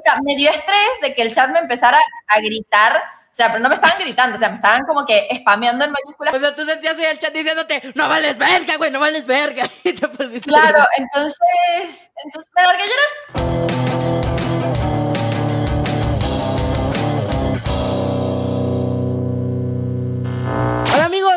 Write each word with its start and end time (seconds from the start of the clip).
o 0.00 0.02
sea, 0.02 0.18
me 0.22 0.34
dio 0.34 0.50
estrés 0.50 1.00
de 1.02 1.14
que 1.14 1.22
el 1.22 1.34
chat 1.34 1.50
me 1.50 1.58
empezara 1.58 1.98
a 2.26 2.40
gritar. 2.40 2.96
O 2.96 3.34
sea, 3.34 3.48
pero 3.48 3.60
no 3.60 3.68
me 3.68 3.76
estaban 3.76 3.98
gritando, 3.98 4.36
o 4.36 4.38
sea, 4.38 4.48
me 4.48 4.56
estaban 4.56 4.82
como 4.82 5.06
que 5.06 5.28
spameando 5.40 5.84
en 5.84 5.92
mayúsculas. 5.92 6.34
O 6.34 6.40
sea, 6.40 6.54
tú 6.54 6.64
sentías 6.64 6.98
el 6.98 7.18
chat 7.18 7.32
diciéndote, 7.32 7.92
no 7.94 8.08
vales 8.08 8.36
verga, 8.38 8.76
güey, 8.76 8.90
no 8.90 8.98
vales 8.98 9.26
verga. 9.26 9.64
Y 9.84 9.92
te 9.92 10.08
pusiste 10.08 10.48
Claro, 10.48 10.84
entonces, 10.96 12.10
entonces 12.24 12.50
me 12.56 12.62
largué 12.62 12.82
a 12.82 12.86
llorar. 12.86 13.89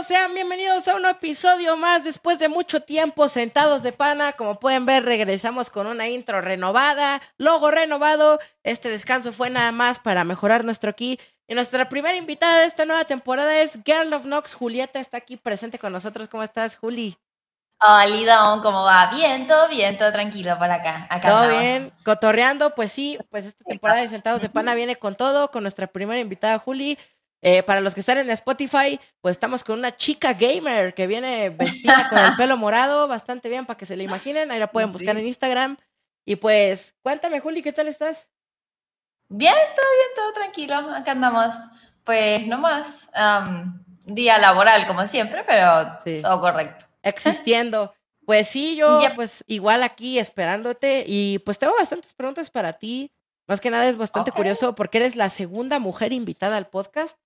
Amigos, 0.03 0.07
sean 0.07 0.33
bienvenidos 0.33 0.87
a 0.87 0.95
un 0.95 1.05
episodio 1.05 1.77
más 1.77 2.03
después 2.03 2.39
de 2.39 2.49
mucho 2.49 2.81
tiempo 2.81 3.29
sentados 3.29 3.83
de 3.83 3.91
pana. 3.91 4.33
Como 4.33 4.59
pueden 4.59 4.85
ver, 4.85 5.03
regresamos 5.03 5.69
con 5.69 5.87
una 5.87 6.07
intro 6.07 6.41
renovada, 6.41 7.21
logo 7.37 7.71
renovado. 7.71 8.39
Este 8.63 8.89
descanso 8.89 9.33
fue 9.33 9.49
nada 9.49 9.71
más 9.71 9.99
para 9.99 10.23
mejorar 10.23 10.65
nuestro 10.65 10.89
aquí. 10.89 11.19
Y 11.47 11.55
nuestra 11.55 11.89
primera 11.89 12.17
invitada 12.17 12.61
de 12.61 12.65
esta 12.65 12.85
nueva 12.85 13.05
temporada 13.05 13.61
es 13.61 13.79
Girl 13.85 14.13
of 14.13 14.25
Nox. 14.25 14.53
Julieta 14.53 14.99
está 14.99 15.17
aquí 15.17 15.37
presente 15.37 15.79
con 15.79 15.93
nosotros. 15.93 16.27
¿Cómo 16.27 16.43
estás, 16.43 16.77
Juli? 16.77 17.17
Hola, 17.85 18.59
¿cómo 18.61 18.83
va? 18.83 19.11
Bien, 19.11 19.45
todo 19.45 19.67
bien, 19.67 19.97
todo 19.97 20.11
tranquilo 20.11 20.57
por 20.57 20.71
acá. 20.71 21.05
acá 21.09 21.27
¿Todo 21.27 21.37
andamos. 21.39 21.61
bien? 21.61 21.93
Cotorreando, 22.05 22.75
pues 22.75 22.93
sí, 22.93 23.19
pues 23.29 23.45
esta 23.45 23.63
temporada 23.65 24.01
de 24.01 24.07
Sentados 24.07 24.41
de 24.41 24.47
Pana 24.47 24.73
viene 24.73 24.95
con 24.95 25.15
todo, 25.15 25.51
con 25.51 25.63
nuestra 25.63 25.87
primera 25.87 26.21
invitada, 26.21 26.59
Juli. 26.59 26.97
Eh, 27.45 27.61
para 27.61 27.81
los 27.81 27.93
que 27.93 27.99
están 27.99 28.17
en 28.19 28.29
Spotify, 28.29 28.97
pues 29.19 29.33
estamos 29.33 29.65
con 29.65 29.77
una 29.77 29.93
chica 29.95 30.31
gamer 30.33 30.93
que 30.93 31.07
viene 31.07 31.49
vestida 31.49 32.07
con 32.07 32.17
el 32.17 32.35
pelo 32.37 32.55
morado, 32.55 33.07
bastante 33.09 33.49
bien 33.49 33.65
para 33.65 33.77
que 33.77 33.85
se 33.85 33.97
la 33.97 34.03
imaginen. 34.03 34.49
Ahí 34.49 34.59
la 34.59 34.71
pueden 34.71 34.93
buscar 34.93 35.15
Sí. 35.15 35.21
en 35.21 35.27
Instagram. 35.27 35.77
Y 36.25 36.37
pues, 36.37 36.95
cuéntame, 37.03 37.41
Juli, 37.41 37.61
¿qué 37.61 37.73
tal 37.73 37.89
estás? 37.89 38.29
Bien, 39.27 39.53
todo 39.53 39.85
bien, 39.95 40.07
todo 40.15 40.33
tranquilo. 40.33 40.75
Acá 40.95 41.11
andamos. 41.11 41.53
Pues 42.05 42.47
no 42.47 42.57
más. 42.59 43.09
am, 43.13 43.83
día 44.05 44.37
laboral, 44.37 44.85
como 44.87 45.05
siempre, 45.07 45.43
pero 45.45 45.99
Sí. 46.03 46.21
todo 46.21 46.39
correcto. 46.39 46.85
Existiendo. 47.03 47.93
Pues 48.25 48.47
sí, 48.47 48.77
yo 48.77 49.01
Yep. 49.01 49.15
pues 49.15 49.43
igual 49.47 49.83
aquí 49.83 50.17
esperándote 50.17 51.03
y 51.05 51.39
pues 51.39 51.59
tengo 51.59 51.73
bastantes 51.77 52.13
preguntas 52.13 52.49
para 52.49 52.71
ti. 52.71 53.11
Más 53.49 53.59
que 53.59 53.69
nada 53.69 53.85
es 53.89 53.97
bastante 53.97 54.31
curioso 54.31 54.75
porque 54.75 54.99
eres 54.99 55.17
la 55.17 55.29
segunda 55.29 55.77
mujer 55.79 56.13
invitada 56.13 56.55
al 56.55 56.67
podcast. 56.67 57.19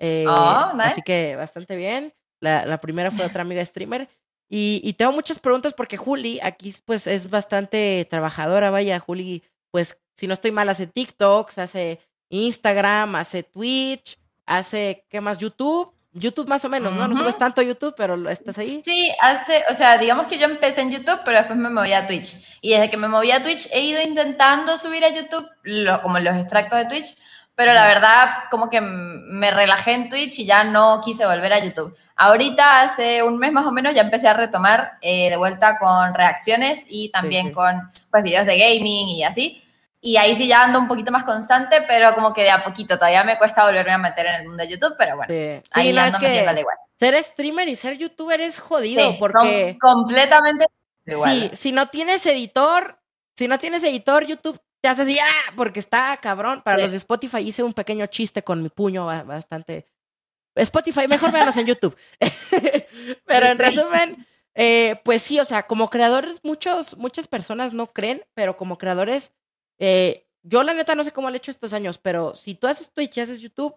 Eh, 0.00 0.24
Oh, 0.26 0.72
nice. 0.74 0.88
Así 0.88 1.02
que 1.02 1.36
bastante 1.36 1.76
bien. 1.76 2.12
La, 2.40 2.64
la 2.66 2.80
primera 2.80 3.10
fue 3.12 3.24
otra 3.26 3.42
amiga 3.42 3.64
streamer. 3.64 4.08
Y, 4.48 4.80
y 4.82 4.94
tengo 4.94 5.12
muchas 5.12 5.38
preguntas 5.38 5.74
porque 5.74 5.96
Juli 5.96 6.40
aquí 6.42 6.74
pues 6.84 7.06
es 7.06 7.30
bastante 7.30 8.04
trabajadora, 8.10 8.70
vaya, 8.70 8.98
Juli 8.98 9.44
pues 9.70 9.96
si 10.16 10.26
no 10.26 10.34
estoy 10.34 10.50
mal 10.50 10.68
hace 10.68 10.88
TikToks, 10.88 11.58
hace 11.58 12.00
Instagram, 12.30 13.14
hace 13.16 13.42
Twitch, 13.44 14.18
hace, 14.46 15.04
¿qué 15.08 15.20
más? 15.20 15.38
YouTube. 15.38 15.92
YouTube 16.12 16.48
más 16.48 16.64
o 16.64 16.68
menos, 16.68 16.92
¿no? 16.94 17.06
No 17.06 17.14
Ujú. 17.14 17.22
subes 17.22 17.38
tanto 17.38 17.62
YouTube, 17.62 17.94
pero 17.96 18.28
estás 18.28 18.58
ahí. 18.58 18.82
Sí, 18.84 19.12
hace, 19.20 19.62
o 19.70 19.74
sea, 19.74 19.96
digamos 19.96 20.26
que 20.26 20.38
yo 20.38 20.46
empecé 20.46 20.80
en 20.80 20.90
YouTube, 20.90 21.20
pero 21.24 21.38
después 21.38 21.56
me 21.56 21.70
moví 21.70 21.92
a 21.92 22.08
Twitch. 22.08 22.34
Y 22.60 22.70
desde 22.70 22.90
que 22.90 22.96
me 22.96 23.06
moví 23.06 23.30
a 23.30 23.40
Twitch 23.44 23.68
he 23.72 23.82
ido 23.82 24.02
intentando 24.02 24.76
subir 24.76 25.04
a 25.04 25.10
YouTube 25.14 25.48
lo- 25.62 26.02
como 26.02 26.18
los 26.18 26.36
extractos 26.36 26.80
de 26.80 26.86
Twitch, 26.86 27.16
pero 27.60 27.74
la 27.74 27.86
verdad 27.86 28.28
como 28.50 28.70
que 28.70 28.80
me 28.80 29.50
relajé 29.50 29.92
en 29.92 30.08
Twitch 30.08 30.38
y 30.38 30.46
ya 30.46 30.64
no 30.64 31.02
quise 31.04 31.26
volver 31.26 31.52
a 31.52 31.58
YouTube. 31.62 31.94
Ahorita, 32.16 32.80
hace 32.80 33.22
un 33.22 33.36
mes 33.36 33.52
más 33.52 33.66
o 33.66 33.70
menos, 33.70 33.94
ya 33.94 34.00
empecé 34.00 34.28
a 34.28 34.32
retomar 34.32 34.92
eh, 35.02 35.28
de 35.28 35.36
vuelta 35.36 35.78
con 35.78 36.14
reacciones 36.14 36.86
y 36.88 37.10
también 37.10 37.48
sí. 37.48 37.52
con 37.52 37.92
pues 38.10 38.22
videos 38.22 38.46
de 38.46 38.56
gaming 38.56 39.08
y 39.08 39.24
así. 39.24 39.62
Y 40.00 40.16
ahí 40.16 40.34
sí 40.34 40.48
ya 40.48 40.62
ando 40.62 40.78
un 40.78 40.88
poquito 40.88 41.12
más 41.12 41.24
constante, 41.24 41.82
pero 41.86 42.14
como 42.14 42.32
que 42.32 42.44
de 42.44 42.50
a 42.50 42.64
poquito. 42.64 42.96
Todavía 42.96 43.24
me 43.24 43.36
cuesta 43.36 43.66
volverme 43.66 43.92
a 43.92 43.98
meter 43.98 44.24
en 44.24 44.34
el 44.36 44.48
mundo 44.48 44.62
de 44.62 44.70
YouTube, 44.70 44.94
pero 44.96 45.18
bueno. 45.18 45.30
Sí, 45.34 45.62
Ahí 45.72 45.92
no, 45.92 46.00
es 46.00 46.14
ando 46.14 46.18
metiéndole 46.18 46.54
que 46.54 46.60
igual. 46.60 46.76
ser 46.98 47.22
streamer 47.22 47.68
y 47.68 47.76
ser 47.76 47.98
youtuber 47.98 48.40
es 48.40 48.58
jodido 48.58 49.18
porque 49.18 49.76
com- 49.78 49.96
completamente 50.04 50.64
igual. 51.04 51.30
sí, 51.30 51.50
si 51.58 51.72
no 51.72 51.88
tienes 51.88 52.24
editor, 52.24 52.98
si 53.36 53.48
no 53.48 53.58
tienes 53.58 53.84
editor, 53.84 54.24
YouTube 54.24 54.58
te 54.80 54.88
hace 54.88 55.02
así, 55.02 55.18
¡ah! 55.18 55.52
porque 55.56 55.80
está 55.80 56.16
cabrón. 56.22 56.62
Para 56.62 56.76
Sí. 56.78 56.82
los 56.82 56.90
de 56.92 56.96
Spotify 56.98 57.38
hice 57.38 57.62
un 57.62 57.72
pequeño 57.74 58.06
chiste 58.06 58.42
con 58.42 58.62
mi 58.62 58.68
puño 58.68 59.06
ba- 59.06 59.22
bastante. 59.24 59.86
Spotify, 60.54 61.06
mejor 61.08 61.32
véanos 61.32 61.56
en 61.56 61.66
YouTube. 61.66 61.96
Pero 63.26 63.46
en 63.46 63.58
resumen, 63.58 64.26
eh, 64.54 65.00
pues 65.04 65.22
sí, 65.22 65.38
o 65.40 65.44
sea, 65.44 65.62
como 65.66 65.88
creadores, 65.90 66.40
muchos, 66.44 66.96
muchas 66.98 67.26
personas 67.28 67.72
no 67.72 67.86
creen, 67.92 68.24
pero 68.34 68.56
como 68.56 68.76
creadores, 68.76 69.32
eh, 69.78 70.26
yo 70.42 70.62
la 70.62 70.74
neta 70.74 70.94
no 70.94 71.04
sé 71.04 71.12
cómo 71.12 71.30
le 71.30 71.36
he 71.36 71.38
hecho 71.38 71.50
estos 71.52 71.72
años, 71.72 71.98
pero 71.98 72.34
si 72.34 72.54
tú 72.54 72.66
haces 72.66 72.90
Twitch 72.92 73.16
y 73.16 73.20
haces 73.20 73.40
YouTube, 73.40 73.76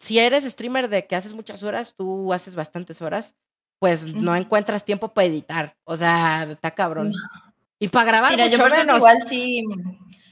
si 0.00 0.18
eres 0.18 0.44
streamer 0.44 0.88
de 0.88 1.06
que 1.06 1.16
haces 1.16 1.32
muchas 1.32 1.62
horas, 1.62 1.94
tú 1.96 2.32
haces 2.32 2.54
bastantes 2.54 3.02
horas, 3.02 3.34
pues 3.78 4.04
no 4.04 4.30
Ujú. 4.32 4.40
encuentras 4.40 4.84
tiempo 4.84 5.08
para 5.12 5.26
editar. 5.26 5.76
O 5.84 5.96
sea, 5.96 6.44
está 6.50 6.70
cabrón. 6.70 7.12
Y 7.78 7.88
para 7.88 8.06
grabar 8.06 8.30
Sí, 8.30 8.36
no, 8.36 8.44
yo 8.44 8.50
mucho 8.52 8.60
suerte 8.62 8.78
menos. 8.78 8.96
igual 8.98 9.18
sí 9.28 9.62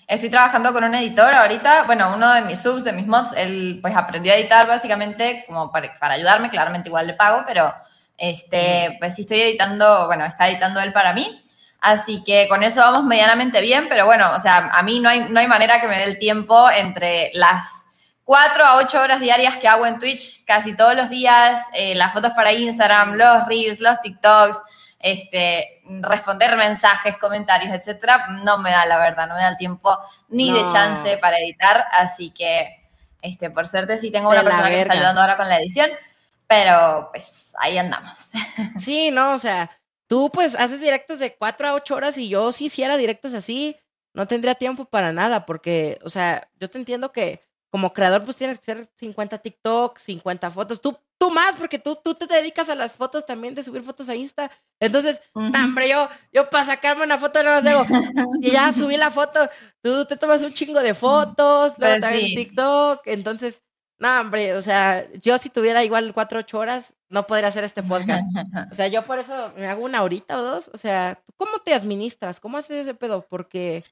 estoy 0.06 0.30
trabajando 0.30 0.72
con 0.72 0.84
un 0.84 0.94
editor 0.94 1.34
ahorita. 1.34 1.84
Bueno, 1.84 2.12
uno 2.14 2.32
de 2.32 2.42
mis 2.42 2.60
subs, 2.60 2.84
de 2.84 2.92
mis 2.92 3.06
mods, 3.06 3.32
él 3.36 3.78
pues 3.82 3.94
aprendió 3.96 4.32
a 4.32 4.36
editar 4.36 4.66
básicamente 4.66 5.44
como 5.46 5.70
para, 5.70 5.98
para 5.98 6.14
ayudarme. 6.14 6.50
Claramente 6.50 6.88
igual 6.88 7.06
le 7.06 7.14
pago, 7.14 7.44
pero 7.46 7.74
este, 8.16 8.96
pues 9.00 9.14
sí 9.14 9.22
estoy 9.22 9.40
editando, 9.40 10.06
bueno, 10.06 10.24
está 10.24 10.48
editando 10.48 10.80
él 10.80 10.92
para 10.92 11.12
mí. 11.12 11.40
Así 11.80 12.22
que 12.24 12.48
con 12.48 12.62
eso 12.62 12.80
vamos 12.80 13.04
medianamente 13.04 13.60
bien, 13.60 13.86
pero 13.90 14.06
bueno, 14.06 14.32
o 14.34 14.38
sea, 14.38 14.70
a 14.72 14.82
mí 14.82 15.00
no 15.00 15.10
hay, 15.10 15.28
no 15.28 15.38
hay 15.38 15.46
manera 15.46 15.82
que 15.82 15.86
me 15.86 15.98
dé 15.98 16.04
el 16.04 16.18
tiempo 16.18 16.70
entre 16.70 17.30
las 17.34 17.84
4 18.24 18.64
a 18.64 18.76
8 18.76 19.00
horas 19.02 19.20
diarias 19.20 19.58
que 19.58 19.68
hago 19.68 19.84
en 19.84 19.98
Twitch 19.98 20.46
casi 20.46 20.74
todos 20.74 20.94
los 20.94 21.10
días, 21.10 21.60
eh, 21.74 21.94
las 21.94 22.14
fotos 22.14 22.32
para 22.32 22.52
Instagram, 22.52 23.14
los 23.14 23.46
reels, 23.46 23.80
los 23.80 24.00
TikToks, 24.00 24.62
este, 25.04 25.82
responder 26.00 26.56
mensajes, 26.56 27.18
comentarios, 27.18 27.74
etcétera, 27.74 28.26
no 28.42 28.56
me 28.56 28.70
da 28.70 28.86
la 28.86 28.96
verdad, 28.96 29.28
no 29.28 29.34
me 29.34 29.42
da 29.42 29.50
el 29.50 29.58
tiempo 29.58 29.94
ni 30.28 30.50
de 30.50 30.62
chance 30.72 31.18
para 31.18 31.38
editar, 31.38 31.84
así 31.92 32.30
que, 32.30 32.82
este, 33.20 33.50
por 33.50 33.66
suerte 33.66 33.98
sí 33.98 34.10
tengo 34.10 34.30
De 34.30 34.38
una 34.38 34.44
persona 34.44 34.70
que 34.70 34.76
me 34.76 34.80
está 34.80 34.94
ayudando 34.94 35.20
ahora 35.20 35.36
con 35.36 35.46
la 35.46 35.58
edición, 35.58 35.90
pero 36.46 37.10
pues 37.12 37.52
ahí 37.60 37.76
andamos. 37.76 38.30
Sí, 38.80 39.10
no, 39.10 39.34
o 39.34 39.38
sea, 39.38 39.70
tú 40.06 40.30
pues 40.32 40.54
haces 40.54 40.80
directos 40.80 41.18
de 41.18 41.34
4 41.36 41.68
a 41.68 41.74
8 41.74 41.94
horas 41.96 42.16
y 42.16 42.30
yo 42.30 42.50
si 42.52 42.66
hiciera 42.66 42.96
directos 42.96 43.34
así, 43.34 43.76
no 44.14 44.26
tendría 44.26 44.54
tiempo 44.54 44.86
para 44.86 45.12
nada, 45.12 45.44
porque, 45.44 45.98
o 46.02 46.08
sea, 46.08 46.48
yo 46.58 46.70
te 46.70 46.78
entiendo 46.78 47.12
que 47.12 47.42
como 47.74 47.92
creador 47.92 48.24
pues 48.24 48.36
tienes 48.36 48.60
que 48.60 48.70
hacer 48.70 48.88
50 49.00 49.36
TikTok, 49.38 49.98
50 49.98 50.48
fotos, 50.52 50.80
tú, 50.80 50.96
tú 51.18 51.28
más, 51.32 51.56
porque 51.58 51.76
tú, 51.76 51.96
tú 51.96 52.14
te 52.14 52.24
dedicas 52.28 52.68
a 52.68 52.76
las 52.76 52.94
fotos 52.94 53.26
también, 53.26 53.52
de 53.56 53.64
subir 53.64 53.82
fotos 53.82 54.08
a 54.08 54.14
Insta. 54.14 54.48
Entonces, 54.78 55.20
no, 55.34 55.64
hombre, 55.64 55.88
yo, 55.88 56.08
yo 56.32 56.48
para 56.50 56.66
sacarme 56.66 57.02
una 57.02 57.18
foto 57.18 57.42
no 57.42 57.60
digo, 57.62 57.84
y 58.40 58.52
ya 58.52 58.72
subí 58.72 58.96
la 58.96 59.10
foto, 59.10 59.40
tú 59.82 60.04
te 60.04 60.16
tomas 60.16 60.44
un 60.44 60.52
chingo 60.52 60.78
de 60.78 60.94
fotos, 60.94 61.72
luego 61.76 61.94
Pues 61.94 62.00
también 62.00 62.26
sí. 62.28 62.36
TikTok, 62.36 63.00
entonces, 63.06 63.60
no, 63.98 64.20
hombre, 64.20 64.54
o 64.54 64.62
sea, 64.62 65.10
yo 65.14 65.36
si 65.38 65.50
tuviera 65.50 65.82
igual 65.82 66.14
4 66.14 66.38
8 66.38 66.56
horas, 66.56 66.94
no 67.08 67.26
podría 67.26 67.48
hacer 67.48 67.64
este 67.64 67.82
podcast. 67.82 68.22
O 68.70 68.74
sea, 68.76 68.86
yo 68.86 69.02
por 69.02 69.18
eso 69.18 69.52
me 69.56 69.66
hago 69.66 69.84
una 69.84 70.04
horita 70.04 70.38
o 70.38 70.42
dos. 70.44 70.70
O 70.72 70.76
sea, 70.76 71.20
¿tú 71.26 71.32
¿cómo 71.36 71.58
te 71.58 71.74
administras? 71.74 72.38
¿Cómo 72.38 72.56
haces 72.56 72.82
ese 72.82 72.94
pedo? 72.94 73.26
Porque 73.28 73.82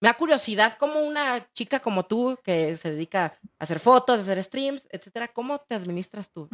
me 0.00 0.08
da 0.08 0.14
curiosidad 0.14 0.74
cómo 0.78 1.00
una 1.00 1.46
chica 1.52 1.80
como 1.80 2.04
tú, 2.04 2.38
que 2.42 2.76
se 2.76 2.90
dedica 2.90 3.38
a 3.58 3.64
hacer 3.64 3.78
fotos, 3.78 4.18
a 4.18 4.22
hacer 4.22 4.42
streams, 4.42 4.88
etcétera, 4.90 5.28
¿cómo 5.28 5.58
te 5.58 5.74
administras 5.74 6.30
tú? 6.30 6.48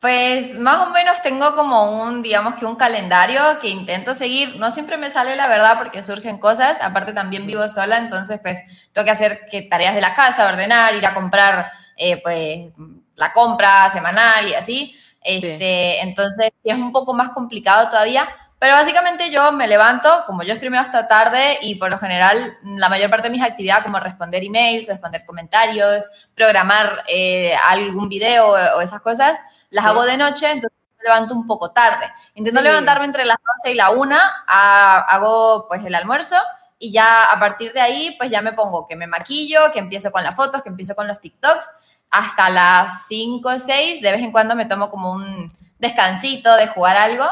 Pues 0.00 0.56
más 0.58 0.86
o 0.86 0.90
menos 0.90 1.20
tengo 1.22 1.54
como 1.56 2.02
un, 2.02 2.22
digamos 2.22 2.54
que 2.54 2.64
un 2.64 2.76
calendario 2.76 3.42
que 3.60 3.68
intento 3.68 4.14
seguir. 4.14 4.56
No 4.56 4.70
siempre 4.70 4.96
me 4.96 5.10
sale 5.10 5.34
la 5.34 5.48
verdad 5.48 5.76
porque 5.76 6.04
surgen 6.04 6.38
cosas. 6.38 6.80
Aparte 6.80 7.12
también 7.12 7.46
vivo 7.46 7.68
sola, 7.68 7.98
entonces 7.98 8.38
pues 8.40 8.60
tengo 8.92 9.04
que 9.04 9.10
hacer 9.10 9.46
que 9.50 9.62
tareas 9.62 9.96
de 9.96 10.00
la 10.00 10.14
casa, 10.14 10.46
ordenar, 10.46 10.94
ir 10.94 11.04
a 11.04 11.14
comprar 11.14 11.72
eh, 11.96 12.22
pues 12.22 12.72
la 13.16 13.32
compra 13.32 13.88
semanal 13.90 14.48
y 14.48 14.54
así. 14.54 14.96
Este, 15.20 16.00
Entonces 16.00 16.52
es 16.62 16.76
un 16.76 16.92
poco 16.92 17.12
más 17.12 17.30
complicado 17.30 17.88
todavía. 17.90 18.28
Pero 18.58 18.74
básicamente 18.74 19.30
yo 19.30 19.52
me 19.52 19.68
levanto, 19.68 20.10
como 20.26 20.42
yo 20.42 20.54
streameo 20.56 20.80
hasta 20.80 21.06
tarde 21.06 21.58
y 21.62 21.76
por 21.76 21.90
lo 21.90 21.98
general 21.98 22.56
la 22.64 22.88
mayor 22.88 23.08
parte 23.08 23.28
de 23.28 23.30
mis 23.30 23.42
actividades 23.42 23.84
como 23.84 24.00
responder 24.00 24.42
emails, 24.42 24.88
responder 24.88 25.24
comentarios, 25.24 26.04
programar 26.34 27.04
eh, 27.06 27.54
algún 27.54 28.08
video 28.08 28.48
o, 28.76 28.80
esas 28.80 29.00
cosas, 29.00 29.38
las 29.70 29.84
Sí. 29.84 29.90
hago 29.90 30.02
de 30.04 30.16
noche, 30.16 30.50
entonces 30.50 30.76
me 30.98 31.04
levanto 31.04 31.34
un 31.34 31.46
poco 31.46 31.70
tarde. 31.70 32.12
Intento 32.34 32.58
Sí. 32.60 32.64
levantarme 32.66 33.04
entre 33.04 33.24
las 33.24 33.36
12 33.62 33.72
y 33.72 33.76
la 33.76 33.90
1, 33.90 34.16
a- 34.48 34.98
hago 35.08 35.66
pues 35.68 35.84
el 35.84 35.94
almuerzo 35.94 36.34
y 36.80 36.90
ya 36.90 37.30
a 37.30 37.38
partir 37.38 37.72
de 37.72 37.80
ahí 37.80 38.16
pues 38.18 38.28
ya 38.30 38.42
me 38.42 38.52
pongo 38.54 38.88
que 38.88 38.96
me 38.96 39.06
maquillo, 39.06 39.70
que 39.72 39.78
empiezo 39.78 40.10
con 40.10 40.24
las 40.24 40.34
fotos, 40.34 40.62
que 40.64 40.68
empiezo 40.68 40.96
con 40.96 41.06
los 41.06 41.20
TikToks, 41.20 41.70
hasta 42.10 42.50
las 42.50 43.06
5 43.06 43.50
o 43.50 43.58
6, 43.60 44.00
de 44.02 44.10
vez 44.10 44.20
en 44.22 44.32
cuando 44.32 44.56
me 44.56 44.66
tomo 44.66 44.90
como 44.90 45.12
un 45.12 45.56
descansito 45.78 46.56
de 46.56 46.66
jugar 46.66 46.96
algo 46.96 47.24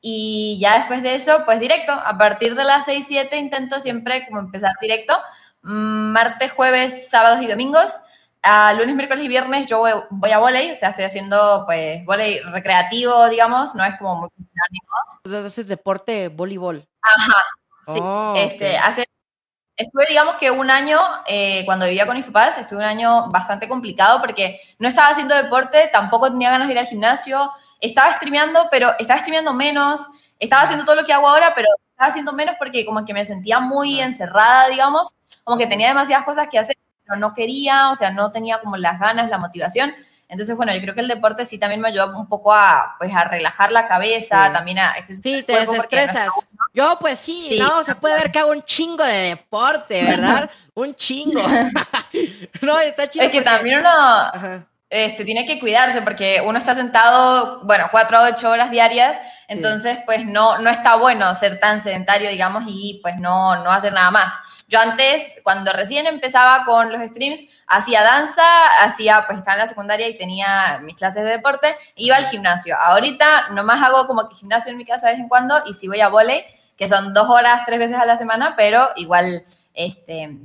y 0.00 0.58
ya 0.60 0.78
después 0.78 1.02
de 1.02 1.14
eso 1.14 1.42
pues 1.44 1.60
directo, 1.60 1.92
a 1.92 2.16
partir 2.18 2.54
de 2.54 2.64
las 2.64 2.84
6, 2.84 3.04
7 3.08 3.36
intento 3.36 3.80
siempre 3.80 4.26
como 4.26 4.40
empezar 4.40 4.72
directo, 4.80 5.18
mm, 5.62 6.12
martes, 6.12 6.52
jueves, 6.52 7.08
sábados 7.08 7.42
y 7.42 7.46
domingos. 7.46 7.94
A 8.40 8.72
lunes, 8.74 8.94
miércoles 8.94 9.24
y 9.24 9.28
viernes 9.28 9.66
yo 9.66 9.80
voy, 10.10 10.30
a 10.30 10.38
volei, 10.38 10.70
o 10.70 10.76
sea, 10.76 10.90
estoy 10.90 11.04
haciendo 11.04 11.64
pues 11.66 12.04
volei 12.04 12.38
recreativo, 12.40 13.28
digamos, 13.28 13.74
no 13.74 13.84
es 13.84 13.98
como 13.98 14.14
muy 14.20 14.28
Entonces 15.24 15.44
haces 15.52 15.66
deporte 15.66 16.28
voleibol. 16.28 16.86
Ajá, 17.02 17.42
sí. 17.84 17.98
Oh, 18.00 18.34
este, 18.36 18.76
ok. 18.76 18.84
hace, 18.84 19.04
estuve, 19.76 20.06
digamos 20.08 20.36
que 20.36 20.52
un 20.52 20.70
año, 20.70 20.98
eh, 21.26 21.64
cuando 21.64 21.86
vivía 21.86 22.06
con 22.06 22.16
mis 22.16 22.26
papás, 22.26 22.58
estuve 22.58 22.78
un 22.78 22.84
año 22.84 23.28
bastante 23.30 23.66
complicado 23.66 24.20
porque 24.20 24.60
no 24.78 24.88
estaba 24.88 25.08
haciendo 25.08 25.34
deporte, 25.34 25.88
tampoco 25.92 26.30
tenía 26.30 26.50
ganas 26.50 26.68
de 26.68 26.74
ir 26.74 26.78
al 26.78 26.86
gimnasio, 26.86 27.50
estaba 27.80 28.12
streameando, 28.14 28.68
pero 28.70 28.90
estaba 28.98 29.20
streameando 29.20 29.52
menos, 29.54 30.00
estaba 30.38 30.62
haciendo 30.62 30.84
todo 30.84 30.96
lo 30.96 31.04
que 31.06 31.12
hago 31.12 31.28
ahora, 31.28 31.52
pero 31.54 31.68
estaba 31.90 32.08
haciendo 32.10 32.32
menos 32.32 32.56
porque 32.58 32.84
como 32.84 33.04
que 33.04 33.14
me 33.14 33.24
sentía 33.24 33.60
muy 33.60 34.00
encerrada, 34.00 34.68
digamos, 34.68 35.10
como 35.44 35.58
que 35.58 35.66
tenía 35.66 35.88
demasiadas 35.88 36.24
cosas 36.24 36.48
que 36.48 36.58
hacer, 36.58 36.76
pero 37.06 37.18
no 37.18 37.34
quería, 37.34 37.90
o 37.90 37.96
sea, 37.96 38.10
no 38.10 38.30
tenía 38.32 38.60
como 38.60 38.76
las 38.76 38.98
ganas, 39.00 39.30
la 39.30 39.38
motivación. 39.38 39.94
Entonces, 40.30 40.54
bueno, 40.56 40.74
yo 40.74 40.80
creo 40.82 40.94
que 40.94 41.00
el 41.00 41.08
deporte 41.08 41.46
sí 41.46 41.58
también 41.58 41.80
me 41.80 41.88
ayudó 41.88 42.14
un 42.14 42.28
poco 42.28 42.52
a, 42.52 42.96
pues, 42.98 43.10
a 43.16 43.24
relajar 43.24 43.72
la 43.72 43.88
cabeza, 43.88 44.48
Sí. 44.48 44.52
también 44.52 44.78
a 44.78 44.92
ejercitar 44.92 45.22
Sí, 45.32 45.38
el 45.38 45.44
te 45.46 45.52
no 45.54 45.60
desestresas. 45.60 46.28
Yo, 46.74 46.98
pues 47.00 47.18
sí, 47.18 47.40
Sí. 47.48 47.58
no, 47.58 47.82
se 47.82 47.94
puede 47.94 48.14
ver 48.16 48.30
que 48.30 48.38
hago 48.38 48.50
un 48.50 48.62
chingo 48.62 49.02
de 49.04 49.30
deporte, 49.30 50.04
¿verdad? 50.04 50.50
un 50.74 50.94
chingo. 50.94 51.40
no, 52.62 52.78
está 52.78 53.08
chido. 53.08 53.24
Es 53.24 53.30
que 53.32 53.38
porque- 53.38 53.42
también 53.42 53.78
uno 53.78 53.88
Ajá. 53.88 54.66
Este, 54.90 55.24
tiene 55.24 55.46
que 55.46 55.60
cuidarse 55.60 56.00
porque 56.00 56.42
uno 56.44 56.58
está 56.58 56.74
sentado, 56.74 57.60
bueno, 57.64 57.88
cuatro 57.90 58.18
a 58.18 58.30
ocho 58.30 58.50
horas 58.50 58.70
diarias, 58.70 59.16
entonces 59.46 59.98
pues 60.06 60.24
no, 60.24 60.58
no 60.58 60.70
está 60.70 60.96
bueno 60.96 61.34
ser 61.34 61.60
tan 61.60 61.80
sedentario, 61.80 62.30
digamos, 62.30 62.64
y 62.66 63.00
pues 63.02 63.16
no, 63.16 63.62
no 63.62 63.70
hacer 63.70 63.92
nada 63.92 64.10
más. 64.10 64.34
Yo 64.66 64.80
antes, 64.80 65.22
cuando 65.42 65.72
recién 65.72 66.06
empezaba 66.06 66.64
con 66.64 66.92
los 66.92 67.02
streams, 67.02 67.40
hacía 67.66 68.02
danza, 68.02 68.42
hacía, 68.80 69.24
pues 69.26 69.38
estaba 69.38 69.54
en 69.54 69.60
la 69.60 69.66
secundaria 69.66 70.08
y 70.08 70.18
tenía 70.18 70.78
mis 70.82 70.96
clases 70.96 71.24
de 71.24 71.30
deporte, 71.30 71.74
iba 71.96 72.16
al 72.16 72.26
gimnasio. 72.26 72.76
Ahorita 72.78 73.48
nomás 73.50 73.82
hago 73.82 74.06
como 74.06 74.28
que 74.28 74.36
gimnasio 74.36 74.70
en 74.72 74.78
mi 74.78 74.84
casa 74.84 75.06
de 75.06 75.14
vez 75.14 75.20
en 75.20 75.28
cuando 75.28 75.62
y 75.66 75.72
si 75.72 75.88
voy 75.88 76.00
a 76.00 76.08
volei, 76.08 76.44
que 76.76 76.86
son 76.86 77.12
dos 77.14 77.28
horas, 77.28 77.62
tres 77.66 77.78
veces 77.78 77.98
a 77.98 78.04
la 78.04 78.16
semana, 78.16 78.54
pero 78.56 78.88
igual, 78.96 79.44
este, 79.72 80.36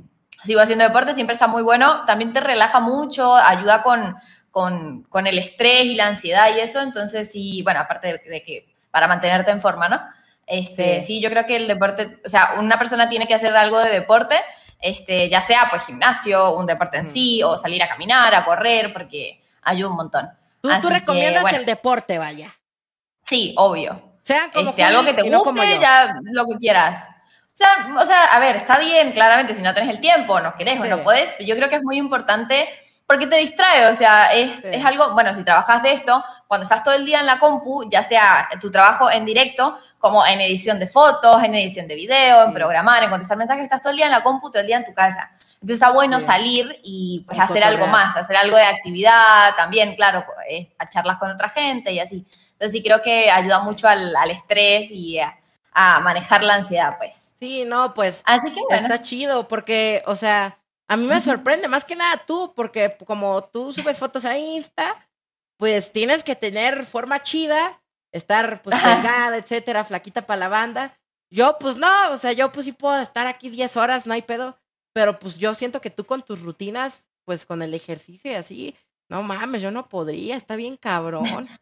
sigo 0.44 0.60
haciendo 0.60 0.84
deporte, 0.84 1.14
siempre 1.14 1.34
está 1.34 1.46
muy 1.46 1.62
bueno, 1.62 2.04
también 2.06 2.32
te 2.32 2.40
relaja 2.40 2.80
mucho, 2.80 3.34
ayuda 3.34 3.82
con, 3.82 4.16
con, 4.50 5.02
con 5.04 5.26
el 5.26 5.38
estrés 5.38 5.84
y 5.84 5.94
la 5.94 6.06
ansiedad 6.06 6.54
y 6.54 6.60
eso, 6.60 6.80
entonces 6.80 7.30
sí, 7.32 7.62
bueno, 7.62 7.80
aparte 7.80 8.08
de, 8.08 8.30
de 8.30 8.42
que 8.42 8.74
para 8.90 9.08
mantenerte 9.08 9.50
en 9.50 9.60
forma, 9.60 9.88
¿no? 9.88 10.00
Este, 10.46 11.00
Sí. 11.00 11.06
sí. 11.06 11.20
yo 11.20 11.30
creo 11.30 11.46
que 11.46 11.56
el 11.56 11.66
deporte, 11.66 12.20
o 12.24 12.28
sea, 12.28 12.54
una 12.58 12.78
persona 12.78 13.08
tiene 13.08 13.26
que 13.26 13.34
hacer 13.34 13.54
algo 13.56 13.80
de 13.80 13.90
deporte, 13.90 14.36
este, 14.80 15.28
ya 15.28 15.40
sea 15.40 15.68
pues 15.70 15.84
gimnasio, 15.86 16.54
un 16.56 16.66
deporte 16.66 16.98
en 16.98 17.06
sí, 17.10 17.42
o 17.42 17.56
salir 17.56 17.82
a 17.82 17.88
caminar, 17.88 18.34
a 18.34 18.44
correr, 18.44 18.92
porque 18.92 19.42
ayuda 19.62 19.90
un 19.90 19.96
montón. 19.96 20.28
Tú, 20.60 20.68
que, 20.68 20.88
recomiendas 20.90 21.42
bueno. 21.42 21.58
el 21.58 21.66
deporte, 21.66 22.18
vaya. 22.18 22.54
Sí, 23.22 23.54
obvio. 23.56 24.18
Sean 24.22 24.50
como 24.50 24.70
Este, 24.70 24.84
algo 24.84 25.04
que 25.04 25.14
te 25.14 25.26
y 25.26 25.30
no 25.30 25.42
como 25.42 25.60
guste, 25.60 25.78
ya 25.80 26.14
lo 26.22 26.46
que 26.46 26.56
quieras. 26.56 27.08
O 27.54 27.56
sea, 27.56 27.88
o 28.02 28.04
sea, 28.06 28.24
a 28.24 28.40
ver, 28.40 28.56
está 28.56 28.80
bien, 28.80 29.12
claramente, 29.12 29.54
si 29.54 29.62
no 29.62 29.72
tenés 29.72 29.90
el 29.90 30.00
tiempo, 30.00 30.40
no 30.40 30.56
querés 30.56 30.80
o 30.80 30.84
Sí. 30.84 30.90
no 30.90 31.02
podés, 31.02 31.30
pero 31.38 31.48
yo 31.48 31.54
creo 31.54 31.68
que 31.68 31.76
es 31.76 31.82
muy 31.84 31.96
importante 31.98 32.68
porque 33.06 33.28
te 33.28 33.36
distrae, 33.36 33.86
o 33.86 33.94
sea, 33.94 34.32
es, 34.32 34.60
Sí. 34.60 34.68
es 34.72 34.84
algo, 34.84 35.12
bueno, 35.12 35.32
si 35.32 35.44
trabajas 35.44 35.80
de 35.84 35.92
esto, 35.92 36.24
cuando 36.48 36.64
estás 36.64 36.82
todo 36.82 36.94
el 36.94 37.04
día 37.06 37.20
en 37.20 37.26
la 37.26 37.38
compu, 37.38 37.88
ya 37.88 38.02
sea 38.02 38.48
tu 38.60 38.72
trabajo 38.72 39.08
en 39.10 39.24
directo, 39.24 39.78
como 39.98 40.26
en 40.26 40.40
edición 40.40 40.80
de 40.80 40.88
fotos, 40.88 41.44
en 41.44 41.54
edición 41.54 41.86
de 41.86 41.94
video, 41.94 42.42
en 42.44 42.48
Sí. 42.50 42.54
programar, 42.56 43.04
en 43.04 43.10
contestar 43.10 43.36
mensajes, 43.36 43.62
estás 43.64 43.82
todo 43.82 43.90
el 43.92 43.98
día 43.98 44.06
en 44.06 44.12
la 44.12 44.22
compu, 44.24 44.50
todo 44.50 44.60
el 44.60 44.66
día 44.66 44.78
en 44.78 44.86
tu 44.86 44.92
casa. 44.94 45.30
Entonces 45.54 45.74
está 45.74 45.92
bueno 45.92 46.18
Sí. 46.20 46.26
salir 46.26 46.80
y 46.82 47.22
pues 47.26 47.38
Un 47.38 47.44
hacer 47.44 47.62
algo 47.62 47.86
más, 47.86 48.16
hacer 48.16 48.36
algo 48.36 48.56
de 48.56 48.64
actividad 48.64 49.54
también, 49.56 49.94
claro, 49.94 50.24
eh, 50.48 50.66
a 50.78 50.88
charlas 50.88 51.18
con 51.18 51.30
otra 51.30 51.48
gente 51.48 51.92
y 51.92 52.00
así. 52.00 52.26
Entonces 52.52 52.72
sí 52.72 52.82
creo 52.82 53.00
que 53.00 53.30
ayuda 53.30 53.60
mucho 53.60 53.86
al, 53.86 54.14
al 54.16 54.30
estrés 54.30 54.90
y 54.90 55.20
a, 55.20 55.38
a 55.74 56.00
manejar 56.00 56.42
la 56.42 56.54
ansiedad, 56.54 56.96
pues. 56.98 57.36
Sí, 57.38 57.64
no, 57.64 57.92
pues 57.94 58.22
Así 58.24 58.52
que 58.52 58.60
bueno. 58.60 58.76
está 58.76 59.02
chido 59.02 59.48
porque, 59.48 60.02
o 60.06 60.16
sea, 60.16 60.58
a 60.88 60.96
mí 60.96 61.06
me 61.06 61.20
sorprende 61.20 61.68
más 61.68 61.84
que 61.84 61.96
nada 61.96 62.22
tú, 62.26 62.52
porque 62.54 62.96
como 63.04 63.42
tú 63.44 63.72
subes 63.72 63.98
fotos 63.98 64.24
a 64.24 64.38
Insta, 64.38 65.08
pues 65.58 65.92
tienes 65.92 66.22
que 66.22 66.36
tener 66.36 66.86
forma 66.86 67.22
chida, 67.22 67.82
estar 68.12 68.62
pues 68.62 68.80
delgada, 68.82 69.36
etcétera, 69.36 69.84
flaquita 69.84 70.22
para 70.22 70.40
la 70.40 70.48
banda. 70.48 70.98
Yo, 71.30 71.56
pues 71.58 71.76
no, 71.76 71.90
o 72.10 72.16
sea, 72.16 72.32
yo 72.32 72.52
pues 72.52 72.66
sí 72.66 72.72
puedo 72.72 72.98
estar 73.00 73.26
aquí 73.26 73.50
10 73.50 73.76
horas, 73.76 74.06
no 74.06 74.14
hay 74.14 74.22
pedo, 74.22 74.56
pero 74.92 75.18
pues 75.18 75.36
yo 75.38 75.54
siento 75.54 75.80
que 75.80 75.90
tú 75.90 76.04
con 76.04 76.22
tus 76.22 76.42
rutinas, 76.42 77.08
pues 77.24 77.44
con 77.44 77.62
el 77.62 77.74
ejercicio 77.74 78.30
y 78.30 78.34
así, 78.34 78.76
no 79.08 79.22
mames, 79.22 79.60
yo 79.62 79.70
no 79.70 79.88
podría, 79.88 80.36
está 80.36 80.54
bien 80.54 80.76
cabrón. 80.76 81.48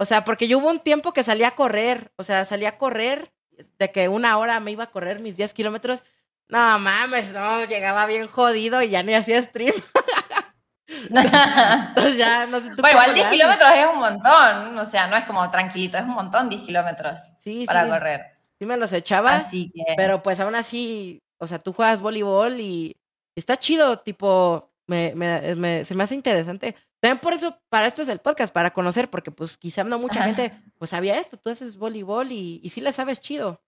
O 0.00 0.04
sea, 0.06 0.24
porque 0.24 0.48
yo 0.48 0.58
hubo 0.58 0.70
un 0.70 0.80
tiempo 0.80 1.12
que 1.12 1.22
salía 1.22 1.48
a 1.48 1.54
correr, 1.54 2.10
o 2.16 2.24
sea, 2.24 2.44
salía 2.46 2.70
a 2.70 2.78
correr, 2.78 3.32
de 3.78 3.92
que 3.92 4.08
una 4.08 4.38
hora 4.38 4.58
me 4.60 4.70
iba 4.70 4.84
a 4.84 4.90
correr 4.90 5.20
mis 5.20 5.36
10 5.36 5.52
kilómetros. 5.52 6.02
No 6.48 6.78
mames, 6.78 7.32
no, 7.32 7.64
llegaba 7.66 8.06
bien 8.06 8.26
jodido 8.26 8.80
y 8.82 8.88
ya 8.88 9.02
ni 9.02 9.12
hacía 9.14 9.42
stream. 9.42 9.74
Entonces 11.10 12.16
ya 12.16 12.46
no 12.46 12.60
sé 12.60 12.70
tú 12.70 12.76
bueno, 12.82 12.90
igual 13.02 13.06
cómo 13.06 13.06
le 13.08 13.14
10 13.14 13.26
haces. 13.26 13.32
kilómetros 13.38 13.70
es 13.74 13.86
un 13.92 13.98
montón, 13.98 14.78
o 14.78 14.84
sea, 14.86 15.06
no 15.06 15.16
es 15.16 15.24
como 15.24 15.50
tranquilito, 15.50 15.96
es 15.98 16.04
un 16.04 16.10
montón 16.10 16.48
10 16.48 16.62
kilómetros 16.62 17.20
Sí, 17.40 17.64
para 17.66 17.84
sí, 17.84 17.90
correr. 17.90 18.26
sí 18.58 18.66
me 18.66 18.76
los 18.76 18.92
echaba, 18.92 19.36
Así 19.36 19.70
que... 19.74 19.84
pero 19.96 20.22
pues 20.22 20.40
aún 20.40 20.54
así, 20.54 21.22
o 21.38 21.46
sea, 21.46 21.58
tú 21.58 21.72
juegas 21.72 22.00
voleibol 22.00 22.58
y 22.60 22.96
está 23.36 23.56
chido, 23.58 23.98
tipo, 24.00 24.72
me, 24.86 25.12
me, 25.14 25.54
me- 25.54 25.84
se 25.84 25.94
me 25.94 26.04
hace 26.04 26.14
interesante. 26.14 26.74
También 27.00 27.18
por 27.18 27.32
eso, 27.32 27.58
para 27.70 27.86
esto 27.86 28.02
es 28.02 28.08
el 28.08 28.18
podcast, 28.20 28.52
para 28.52 28.72
conocer, 28.72 29.08
porque 29.10 29.30
pues 29.30 29.56
quizá 29.56 29.82
no 29.84 29.98
mucha 29.98 30.20
Ajá. 30.20 30.34
gente 30.34 30.52
pues 30.78 30.90
sabía 30.90 31.16
esto, 31.18 31.38
tú 31.38 31.50
haces 31.50 31.76
voleibol 31.76 32.30
y, 32.30 32.60
y 32.62 32.70
sí 32.70 32.80
le 32.80 32.92
sabes 32.92 33.20
chido. 33.20 33.60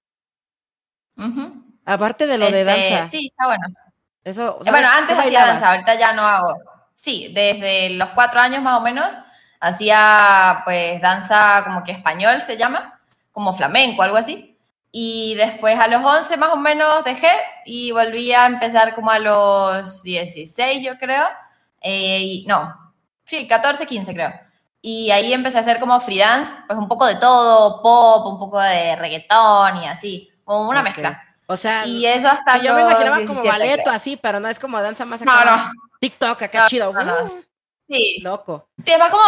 Ujú. 1.16 1.64
Aparte 1.84 2.26
de 2.26 2.38
lo 2.38 2.50
de 2.50 2.60
Este, 2.60 2.64
danza. 2.92 3.10
Sí, 3.10 3.28
está 3.30 3.46
bueno. 3.46 3.66
Eso, 4.24 4.58
Eh, 4.64 4.70
Bueno, 4.70 4.88
antes 4.88 5.16
¿Tú 5.16 5.22
hacía 5.22 5.46
danza, 5.46 5.70
ahorita 5.72 5.94
ya 5.96 6.12
no 6.12 6.22
hago. 6.22 6.58
Sí, 6.94 7.32
desde 7.34 7.90
los 7.90 8.10
cuatro 8.10 8.38
años 8.40 8.62
más 8.62 8.78
o 8.78 8.82
menos 8.82 9.12
hacía 9.60 10.62
pues 10.64 11.00
danza 11.00 11.62
como 11.64 11.82
que 11.84 11.92
español 11.92 12.40
se 12.40 12.56
llama, 12.56 13.00
como 13.32 13.52
flamenco, 13.52 14.02
algo 14.02 14.16
así. 14.16 14.56
Y 14.90 15.34
después 15.36 15.78
a 15.78 15.88
los 15.88 16.04
11 16.04 16.36
más 16.36 16.50
o 16.52 16.56
menos 16.56 17.02
dejé 17.04 17.30
y 17.64 17.92
volví 17.92 18.32
a 18.32 18.46
empezar 18.46 18.94
como 18.94 19.10
a 19.10 19.18
los 19.18 20.02
16 20.02 20.82
yo 20.84 20.98
creo. 20.98 21.26
Eh, 21.80 22.18
y- 22.20 22.46
no, 22.46 22.74
sí, 23.38 23.46
14, 23.48 23.86
15 23.86 24.12
creo. 24.12 24.30
Y 24.82 25.10
ahí 25.10 25.32
empecé 25.32 25.56
a 25.56 25.60
hacer 25.60 25.78
como 25.80 25.98
free 26.00 26.18
dance, 26.18 26.50
pues 26.66 26.78
un 26.78 26.88
poco 26.88 27.06
de 27.06 27.14
todo, 27.16 27.80
pop, 27.82 28.26
un 28.32 28.38
poco 28.38 28.58
de 28.60 28.94
reggaetón 28.96 29.76
y 29.82 29.86
así, 29.86 30.30
como 30.44 30.68
una 30.68 30.80
Ok. 30.80 30.86
mezcla. 30.88 31.22
O 31.46 31.56
sea, 31.56 31.86
Y 31.86 32.04
eso 32.06 32.28
hasta 32.28 32.58
sí, 32.58 32.66
yo 32.66 32.74
me 32.74 32.82
imaginaba 32.82 33.16
como 33.24 33.42
17, 33.42 33.48
ballet 33.48 33.80
o 33.80 33.82
creo. 33.84 33.94
así, 33.94 34.16
pero 34.16 34.40
no 34.40 34.48
es 34.48 34.58
como 34.58 34.80
danza 34.82 35.04
más 35.04 35.20
No, 35.22 35.32
acá. 35.32 35.44
no. 35.44 35.56
más 35.56 35.70
TikTok, 36.00 36.42
acá 36.42 36.60
No, 36.62 36.68
chido. 36.68 36.92
no, 36.92 37.04
no. 37.04 37.24
Uh, 37.24 37.42
Sí, 37.88 38.20
loco. 38.22 38.68
Sí, 38.84 38.92
es 38.92 38.98
más 38.98 39.10
como, 39.10 39.22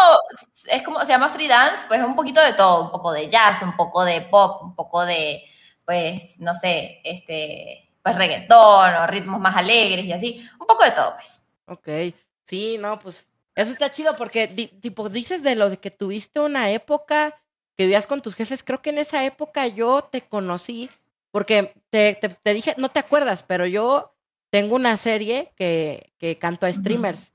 es 0.69 0.83
como, 0.83 1.01
se 1.01 1.07
llama 1.09 1.29
free 1.29 1.49
dance, 1.49 1.83
pues 1.87 2.03
un 2.03 2.17
poquito 2.17 2.41
de 2.41 2.55
todo, 2.55 2.85
un 2.85 2.91
poco 2.91 3.13
de 3.13 3.29
jazz, 3.29 3.61
un 3.63 3.77
poco 3.77 4.05
de 4.05 4.23
pop, 4.23 4.63
un 4.63 4.75
poco 4.75 5.05
de, 5.05 5.45
pues, 5.85 6.41
no 6.41 6.55
sé, 6.55 7.01
este, 7.05 7.91
pues 8.03 8.17
reggaetón 8.17 8.95
o 8.95 9.07
ritmos 9.07 9.39
más 9.41 9.55
alegres 9.57 10.05
y 10.07 10.13
así, 10.13 10.49
un 10.59 10.67
poco 10.67 10.83
de 10.85 10.91
todo, 10.93 11.15
pues. 11.17 11.43
Ok. 11.67 12.15
Sí, 12.47 12.77
no, 12.79 12.99
pues 12.99 13.27
eso 13.57 13.73
está 13.73 13.91
chido 13.91 14.17
porque, 14.17 14.47
di- 14.47 14.67
tipo, 14.69 15.09
dices 15.09 15.43
de 15.43 15.55
lo 15.57 15.71
de 15.71 15.79
que 15.79 15.91
tuviste 15.91 16.41
una 16.41 16.71
época 16.71 17.41
que 17.77 17.85
vivías 17.85 18.07
con 18.07 18.21
tus 18.23 18.35
jefes. 18.35 18.63
Creo 18.63 18.83
que 18.83 18.91
en 18.91 18.99
esa 18.99 19.25
época 19.25 19.67
yo 19.67 20.03
te 20.03 20.23
conocí 20.23 20.91
porque 21.31 21.73
te, 21.91 22.15
te, 22.21 22.29
te 22.29 22.55
dije, 22.55 22.75
no 22.79 22.89
te 22.91 23.01
acuerdas, 23.01 23.43
pero 23.43 23.67
yo 23.67 24.15
tengo 24.51 24.77
una 24.77 24.97
serie 24.97 25.53
que, 25.57 26.13
que 26.19 26.39
canto 26.39 26.67
a 26.67 26.73
streamers. 26.73 27.33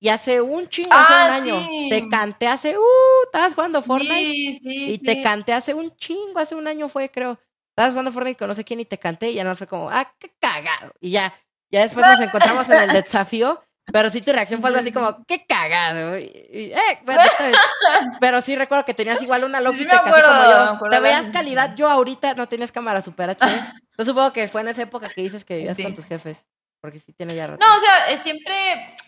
Y 0.00 0.08
hace 0.08 0.40
un 0.40 0.68
chingo, 0.68 0.92
hace 0.92 1.12
Ah, 1.14 1.24
un 1.26 1.30
año, 1.32 1.68
sí. 1.70 1.88
te 1.88 2.08
canté 2.08 2.46
hace, 2.48 2.76
uh, 2.76 2.82
estabas 3.24 3.54
jugando 3.54 3.80
Fortnite. 3.82 4.14
Sí, 4.14 4.60
sí, 4.62 4.84
Y 4.92 4.98
te 4.98 5.22
canté 5.22 5.52
hace 5.52 5.72
un 5.74 5.94
chingo, 5.96 6.38
hace 6.38 6.54
un 6.54 6.66
año 6.66 6.88
fue, 6.88 7.08
creo. 7.10 7.38
Estabas 7.70 7.92
jugando 7.92 8.12
Fortnite 8.12 8.36
con 8.38 8.48
no 8.48 8.54
sé 8.54 8.64
quién 8.64 8.80
y 8.80 8.84
te 8.84 8.98
canté 8.98 9.30
y 9.30 9.34
ya 9.34 9.44
no 9.44 9.54
fue 9.56 9.66
como, 9.66 9.88
ah, 9.90 10.12
qué 10.18 10.32
cagado. 10.40 10.92
Y 11.00 11.10
ya, 11.12 11.32
ya 11.70 11.80
después 11.82 12.04
nos 12.06 12.20
encontramos 12.20 12.68
en 12.68 12.80
el 12.82 12.92
desafío, 13.04 13.62
pero 13.92 14.10
sí 14.10 14.20
tu 14.20 14.32
reacción 14.32 14.60
fue 14.60 14.68
algo 14.68 14.80
así 14.80 14.92
como, 14.92 15.24
qué 15.26 15.44
cagado. 15.46 16.18
Y- 16.18 16.24
y, 16.52 16.72
eh, 16.72 16.98
bueno, 17.04 17.22
pero 18.20 18.40
sí 18.40 18.56
recuerdo 18.56 18.84
que 18.84 18.94
tenías 18.94 19.20
igual 19.22 19.44
una 19.44 19.60
Logitech 19.60 19.92
así 19.92 20.08
acuerdo, 20.08 20.28
como 20.68 20.84
yo. 20.84 20.90
Te 20.90 21.00
veías 21.00 21.26
calidad, 21.32 21.74
yo 21.76 21.88
ahorita 21.88 22.34
no 22.34 22.48
tenías 22.48 22.72
cámara 22.72 23.00
super 23.02 23.30
HD. 23.30 23.46
Yo 23.98 24.04
supongo 24.04 24.30
que 24.30 24.46
fue 24.46 24.60
en 24.60 24.68
esa 24.68 24.82
época 24.82 25.08
que 25.08 25.22
dices 25.22 25.42
que 25.46 25.56
vivías 25.56 25.74
Sí. 25.74 25.82
con 25.82 25.94
tus 25.94 26.04
jefes, 26.04 26.44
porque 26.82 27.00
sí 27.00 27.14
tiene 27.14 27.34
ya 27.34 27.46
rato. 27.46 27.64
No, 27.64 27.76
o 27.76 27.80
sea, 27.80 28.10
eh, 28.10 28.18
siempre, 28.18 28.54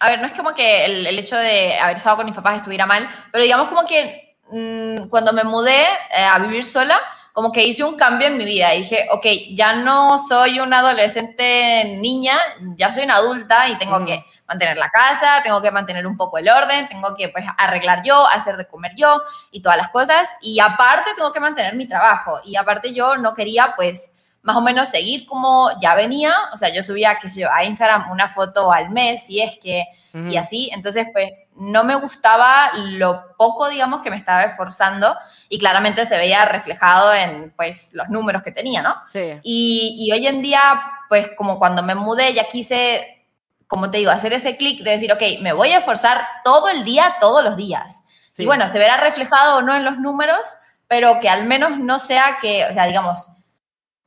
a 0.00 0.08
ver, 0.08 0.20
no 0.20 0.26
es 0.26 0.32
como 0.32 0.54
que 0.54 0.87
el, 0.87 1.06
el 1.06 1.18
hecho 1.18 1.37
de 1.37 1.78
haber 1.78 1.99
estado 1.99 2.16
con 2.16 2.25
mis 2.25 2.35
papás 2.35 2.56
estuviera 2.56 2.87
mal, 2.87 3.06
pero 3.30 3.44
digamos 3.44 3.68
como 3.68 3.87
que 3.87 4.35
mm, 4.50 5.08
cuando 5.11 5.35
me 5.35 5.44
mudé 5.44 5.82
eh, 5.82 6.23
a 6.25 6.38
vivir 6.38 6.64
sola, 6.64 6.99
como 7.38 7.52
que 7.52 7.64
hice 7.64 7.85
un 7.85 7.95
cambio 7.95 8.26
en 8.26 8.37
mi 8.37 8.45
vida. 8.45 8.73
Dije, 8.73 9.07
ok, 9.12 9.25
ya 9.54 9.76
no 9.76 10.18
soy 10.18 10.59
una 10.59 10.80
adolescente 10.80 11.85
niña, 11.85 12.37
ya 12.75 12.92
soy 12.92 13.04
una 13.04 13.14
adulta 13.14 13.68
y 13.68 13.78
tengo 13.78 14.04
que 14.04 14.25
mantener 14.49 14.76
la 14.76 14.90
casa, 14.90 15.40
tengo 15.45 15.62
que 15.62 15.71
mantener 15.71 16.04
un 16.09 16.16
poco 16.16 16.38
el 16.38 16.49
orden, 16.49 16.88
tengo 16.88 17.14
que 17.14 17.28
pues, 17.28 17.45
arreglar 17.57 18.02
yo, 18.02 18.26
hacer 18.26 18.57
de 18.57 18.66
comer 18.66 18.97
yo 18.97 19.23
y 19.52 19.62
todas 19.62 19.78
las 19.78 19.90
cosas. 19.90 20.35
Y 20.40 20.59
aparte 20.59 21.11
tengo 21.14 21.33
que 21.33 21.38
mantener 21.38 21.76
mi 21.76 21.87
trabajo. 21.87 22.40
Y 22.45 22.57
aparte 22.57 22.92
yo 22.92 23.16
no 23.16 23.35
quería 23.35 23.75
pues 23.76 24.12
más 24.42 24.57
o 24.57 24.61
menos 24.61 24.88
seguir 24.88 25.25
como 25.25 25.71
ya 25.80 25.95
venía. 25.95 26.35
O 26.52 26.57
sea, 26.57 26.75
yo 26.75 26.83
subía, 26.83 27.21
qué 27.23 27.28
sé 27.28 27.42
yo, 27.42 27.52
a 27.52 27.62
Instagram 27.62 28.11
una 28.11 28.28
foto 28.28 28.73
al 28.73 28.90
mes 28.90 29.30
y 29.30 29.42
es 29.42 29.57
que, 29.62 29.85
y 30.12 30.37
así. 30.37 30.71
Entonces, 30.73 31.07
pues 31.12 31.30
no 31.54 31.85
me 31.85 31.95
gustaba 31.95 32.73
lo 32.75 33.37
poco, 33.37 33.68
digamos, 33.68 34.02
que 34.02 34.11
me 34.11 34.16
estaba 34.16 34.42
esforzando 34.42 35.14
y 35.49 35.59
claramente 35.59 36.05
se 36.05 36.19
veía 36.19 36.45
reflejado 36.45 37.14
en, 37.14 37.52
pues, 37.57 37.93
los 37.95 38.09
números 38.09 38.43
que 38.43 38.52
tenía, 38.52 38.83
¿no? 38.83 38.97
Sí. 39.12 39.38
Y, 39.43 39.97
y 39.99 40.12
hoy 40.12 40.26
en 40.26 40.43
día, 40.43 40.61
pues, 41.09 41.31
como 41.37 41.59
cuando 41.59 41.83
me 41.83 41.95
mudé, 41.95 42.35
ya 42.35 42.45
quise, 42.45 43.25
como 43.67 43.90
te 43.90 43.99
digo, 43.99 44.11
hacer 44.11 44.33
ese 44.33 44.57
clic 44.57 44.83
de 44.83 44.90
decir, 44.93 45.12
ok, 45.12 45.23
me 45.40 45.52
voy 45.52 45.71
a 45.73 45.78
esforzar 45.78 46.26
todo 46.45 46.69
el 46.69 46.85
día, 46.85 47.17
todos 47.21 47.43
los 47.43 47.57
días. 47.57 48.05
Sí. 48.33 48.43
Y 48.43 48.47
bueno, 48.47 48.69
se 48.69 48.78
verá 48.78 48.99
reflejado 48.99 49.59
o 49.59 49.62
no 49.62 49.75
en 49.75 49.85
los 49.85 49.99
números, 49.99 50.40
pero 50.87 51.19
que 51.21 51.28
al 51.28 51.45
menos 51.45 51.78
no 51.78 51.99
sea 51.99 52.38
que, 52.40 52.64
o 52.67 52.73
sea, 52.73 52.85
digamos, 52.87 53.28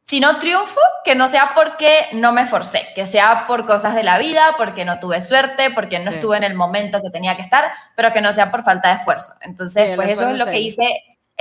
si 0.03 0.19
no 0.19 0.39
triunfo, 0.39 0.79
que 1.05 1.15
no 1.15 1.27
sea 1.27 1.51
porque 1.55 2.07
no 2.13 2.33
me 2.33 2.45
forcé, 2.45 2.87
que 2.95 3.05
sea 3.05 3.45
por 3.47 3.65
cosas 3.65 3.95
de 3.95 4.03
la 4.03 4.17
vida, 4.19 4.55
porque 4.57 4.83
no 4.83 4.99
tuve 4.99 5.21
suerte, 5.21 5.69
porque 5.71 5.99
no 5.99 6.11
Sí. 6.11 6.17
estuve 6.17 6.37
en 6.37 6.43
el 6.43 6.53
momento 6.53 7.01
que 7.01 7.09
tenía 7.11 7.35
que 7.35 7.43
estar, 7.43 7.71
pero 7.95 8.11
que 8.11 8.19
no 8.19 8.33
sea 8.33 8.51
por 8.51 8.63
falta 8.63 8.89
de 8.89 8.95
esfuerzo. 8.95 9.33
Entonces, 9.41 9.89
Sí, 9.91 9.95
pues 9.95 10.09
eso 10.09 10.27
es 10.29 10.37
lo 10.37 10.45
que 10.47 10.59
hice, 10.59 10.83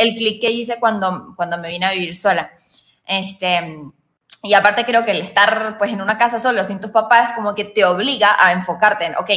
el 0.01 0.15
clic 0.17 0.41
que 0.41 0.51
hice 0.51 0.79
cuando, 0.81 1.35
cuando 1.37 1.59
me 1.59 1.69
vine 1.69 1.87
a 1.87 1.93
vivir 1.93 2.17
sola. 2.17 2.51
Este, 3.07 3.79
y 4.43 4.55
aparte 4.55 4.85
creo 4.85 5.05
que 5.05 5.11
el 5.11 5.21
estar 5.21 5.77
pues 5.79 5.93
en 5.93 6.01
una 6.01 6.17
casa 6.17 6.39
solo 6.39 6.65
sin 6.65 6.81
tus 6.81 6.91
papás 6.91 7.33
como 7.33 7.55
que 7.55 7.65
te 7.65 7.85
obliga 7.85 8.37
a 8.39 8.53
enfocarte 8.53 9.05
en, 9.07 9.17
ok, 9.17 9.31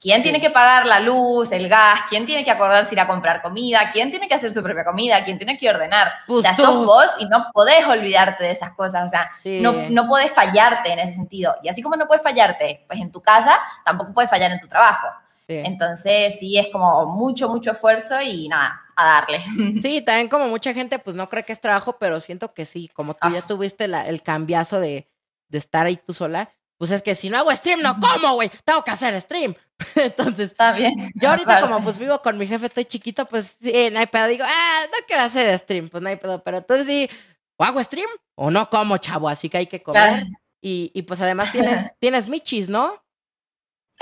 ¿quién 0.00 0.16
Sí. 0.18 0.22
tiene 0.24 0.40
que 0.40 0.50
pagar 0.50 0.84
la 0.86 0.98
luz, 1.00 1.52
el 1.52 1.68
gas? 1.68 2.00
¿Quién 2.08 2.26
tiene 2.26 2.44
que 2.44 2.50
acordarse 2.50 2.92
ir 2.94 3.00
a 3.00 3.06
comprar 3.06 3.40
comida? 3.40 3.88
¿Quién 3.92 4.10
tiene 4.10 4.26
que 4.28 4.34
hacer 4.34 4.50
su 4.52 4.62
propia 4.62 4.84
comida? 4.84 5.22
¿Quién 5.24 5.38
tiene 5.38 5.56
que 5.56 5.70
ordenar? 5.70 6.10
Pues 6.26 6.38
o 6.38 6.40
sea, 6.42 6.54
tú. 6.56 6.62
sos 6.64 6.84
vos 6.84 7.06
y 7.20 7.26
no 7.26 7.46
podés 7.52 7.86
olvidarte 7.86 8.44
de 8.44 8.50
esas 8.50 8.72
cosas, 8.72 9.06
o 9.06 9.08
sea, 9.10 9.30
Sí. 9.44 9.60
no, 9.62 9.72
no 9.90 10.08
podés 10.08 10.32
fallarte 10.32 10.92
en 10.92 10.98
ese 10.98 11.14
sentido. 11.14 11.54
Y 11.62 11.68
así 11.68 11.80
como 11.80 11.94
no 11.96 12.06
puedes 12.06 12.22
fallarte 12.22 12.84
pues 12.88 13.00
en 13.00 13.12
tu 13.12 13.22
casa, 13.22 13.58
tampoco 13.84 14.12
puedes 14.12 14.30
fallar 14.30 14.50
en 14.50 14.58
tu 14.60 14.66
trabajo. 14.68 15.06
Entonces 15.48 16.38
sí 16.38 16.58
es 16.58 16.68
como 16.68 17.06
mucho, 17.06 17.48
mucho 17.48 17.72
esfuerzo 17.72 18.20
y 18.20 18.48
nada, 18.48 18.80
a 18.96 19.04
darle. 19.04 19.44
Sí, 19.82 20.00
también 20.02 20.28
como 20.28 20.48
mucha 20.48 20.72
gente, 20.74 20.98
pues 20.98 21.16
no 21.16 21.28
cree 21.28 21.44
que 21.44 21.52
es 21.52 21.60
trabajo, 21.60 21.96
pero 21.98 22.20
siento 22.20 22.52
que 22.54 22.64
sí, 22.66 22.88
como 22.94 23.14
tú 23.14 23.28
ya 23.30 23.40
Ah. 23.40 23.46
tuviste 23.46 23.88
la- 23.88 24.06
el 24.08 24.22
cambiazo 24.22 24.80
de, 24.80 25.08
de 25.48 25.58
estar 25.58 25.86
ahí 25.86 25.96
tú 25.96 26.14
sola, 26.14 26.50
pues 26.78 26.90
es 26.90 27.02
que 27.02 27.14
si 27.14 27.30
no 27.30 27.38
hago 27.38 27.50
stream, 27.52 27.80
no 27.80 27.96
como, 28.00 28.34
güey, 28.34 28.50
tengo 28.64 28.82
que 28.82 28.90
hacer 28.90 29.20
stream. 29.20 29.54
Entonces, 29.96 30.50
Está 30.52 30.72
bien. 30.72 31.10
yo 31.14 31.30
ahorita 31.30 31.52
Aparte. 31.58 31.72
como 31.72 31.84
pues 31.84 31.98
vivo 31.98 32.20
con 32.22 32.38
mi 32.38 32.46
jefe, 32.46 32.66
estoy 32.66 32.84
chiquito, 32.84 33.26
pues 33.26 33.56
sí, 33.60 33.88
no 33.92 33.98
hay 34.00 34.06
pedo, 34.06 34.26
digo, 34.28 34.44
ah, 34.46 34.80
no 34.86 35.06
quiero 35.06 35.22
hacer 35.22 35.58
stream, 35.58 35.88
pues 35.88 36.02
no 36.02 36.08
hay 36.08 36.16
pedo, 36.16 36.42
pero 36.42 36.58
entonces 36.58 36.86
sí, 36.86 37.10
o 37.56 37.64
hago 37.64 37.82
stream 37.82 38.08
o 38.36 38.50
no 38.50 38.68
como, 38.70 38.96
chavo, 38.98 39.28
así 39.28 39.48
que 39.48 39.58
hay 39.58 39.66
que 39.66 39.82
comer. 39.82 40.02
Claro. 40.14 40.26
Y, 40.60 40.90
y 40.94 41.02
pues 41.02 41.20
además 41.20 41.50
tienes, 41.52 41.78
tienes 42.00 42.28
michis, 42.28 42.68
¿no? 42.68 43.02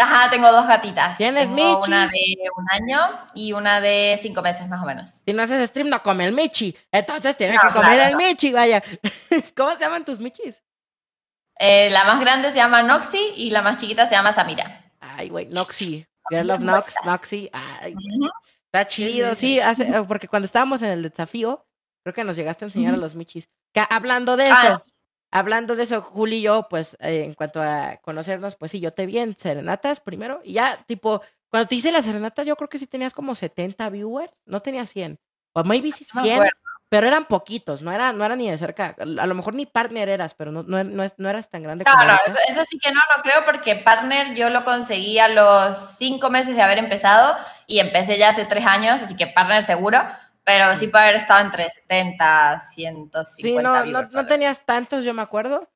Ajá, 0.00 0.30
tengo 0.30 0.50
dos 0.50 0.66
gatitas. 0.66 1.16
¿Tienes 1.18 1.46
Tengo 1.54 1.80
una 1.84 2.06
michis? 2.06 2.36
de 2.38 2.48
un 2.56 2.66
año 2.70 3.26
y 3.34 3.52
una 3.52 3.80
de 3.80 4.18
cinco 4.20 4.40
meses 4.42 4.66
más 4.68 4.82
o 4.82 4.86
menos. 4.86 5.10
Si 5.26 5.32
no 5.32 5.42
haces 5.42 5.68
stream, 5.70 5.88
no 5.88 6.02
come 6.02 6.24
el 6.26 6.32
michi. 6.32 6.76
Entonces 6.90 7.36
tienes 7.36 7.56
No, 7.56 7.62
que 7.68 7.74
comer 7.74 7.92
claro, 7.94 8.02
el 8.04 8.12
no. 8.12 8.18
michi, 8.18 8.52
vaya. 8.52 8.82
¿Cómo 9.56 9.70
se 9.72 9.80
llaman 9.80 10.04
tus 10.04 10.18
michis? 10.18 10.62
Eh, 11.58 11.90
la 11.90 12.04
más 12.04 12.18
grande 12.20 12.50
se 12.50 12.56
llama 12.56 12.82
Noxy 12.82 13.32
y 13.36 13.50
la 13.50 13.60
más 13.62 13.76
chiquita 13.76 14.06
se 14.06 14.14
llama 14.14 14.32
Samira. 14.32 14.90
Ay, 15.00 15.28
güey, 15.28 15.46
Noxy. 15.46 16.06
Girl 16.30 16.50
of 16.50 16.60
Nox. 16.60 16.94
Noxy. 17.04 17.50
Ay, 17.52 17.94
está 18.66 18.86
chido. 18.86 19.30
Sí, 19.34 19.36
sí, 19.36 19.46
sí. 19.54 19.60
hace- 19.60 20.02
porque 20.04 20.28
cuando 20.28 20.46
estábamos 20.46 20.80
en 20.82 20.90
el 20.90 21.02
desafío, 21.02 21.66
creo 22.02 22.14
que 22.14 22.24
nos 22.24 22.36
llegaste 22.36 22.64
a 22.64 22.68
enseñar 22.68 22.94
a 22.94 22.96
los 22.96 23.14
michis. 23.14 23.48
Que 23.74 23.82
hablando 23.90 24.36
de 24.36 24.44
eso, 24.44 24.54
Ah, 24.54 24.82
hablando 25.30 25.76
de 25.76 25.84
eso, 25.84 26.02
Juli 26.02 26.36
y 26.38 26.42
yo, 26.42 26.66
pues, 26.68 26.96
eh, 27.00 27.24
en 27.24 27.34
cuanto 27.34 27.62
a 27.62 27.96
conocernos, 28.02 28.56
pues 28.56 28.72
sí, 28.72 28.80
yo 28.80 28.92
te 28.92 29.06
vi 29.06 29.18
en 29.18 29.36
serenatas 29.38 30.00
primero. 30.00 30.40
Y 30.44 30.54
ya, 30.54 30.76
tipo, 30.86 31.22
cuando 31.48 31.68
te 31.68 31.74
hice 31.76 31.92
las 31.92 32.04
serenatas, 32.04 32.46
yo 32.46 32.56
creo 32.56 32.68
que 32.68 32.78
sí 32.78 32.86
tenías 32.86 33.14
como 33.14 33.34
70 33.34 33.88
viewers. 33.90 34.32
No 34.46 34.60
tenía 34.60 34.86
100. 34.86 35.18
O 35.52 35.64
maybe 35.64 35.90
sí 35.92 36.06
No 36.14 36.20
me 36.22 36.28
100, 36.28 36.34
acuerdo. 36.36 36.58
pero 36.88 37.06
eran 37.08 37.24
poquitos. 37.24 37.82
No 37.82 37.90
era, 37.92 38.12
no 38.12 38.24
era 38.24 38.36
ni 38.36 38.50
de 38.50 38.56
cerca. 38.58 38.94
A 38.98 39.26
lo 39.26 39.34
mejor 39.34 39.54
ni 39.54 39.66
partner 39.66 40.08
eras, 40.08 40.34
pero 40.34 40.52
no, 40.52 40.62
no, 40.62 40.82
no, 40.84 41.04
no 41.16 41.28
eras 41.28 41.50
tan 41.50 41.62
grande 41.62 41.84
No, 41.84 41.92
como 41.92 42.12
eso, 42.26 42.38
eso 42.48 42.64
sí 42.68 42.78
que 42.78 42.90
no, 42.92 43.00
no 43.16 43.22
creo 43.22 43.44
porque 43.44 43.76
Partner 43.76 44.34
yo 44.36 44.48
lo 44.50 44.64
conseguí 44.64 45.18
a 45.18 45.28
los 45.28 45.76
cinco 45.96 46.30
meses 46.30 46.54
de 46.56 46.62
haber 46.62 46.78
empezado 46.78 47.36
y 47.66 47.80
empecé 47.80 48.16
ya 48.18 48.28
hace 48.28 48.44
tres 48.44 48.64
años, 48.66 49.02
así 49.02 49.16
que 49.16 49.26
Partner 49.26 49.62
seguro, 49.62 50.00
pero 50.58 50.76
sí 50.76 50.88
puede 50.88 51.04
haber 51.04 51.16
estado 51.16 51.44
entre 51.44 51.70
70, 51.70 52.58
150 52.58 53.22
Sí, 53.22 53.54
no, 53.62 53.84
no, 54.02 54.08
no 54.08 54.26
tenías 54.26 54.64
tantos, 54.66 55.04
yo 55.04 55.14
me 55.14 55.22
acuerdo. 55.22 55.68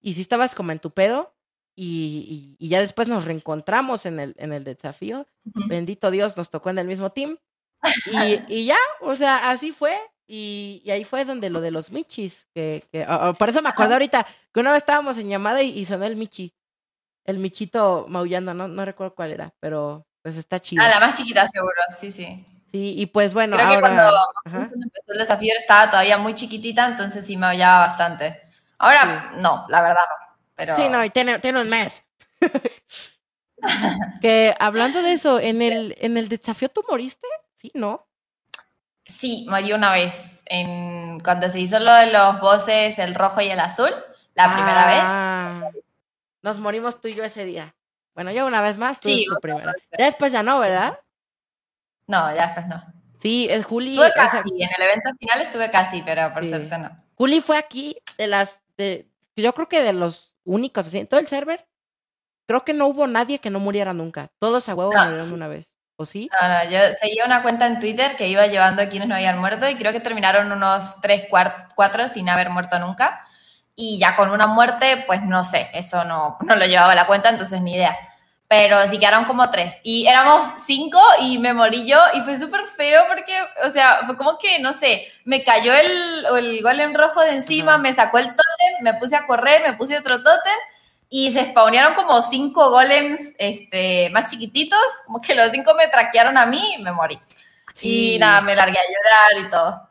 Y 0.00 0.14
sí 0.14 0.20
estabas 0.20 0.54
como 0.54 0.72
en 0.72 0.78
tu 0.78 0.90
pedo. 0.92 1.34
Y, 1.76 2.56
y- 2.58 2.66
y 2.66 2.68
ya 2.68 2.80
después 2.80 3.08
nos 3.08 3.24
reencontramos 3.24 4.06
en 4.06 4.20
el, 4.20 4.34
en 4.38 4.52
el 4.52 4.64
desafío. 4.64 5.26
Ujú. 5.44 5.68
Bendito 5.68 6.10
Dios, 6.10 6.36
nos 6.36 6.50
tocó 6.50 6.70
en 6.70 6.78
el 6.78 6.86
mismo 6.86 7.10
team. 7.10 7.38
Y, 8.06 8.40
y 8.48 8.64
ya, 8.66 8.76
o 9.00 9.16
sea, 9.16 9.50
así 9.50 9.72
fue. 9.72 9.96
Y, 10.26 10.82
y 10.84 10.90
ahí 10.90 11.04
fue 11.04 11.24
donde 11.24 11.50
lo 11.50 11.60
de 11.60 11.70
los 11.70 11.90
michis. 11.90 12.46
Que, 12.54 12.84
que- 12.92 13.04
oh, 13.08 13.30
oh, 13.30 13.34
por 13.34 13.48
eso 13.48 13.62
me 13.62 13.68
acordé 13.70 13.92
ahorita 13.94 14.26
que 14.52 14.60
una 14.60 14.70
vez 14.72 14.78
estábamos 14.82 15.18
en 15.18 15.28
llamada 15.28 15.62
y, 15.62 15.70
y 15.78 15.84
sonó 15.86 16.04
el 16.04 16.16
michi. 16.16 16.54
El 17.24 17.38
michito 17.38 18.06
maullando, 18.08 18.54
no, 18.54 18.66
no 18.68 18.84
recuerdo 18.84 19.14
cuál 19.14 19.32
era, 19.32 19.52
pero 19.60 20.06
pues 20.22 20.36
está 20.36 20.60
chido. 20.60 20.82
Ah, 20.82 20.88
la 20.88 21.00
más 21.00 21.16
chiquita 21.16 21.46
seguro, 21.48 21.74
sí, 21.98 22.10
sí. 22.10 22.44
Sí, 22.72 22.94
y 22.96 23.06
pues 23.06 23.34
bueno, 23.34 23.56
Creo 23.56 23.68
que 23.68 23.74
ahora. 23.74 23.80
cuando, 23.80 24.02
Ajá. 24.02 24.68
cuando 24.68 24.86
empezó 24.86 25.12
el 25.12 25.18
desafío 25.18 25.52
estaba 25.58 25.90
todavía 25.90 26.18
muy 26.18 26.34
chiquitita, 26.34 26.86
entonces 26.86 27.26
sí 27.26 27.36
me 27.36 27.46
aullaba 27.46 27.88
bastante. 27.88 28.40
Ahora, 28.78 29.32
no, 29.36 29.66
la 29.68 29.82
verdad 29.82 30.02
no. 30.08 30.36
Pero... 30.54 30.74
Sí, 30.74 30.88
no, 30.88 31.04
y 31.04 31.10
tiene, 31.10 31.38
tiene 31.40 31.60
un 31.60 31.68
mes. 31.68 32.04
que 34.22 34.54
hablando 34.58 35.02
de 35.02 35.12
eso, 35.12 35.40
en 35.40 35.62
el, 35.62 35.96
en 35.98 36.16
el 36.16 36.28
desafío 36.28 36.68
tú 36.68 36.82
moriste, 36.88 37.26
sí, 37.56 37.72
¿no? 37.74 38.06
Sí, 39.04 39.46
morí 39.48 39.72
una 39.72 39.92
vez. 39.92 40.42
En, 40.46 41.20
cuando 41.20 41.48
se 41.48 41.60
hizo 41.60 41.78
lo 41.80 41.92
de 41.92 42.06
los 42.06 42.40
voces, 42.40 42.98
el 42.98 43.14
rojo 43.14 43.40
y 43.40 43.48
el 43.48 43.60
azul, 43.60 43.90
la 44.34 44.54
primera 44.54 44.86
vez. 44.86 45.02
Ah, 45.02 45.70
Nos 46.42 46.58
morimos 46.58 47.00
tú 47.00 47.08
y 47.08 47.14
yo 47.14 47.24
ese 47.24 47.44
día. 47.44 47.74
Bueno, 48.14 48.30
yo 48.32 48.46
una 48.46 48.62
vez 48.62 48.78
más, 48.78 49.00
tú 49.00 49.08
Sí. 49.08 49.26
Ya 49.98 50.04
después 50.06 50.32
ya 50.32 50.42
no, 50.42 50.58
¿verdad? 50.58 50.98
No, 52.10 52.34
ya 52.34 52.46
después 52.46 52.66
no. 52.66 52.82
Sí, 53.20 53.46
es 53.50 53.64
Juli. 53.64 53.90
Estuve 53.92 54.08
esa- 54.08 54.42
casi, 54.42 54.62
en 54.62 54.70
el 54.76 54.82
evento 54.82 55.10
final 55.18 55.40
estuve 55.42 55.70
casi, 55.70 56.02
pero 56.02 56.32
por 56.32 56.42
Sí. 56.42 56.50
suerte 56.50 56.76
no. 56.78 56.90
Juli 57.14 57.40
fue 57.40 57.56
aquí 57.58 57.96
de 58.18 58.26
las, 58.26 58.60
de, 58.76 59.06
yo 59.36 59.52
creo 59.54 59.68
que 59.68 59.82
de 59.82 59.92
los 59.92 60.34
únicos, 60.44 60.86
así, 60.86 60.98
en 60.98 61.06
todo 61.06 61.20
el 61.20 61.28
server, 61.28 61.66
creo 62.46 62.64
que 62.64 62.72
no 62.72 62.86
hubo 62.86 63.06
nadie 63.06 63.38
que 63.38 63.50
no 63.50 63.60
muriera 63.60 63.92
nunca. 63.92 64.28
Todos 64.38 64.68
a 64.68 64.74
huevo 64.74 64.92
No, 64.92 65.04
murieron 65.04 65.28
sí. 65.28 65.34
una 65.34 65.48
vez. 65.48 65.76
¿O 65.96 66.06
sí? 66.06 66.30
No, 66.40 66.48
no, 66.48 66.70
yo 66.70 66.78
seguía 66.98 67.26
una 67.26 67.42
cuenta 67.42 67.66
en 67.66 67.78
Twitter 67.78 68.16
que 68.16 68.26
iba 68.26 68.46
llevando 68.46 68.80
a 68.82 68.86
quienes 68.88 69.06
no 69.06 69.14
habían 69.14 69.38
muerto 69.38 69.68
y 69.68 69.76
creo 69.76 69.92
que 69.92 70.00
terminaron 70.00 70.50
unos 70.50 70.98
3, 71.02 71.26
4 71.28 72.08
sin 72.08 72.28
haber 72.30 72.48
muerto 72.48 72.78
nunca. 72.78 73.20
Y 73.76 73.98
ya 73.98 74.16
con 74.16 74.30
una 74.30 74.46
muerte, 74.46 75.04
pues 75.06 75.22
no 75.22 75.44
sé, 75.44 75.68
eso 75.74 76.04
no, 76.04 76.38
no 76.40 76.56
lo 76.56 76.64
llevaba 76.64 76.92
a 76.92 76.94
la 76.94 77.06
cuenta, 77.06 77.28
entonces 77.28 77.60
ni 77.60 77.74
idea. 77.74 77.96
Pero 78.50 78.84
sí 78.88 78.98
quedaron 78.98 79.26
como 79.26 79.48
tres. 79.48 79.80
Y 79.84 80.08
éramos 80.08 80.50
cinco 80.66 81.00
y 81.20 81.38
me 81.38 81.54
morí 81.54 81.86
yo 81.86 82.00
y 82.14 82.20
fue 82.22 82.36
súper 82.36 82.66
feo 82.66 83.04
porque, 83.06 83.32
o 83.64 83.70
sea, 83.70 84.00
fue 84.06 84.16
como 84.16 84.38
que, 84.38 84.58
no 84.58 84.72
sé, 84.72 85.06
me 85.24 85.44
cayó 85.44 85.72
el, 85.72 86.26
el 86.36 86.60
golem 86.60 86.92
rojo 86.92 87.20
de 87.20 87.34
encima, 87.34 87.78
me 87.78 87.92
sacó 87.92 88.18
el 88.18 88.26
tótem, 88.26 88.82
me 88.82 88.94
puse 88.94 89.14
a 89.14 89.24
correr, 89.24 89.62
me 89.62 89.74
puse 89.74 89.96
otro 89.96 90.16
tótem 90.20 90.52
y 91.08 91.30
se 91.30 91.44
spawnearon 91.44 91.94
como 91.94 92.20
cinco 92.22 92.70
golems 92.70 93.36
este, 93.38 94.10
más 94.10 94.28
chiquititos, 94.28 94.80
como 95.06 95.20
que 95.20 95.36
los 95.36 95.52
cinco 95.52 95.72
me 95.76 95.86
traquearon 95.86 96.36
a 96.36 96.44
mí 96.46 96.74
y 96.74 96.82
me 96.82 96.90
morí. 96.90 97.20
Sí. 97.74 98.14
Y 98.16 98.18
nada, 98.18 98.40
me 98.40 98.56
largué 98.56 98.78
a 98.78 99.38
llorar 99.38 99.46
y 99.46 99.50
todo. 99.50 99.88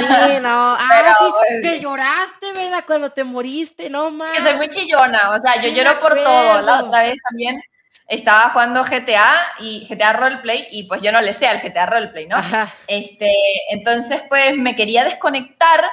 Sí, 0.00 0.40
no. 0.42 0.76
Ah, 0.78 0.88
Pero, 0.90 1.08
sí, 1.18 1.24
pues, 1.38 1.72
que 1.72 1.80
lloraste, 1.80 2.52
¿verdad? 2.52 2.84
Cuando 2.86 3.08
te 3.10 3.24
moriste, 3.24 3.88
no 3.88 4.10
más. 4.10 4.30
que 4.32 4.42
soy 4.42 4.56
muy 4.56 4.68
chillona, 4.68 5.30
o 5.30 5.40
sea, 5.40 5.56
yo 5.56 5.70
Sí, 5.70 5.74
lloro 5.74 5.98
por 6.00 6.14
todo. 6.14 6.60
La 6.60 6.84
otra 6.84 7.04
vez 7.04 7.16
también 7.30 7.62
estaba 8.06 8.50
jugando 8.50 8.84
GTA 8.84 9.34
y 9.60 9.86
GTA 9.88 10.12
Roleplay 10.12 10.68
y 10.70 10.84
pues 10.84 11.00
yo 11.02 11.10
no 11.10 11.20
le 11.20 11.32
sé 11.34 11.46
al 11.46 11.60
GTA 11.60 11.86
Roleplay, 11.86 12.26
¿no? 12.26 12.36
Ajá. 12.36 12.72
Este, 12.86 13.30
entonces 13.70 14.22
pues 14.28 14.56
me 14.56 14.76
quería 14.76 15.04
desconectar 15.04 15.84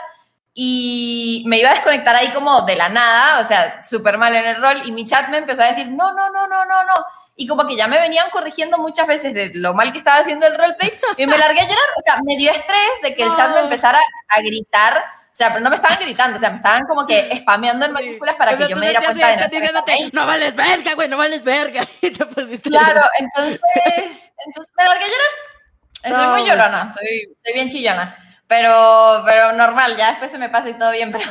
y 0.54 1.44
me 1.48 1.60
iba 1.60 1.70
a 1.70 1.76
desconectar 1.76 2.16
ahí 2.16 2.32
como 2.34 2.62
de 2.64 2.76
la 2.76 2.90
nada, 2.90 3.40
o 3.40 3.44
sea, 3.46 3.84
súper 3.86 4.18
mal 4.18 4.36
en 4.36 4.46
el 4.46 4.58
rol 4.58 4.82
y 4.86 4.92
mi 4.92 5.06
chat 5.06 5.30
me 5.30 5.38
empezó 5.38 5.62
a 5.64 5.68
decir, 5.68 5.88
no, 5.88 6.12
no, 6.12 6.30
no, 6.30 6.48
no, 6.48 6.66
no, 6.66 6.84
no. 6.84 6.94
Y 7.38 7.48
como 7.48 7.66
que 7.66 7.78
ya 7.78 7.88
me 7.88 8.00
venían 8.00 8.30
corrigiendo 8.30 8.78
muchas 8.78 9.08
veces 9.08 9.34
de 9.34 9.52
lo 9.54 9.74
mal 9.74 9.94
que 9.94 10.00
estaba 10.00 10.20
haciendo 10.20 10.46
el 10.46 10.56
roleplay 10.56 10.92
y 11.18 11.26
me 11.26 11.38
largué 11.38 11.62
a 11.62 11.64
llorar, 11.64 11.90
o 11.98 12.02
sea, 12.04 12.20
me 12.24 12.36
dio 12.36 12.52
estrés 12.52 13.02
de 13.02 13.16
que 13.16 13.24
el 13.24 13.34
chat 13.36 13.54
me 13.54 13.62
empezara 13.62 14.00
a 14.28 14.42
gritar 14.42 15.02
sea, 15.42 15.54
pero 15.54 15.64
no 15.64 15.70
me 15.70 15.76
estaban 15.76 15.98
gritando, 16.00 16.38
o 16.38 16.40
sea, 16.40 16.52
me 16.52 16.58
estaban 16.58 16.84
como 16.84 17.08
que 17.08 17.36
spameando 17.38 17.86
en 17.86 17.92
mayúsculas 17.92 18.36
para 18.36 18.56
que 18.56 18.68
yo 18.68 18.78
me 18.78 18.86
diera 18.86 19.02
cuenta 19.02 19.28
de 19.28 19.38
no 19.38 19.48
diciéndote, 19.48 20.10
no 20.14 20.28
vales 20.28 20.56
verga, 20.56 20.94
güey, 20.94 21.08
no 21.10 21.18
vales 21.18 21.44
verga. 21.44 21.82
claro, 22.62 23.02
entonces, 23.18 24.32
entonces 24.46 24.74
me 24.78 24.84
largué 24.86 25.06
a 25.06 25.08
llorar. 25.08 26.16
soy 26.16 26.28
muy 26.28 26.50
llorona, 26.50 26.92
soy, 26.92 27.34
soy 27.44 27.54
bien 27.54 27.70
chillona. 27.70 28.18
Pero, 28.48 29.24
pero 29.26 29.54
normal, 29.54 29.96
ya 29.98 30.12
después 30.12 30.30
se 30.30 30.38
me 30.38 30.50
pasa 30.50 30.70
y 30.70 30.78
todo 30.78 30.92
bien, 30.92 31.12
pero... 31.12 31.24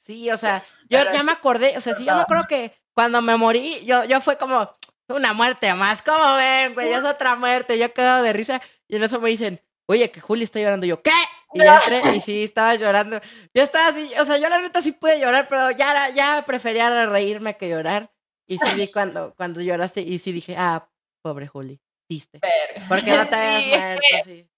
Sí, 0.00 0.30
o 0.30 0.36
sea, 0.36 0.62
yo 0.88 0.98
ya 1.12 1.22
me 1.22 1.32
acordé, 1.32 1.76
o 1.76 1.80
sea, 1.80 1.94
sí, 1.94 2.04
yo 2.04 2.14
me 2.14 2.22
acuerdo 2.22 2.46
que 2.48 2.74
cuando 2.94 3.22
me 3.22 3.36
morí, 3.36 3.84
yo, 3.84 4.04
yo 4.04 4.20
fue 4.20 4.38
como 4.38 4.74
una 5.08 5.34
muerte 5.34 5.72
más, 5.74 6.02
¿cómo 6.02 6.34
ven, 6.36 6.74
güey? 6.74 6.92
Es 6.92 7.04
otra 7.04 7.36
muerte, 7.36 7.78
yo 7.78 7.92
quedo 7.92 8.22
de 8.22 8.32
risa 8.32 8.60
y 8.88 8.96
en 8.96 9.04
eso 9.04 9.20
me 9.20 9.28
dicen, 9.28 9.60
oye, 9.86 10.10
que 10.10 10.20
Juli 10.20 10.44
está 10.44 10.60
llorando, 10.60 10.86
yo, 10.86 11.02
¿qué? 11.02 11.12
Y 11.54 11.60
entré 11.62 12.16
y 12.16 12.20
sí, 12.20 12.44
estaba 12.44 12.74
llorando. 12.74 13.20
Yo 13.54 13.62
estaba 13.62 13.88
así, 13.88 14.10
o 14.20 14.24
sea, 14.24 14.38
yo 14.38 14.48
la 14.48 14.60
neta 14.60 14.82
sí 14.82 14.92
pude 14.92 15.20
llorar, 15.20 15.46
pero 15.48 15.70
ya, 15.70 16.10
ya 16.10 16.44
prefería 16.46 17.06
reírme 17.06 17.56
que 17.56 17.68
llorar. 17.68 18.10
Y 18.48 18.58
sí 18.58 18.76
vi 18.76 18.88
cuando, 18.88 19.34
cuando 19.34 19.60
lloraste 19.60 20.02
y 20.02 20.18
sí 20.18 20.30
dije, 20.32 20.54
ah, 20.56 20.88
pobre 21.20 21.48
Juli, 21.48 21.80
viste. 22.08 22.40
Porque 22.88 23.10
no 23.16 23.26
te 23.28 23.34
habías 23.34 23.80
muerto, 23.80 24.06
sí. 24.24 24.48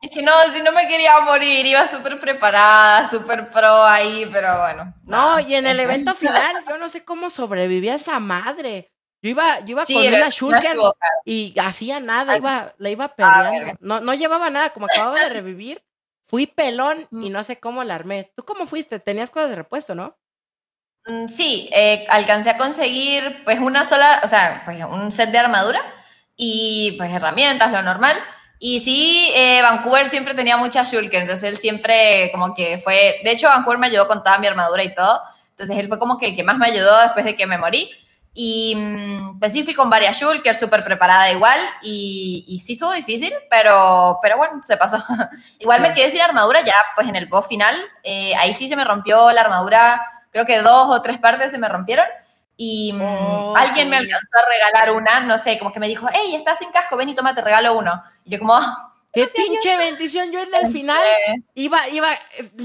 Es 0.00 0.10
que 0.10 0.22
no, 0.22 0.32
si 0.52 0.62
no 0.62 0.72
me 0.72 0.86
quería 0.86 1.20
morir, 1.20 1.64
iba 1.64 1.86
súper 1.88 2.18
preparada, 2.18 3.08
súper 3.08 3.50
pro 3.50 3.82
ahí, 3.82 4.28
pero 4.30 4.58
bueno. 4.58 4.94
No, 5.04 5.40
y 5.40 5.54
en 5.54 5.66
el 5.66 5.80
evento 5.80 6.14
final, 6.14 6.64
yo 6.68 6.78
no 6.78 6.88
sé 6.88 7.04
cómo 7.04 7.30
sobrevivía 7.30 7.94
esa 7.94 8.20
madre. 8.20 8.92
Yo 9.26 9.30
iba, 9.30 9.58
yo 9.58 9.70
iba 9.70 9.84
con 9.84 9.96
una 9.96 10.28
Shulker 10.28 10.76
y 11.24 11.52
hacía 11.58 11.98
nada, 11.98 12.36
iba, 12.36 12.74
la 12.78 12.90
iba 12.90 13.08
peleando. 13.08 13.76
No, 13.80 13.98
no 13.98 14.14
llevaba 14.14 14.50
nada, 14.50 14.70
como 14.70 14.86
acababa 14.86 15.18
de 15.18 15.28
revivir, 15.30 15.82
fui 16.28 16.46
pelón 16.46 17.08
y 17.10 17.28
no 17.28 17.42
sé 17.42 17.58
cómo 17.58 17.82
la 17.82 17.96
armé. 17.96 18.30
¿Tú 18.36 18.44
cómo 18.44 18.68
fuiste? 18.68 19.00
Tenías 19.00 19.30
cosas 19.30 19.50
de 19.50 19.56
repuesto, 19.56 19.96
¿no? 19.96 20.16
Mm, 21.06 21.26
sí, 21.26 21.68
eh, 21.72 22.06
alcancé 22.08 22.50
a 22.50 22.56
conseguir 22.56 23.42
pues 23.44 23.58
una 23.58 23.84
sola, 23.84 24.20
o 24.22 24.28
sea, 24.28 24.62
pues 24.64 24.78
un 24.84 25.10
set 25.10 25.32
de 25.32 25.38
armadura 25.38 25.82
y 26.36 26.94
pues 26.96 27.12
herramientas, 27.12 27.72
lo 27.72 27.82
normal. 27.82 28.16
Y 28.60 28.78
sí, 28.78 29.32
eh, 29.34 29.60
Vancouver 29.60 30.08
siempre 30.08 30.34
tenía 30.34 30.56
mucha 30.56 30.84
Shulker, 30.84 31.22
entonces 31.22 31.50
él 31.50 31.56
siempre 31.56 32.30
como 32.30 32.54
que 32.54 32.78
fue, 32.78 33.20
de 33.24 33.32
hecho 33.32 33.48
Vancouver 33.48 33.80
me 33.80 33.88
ayudó 33.88 34.06
con 34.06 34.22
toda 34.22 34.38
mi 34.38 34.46
armadura 34.46 34.84
y 34.84 34.94
todo, 34.94 35.20
entonces 35.50 35.76
él 35.76 35.88
fue 35.88 35.98
como 35.98 36.16
que 36.16 36.28
el 36.28 36.36
que 36.36 36.44
más 36.44 36.58
me 36.58 36.66
ayudó 36.66 36.96
después 37.00 37.24
de 37.24 37.34
que 37.34 37.48
me 37.48 37.58
morí. 37.58 37.90
Y 38.38 38.74
mm, 38.76 39.38
pues 39.38 39.54
sí, 39.54 39.64
fui 39.64 39.72
con 39.72 39.88
varias 39.88 40.18
Shulker, 40.18 40.54
súper 40.54 40.84
preparada 40.84 41.32
igual, 41.32 41.58
y, 41.80 42.44
y, 42.46 42.60
sí 42.60 42.74
estuvo 42.74 42.92
difícil, 42.92 43.32
pero, 43.48 44.18
pero 44.20 44.36
bueno, 44.36 44.62
se 44.62 44.76
pasó. 44.76 45.02
igual 45.58 45.80
me 45.80 45.94
quedé 45.94 46.10
sin 46.10 46.20
armadura 46.20 46.60
ya, 46.62 46.74
pues 46.94 47.08
en 47.08 47.16
el 47.16 47.26
boss 47.26 47.46
final, 47.46 47.74
eh, 48.02 48.34
ahí 48.36 48.52
sí 48.52 48.68
se 48.68 48.76
me 48.76 48.84
rompió 48.84 49.32
la 49.32 49.40
armadura, 49.40 50.02
creo 50.32 50.44
que 50.44 50.60
dos 50.60 50.90
o 50.90 51.00
tres 51.00 51.18
partes 51.18 51.50
se 51.50 51.56
me 51.56 51.66
rompieron, 51.66 52.04
y 52.58 52.92
mm, 52.92 53.00
oh, 53.00 53.56
alguien 53.56 53.88
me 53.88 53.96
alcanzó 53.96 54.36
a 54.36 54.50
regalar 54.50 54.94
una, 54.94 55.20
no 55.20 55.38
sé, 55.38 55.58
como 55.58 55.72
que 55.72 55.80
me 55.80 55.88
dijo, 55.88 56.06
hey, 56.12 56.34
estás 56.34 56.58
sin 56.58 56.70
casco, 56.70 56.98
ven 56.98 57.08
y 57.08 57.14
toma, 57.14 57.34
te 57.34 57.40
regalo 57.40 57.72
uno. 57.72 58.02
Y 58.22 58.32
yo 58.32 58.38
como, 58.38 58.54
ah, 58.54 58.95
¡Qué 59.16 59.28
pinche 59.28 59.76
bendición! 59.78 60.30
Yo 60.30 60.42
en 60.42 60.54
el 60.54 60.70
final 60.70 61.02
iba, 61.54 61.88
iba, 61.88 62.10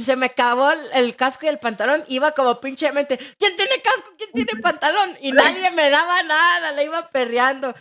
se 0.03 0.17
me 0.17 0.25
acabó 0.25 0.70
el 0.72 1.15
casco 1.15 1.46
y 1.46 1.50
el 1.50 1.60
pantalón, 1.60 2.03
iba 2.10 2.34
como 2.34 2.60
pinche 2.60 2.91
mente, 2.91 3.17
¿quién 3.17 3.55
tiene 3.55 3.81
casco? 3.81 4.12
¿Quién 4.17 4.31
tiene 4.34 4.62
pantalón? 4.62 5.17
Y 5.22 5.31
nadie 5.31 5.72
me 5.72 5.89
daba 5.89 6.22
nada, 6.24 6.74
la 6.74 6.84
iba 6.84 7.10
perreando. 7.10 7.74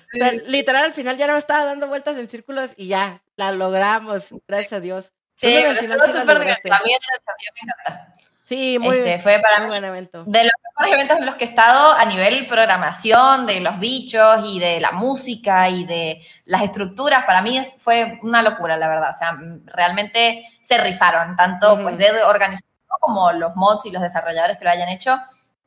literal, 0.46 0.84
al 0.84 0.92
final 0.92 1.16
ya 1.16 1.26
no 1.26 1.36
estaba 1.36 1.64
dando 1.64 1.88
vueltas 1.88 2.16
en 2.16 2.28
círculos 2.30 2.70
y 2.76 2.86
ya, 2.86 3.22
la 3.34 3.50
logramos, 3.50 4.28
gracias 4.46 4.74
a 4.74 4.80
Dios. 4.80 5.12
Sí, 5.34 5.56
al 5.56 5.78
final 5.78 6.00
sí 6.04 6.18
súper 6.20 6.38
divertido. 6.38 6.74
A 6.74 6.80
mí 6.84 6.90
me 6.90 7.72
encanta. 7.72 8.12
Sí, 8.50 8.80
muy 8.80 8.96
este, 8.96 9.20
Fue 9.20 9.38
para 9.38 9.58
muy 9.58 9.66
mí 9.66 9.70
buen 9.70 9.84
evento. 9.84 10.24
de 10.26 10.42
los 10.42 10.52
mejores 10.64 10.94
eventos 10.94 11.18
en 11.18 11.26
los 11.26 11.36
que 11.36 11.44
he 11.44 11.46
estado 11.46 11.92
a 11.92 12.04
nivel 12.04 12.48
programación, 12.48 13.46
de 13.46 13.60
los 13.60 13.78
bichos 13.78 14.40
y 14.44 14.58
de 14.58 14.80
la 14.80 14.90
música 14.90 15.68
y 15.68 15.84
de 15.84 16.26
las 16.46 16.62
estructuras. 16.62 17.24
Para 17.26 17.42
mí 17.42 17.62
fue 17.78 18.18
una 18.24 18.42
locura, 18.42 18.76
la 18.76 18.88
verdad. 18.88 19.10
O 19.10 19.14
sea, 19.14 19.38
realmente 19.66 20.48
se 20.62 20.78
rifaron, 20.78 21.36
tanto 21.36 21.80
pues 21.80 21.96
de 21.96 22.10
organización 22.24 22.68
como 23.00 23.30
los 23.30 23.54
mods 23.54 23.86
y 23.86 23.92
los 23.92 24.02
desarrolladores 24.02 24.58
que 24.58 24.64
lo 24.64 24.70
hayan 24.70 24.88
hecho. 24.88 25.16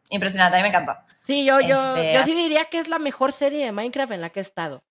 Impresionante, 0.09 0.57
a 0.57 0.59
mí 0.59 0.63
me 0.63 0.67
encantó. 0.67 0.97
Sí, 1.21 1.45
yo, 1.45 1.61
yo, 1.61 1.95
este, 1.95 2.15
yo 2.15 2.23
sí 2.23 2.35
diría 2.35 2.65
que 2.65 2.79
es 2.79 2.89
la 2.89 2.99
mejor 2.99 3.31
serie 3.31 3.63
de 3.63 3.71
Minecraft 3.71 4.11
en 4.11 4.19
la 4.19 4.29
que 4.29 4.41
he 4.41 4.43
estado. 4.43 4.83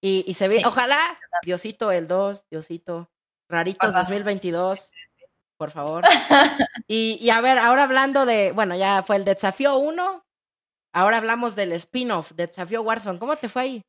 Y, 0.00 0.24
y 0.28 0.34
se 0.34 0.46
ve, 0.46 0.62
ojalá, 0.64 1.00
Diosito 1.42 1.90
el 1.90 2.06
2, 2.06 2.44
Diosito, 2.48 3.10
Raritos 3.48 3.92
2022 3.92 4.90
por 5.56 5.70
favor. 5.70 6.04
y, 6.88 7.18
y, 7.20 7.30
a 7.30 7.40
ver, 7.40 7.58
ahora 7.58 7.84
hablando 7.84 8.26
de, 8.26 8.52
bueno, 8.52 8.76
ya 8.76 9.02
fue 9.02 9.16
el 9.16 9.24
desafío 9.24 9.76
1, 9.76 10.24
ahora 10.92 11.16
hablamos 11.18 11.54
del 11.56 11.72
spin-off, 11.72 12.32
de 12.32 12.46
desafío 12.46 12.82
Warzone. 12.82 13.18
¿Cómo 13.18 13.36
te 13.36 13.48
fue 13.48 13.62
ahí? 13.62 13.82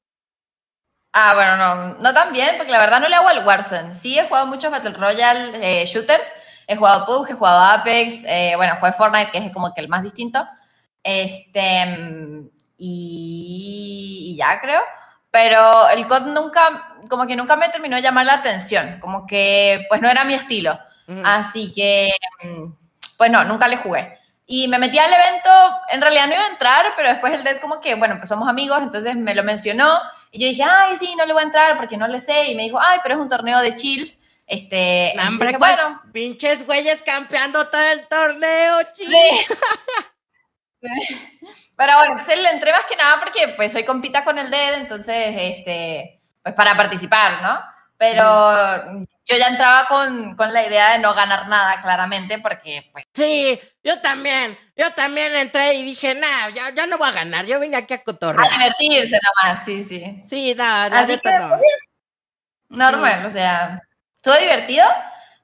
Ah, 1.14 1.34
bueno, 1.34 1.58
no, 1.58 1.94
no 2.00 2.14
tan 2.14 2.32
bien, 2.32 2.56
porque 2.58 2.72
la 2.72 2.80
verdad 2.80 3.00
no 3.00 3.10
le 3.10 3.16
hago 3.16 3.28
al 3.28 3.46
Warzone. 3.46 3.96
Sí, 3.96 4.20
he 4.20 4.28
jugado 4.28 4.46
muchos 4.46 4.72
Battle 4.72 4.92
Royale 4.92 5.82
eh, 5.82 5.86
shooters, 5.86 6.32
he 6.68 6.76
jugado 6.76 7.06
PUBG, 7.06 7.32
he 7.32 7.34
jugado 7.34 7.60
Apex, 7.60 8.24
eh, 8.26 8.54
bueno, 8.56 8.76
jugué 8.80 8.94
Fortnite, 8.94 9.32
que 9.32 9.38
es 9.40 9.52
como 9.52 9.74
que 9.74 9.82
el 9.82 9.90
más 9.90 10.04
distinto. 10.04 10.46
Este, 11.04 12.50
y, 12.78 14.36
ya 14.38 14.60
creo. 14.62 14.82
Pero 15.32 15.90
el 15.90 16.08
COD 16.08 16.28
nunca, 16.28 16.96
como 17.10 17.28
que 17.28 17.36
nunca 17.36 17.56
me 17.56 17.70
terminó 17.70 17.96
de 17.96 18.02
llamar 18.02 18.26
la 18.26 18.36
atención, 18.36 19.00
como 19.02 19.26
que 19.28 19.86
pues 19.90 20.02
no 20.02 20.10
era 20.10 20.24
mi 20.26 20.34
estilo. 20.34 20.80
Así 21.24 21.72
que, 21.72 22.10
mm, 22.44 22.72
pues 23.18 23.32
no, 23.32 23.44
nunca 23.46 23.68
le 23.68 23.78
jugué. 23.78 24.18
Y 24.46 24.68
me 24.68 24.80
metí 24.80 24.98
al 24.98 25.12
evento, 25.14 25.50
en 25.90 26.02
realidad 26.02 26.28
no 26.28 26.34
iba 26.34 26.44
a 26.44 26.50
entrar, 26.50 26.94
pero 26.96 27.10
después 27.10 27.34
el 27.34 27.44
Dead 27.44 27.60
como 27.60 27.82
que, 27.82 27.96
bueno, 27.96 28.16
pues 28.18 28.30
somos 28.30 28.48
amigos, 28.48 28.82
entonces 28.82 29.16
me 29.16 29.36
lo 29.36 29.44
mencionó 29.44 30.00
y 30.32 30.40
yo 30.40 30.48
dije, 30.48 30.64
ay, 30.64 30.96
sí, 30.98 31.16
no 31.18 31.26
le 31.26 31.34
voy 31.34 31.42
a 31.42 31.46
entrar 31.46 31.78
porque 31.78 31.98
no 31.98 32.08
le 32.08 32.20
sé. 32.20 32.52
Y 32.52 32.56
me 32.56 32.64
dijo, 32.64 32.80
ay, 32.80 33.00
pero 33.04 33.16
es 33.16 33.22
un 33.22 33.30
torneo 33.30 33.60
de 33.60 33.76
chills. 33.76 34.18
Este, 34.46 35.14
Hombre, 35.28 35.58
bueno. 35.58 36.02
Pinches 36.14 36.66
güeyes 36.66 37.02
campeando 37.02 37.68
todo 37.68 37.82
el 37.82 38.08
torneo, 38.08 38.80
chills. 38.94 39.12
Pero 40.80 41.94
bueno, 41.98 42.14
entonces 42.14 42.40
le 42.40 42.50
entré 42.50 42.72
más 42.72 42.86
que 42.86 42.96
nada 42.96 43.20
porque 43.20 43.50
pues 43.56 43.72
soy 43.72 43.84
compita 43.84 44.24
con 44.24 44.38
el 44.38 44.50
Dead, 44.50 44.76
entonces, 44.76 45.36
este, 45.36 46.22
pues 46.42 46.56
para 46.56 46.78
participar, 46.78 47.42
¿no? 47.42 47.60
Pero 47.98 49.08
yo 49.26 49.38
ya 49.38 49.48
entraba 49.48 49.88
con, 49.88 50.36
con, 50.36 50.54
la 50.54 50.66
idea 50.66 50.94
de 50.94 51.00
no 51.00 51.14
ganar 51.14 51.48
nada, 51.48 51.82
claramente, 51.82 52.40
porque 52.40 52.88
pues... 52.94 53.06
Sí, 53.14 53.60
yo 53.84 54.00
también, 54.02 54.58
yo 54.76 54.92
también 54.92 55.36
entré 55.36 55.74
y 55.74 55.84
dije, 55.84 56.14
nah, 56.16 56.50
ya, 56.50 56.70
ya 56.76 56.86
no 56.86 56.98
voy 56.98 57.10
a 57.10 57.14
ganar, 57.14 57.46
yo 57.46 57.60
vine 57.60 57.76
aquí 57.76 57.94
a 57.94 58.04
cotorrear. 58.04 58.46
A 58.46 58.58
divertirse 58.58 59.20
nomás, 59.22 59.66
sí, 59.66 59.84
sí. 59.84 60.24
Sí, 60.28 60.54
nada, 60.56 60.90
no, 60.90 60.96
Así 60.98 61.20
que, 61.20 61.32
no. 61.40 61.60
Normal, 62.70 63.26
o 63.26 63.32
sea, 63.32 63.80
estuvo 64.16 64.36
divertido, 64.38 64.86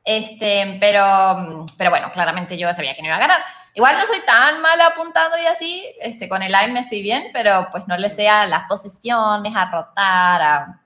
este, 0.04 0.78
pero, 0.80 1.66
pero 1.78 1.90
bueno, 1.90 2.12
claramente 2.12 2.58
yo 2.58 2.72
sabía 2.74 2.96
que 2.96 3.02
no 3.02 3.08
iba 3.08 3.18
a 3.18 3.22
ganar. 3.22 3.42
Igual 3.76 3.98
no 3.98 4.06
soy 4.06 4.20
tan 4.20 4.62
mala 4.62 4.88
apuntando 4.88 5.36
y 5.38 5.48
así, 5.48 5.84
este, 6.00 6.30
con 6.30 6.44
el 6.44 6.54
aim 6.54 6.78
estoy 6.78 7.02
bien, 7.02 7.32
pero 7.34 7.68
pues 7.72 7.88
no 7.88 7.98
le 7.98 8.10
sé 8.10 8.30
a 8.30 8.46
las 8.46 8.68
posiciones, 8.68 9.56
a 9.56 9.72
rotar, 9.72 10.42
a 10.42 10.83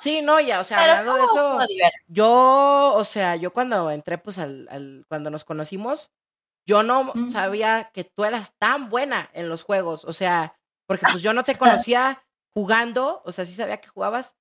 Sí, 0.00 0.22
no, 0.22 0.40
ya, 0.40 0.60
o 0.60 0.64
sea, 0.64 0.80
hablando 0.80 1.14
de 1.14 1.24
eso, 1.24 1.58
yo, 2.08 2.94
o 2.94 3.04
sea, 3.04 3.36
yo 3.36 3.52
cuando 3.52 3.90
entré, 3.90 4.18
pues, 4.18 4.38
al, 4.38 4.68
al 4.70 5.04
cuando 5.08 5.30
nos 5.30 5.44
conocimos, 5.44 6.10
yo 6.66 6.82
no 6.82 7.12
sabía 7.30 7.90
que 7.92 8.04
tú 8.04 8.24
eras 8.24 8.54
tan 8.58 8.88
buena 8.88 9.30
en 9.32 9.48
los 9.48 9.62
juegos, 9.62 10.04
o 10.04 10.12
sea, 10.12 10.56
porque 10.86 11.06
pues 11.10 11.22
yo 11.22 11.32
no 11.32 11.44
te 11.44 11.56
conocía 11.56 12.22
jugando, 12.54 13.22
o 13.24 13.32
sea, 13.32 13.44
sí 13.44 13.54
sabía 13.54 13.78
que 13.78 13.88
jugabas, 13.88 14.36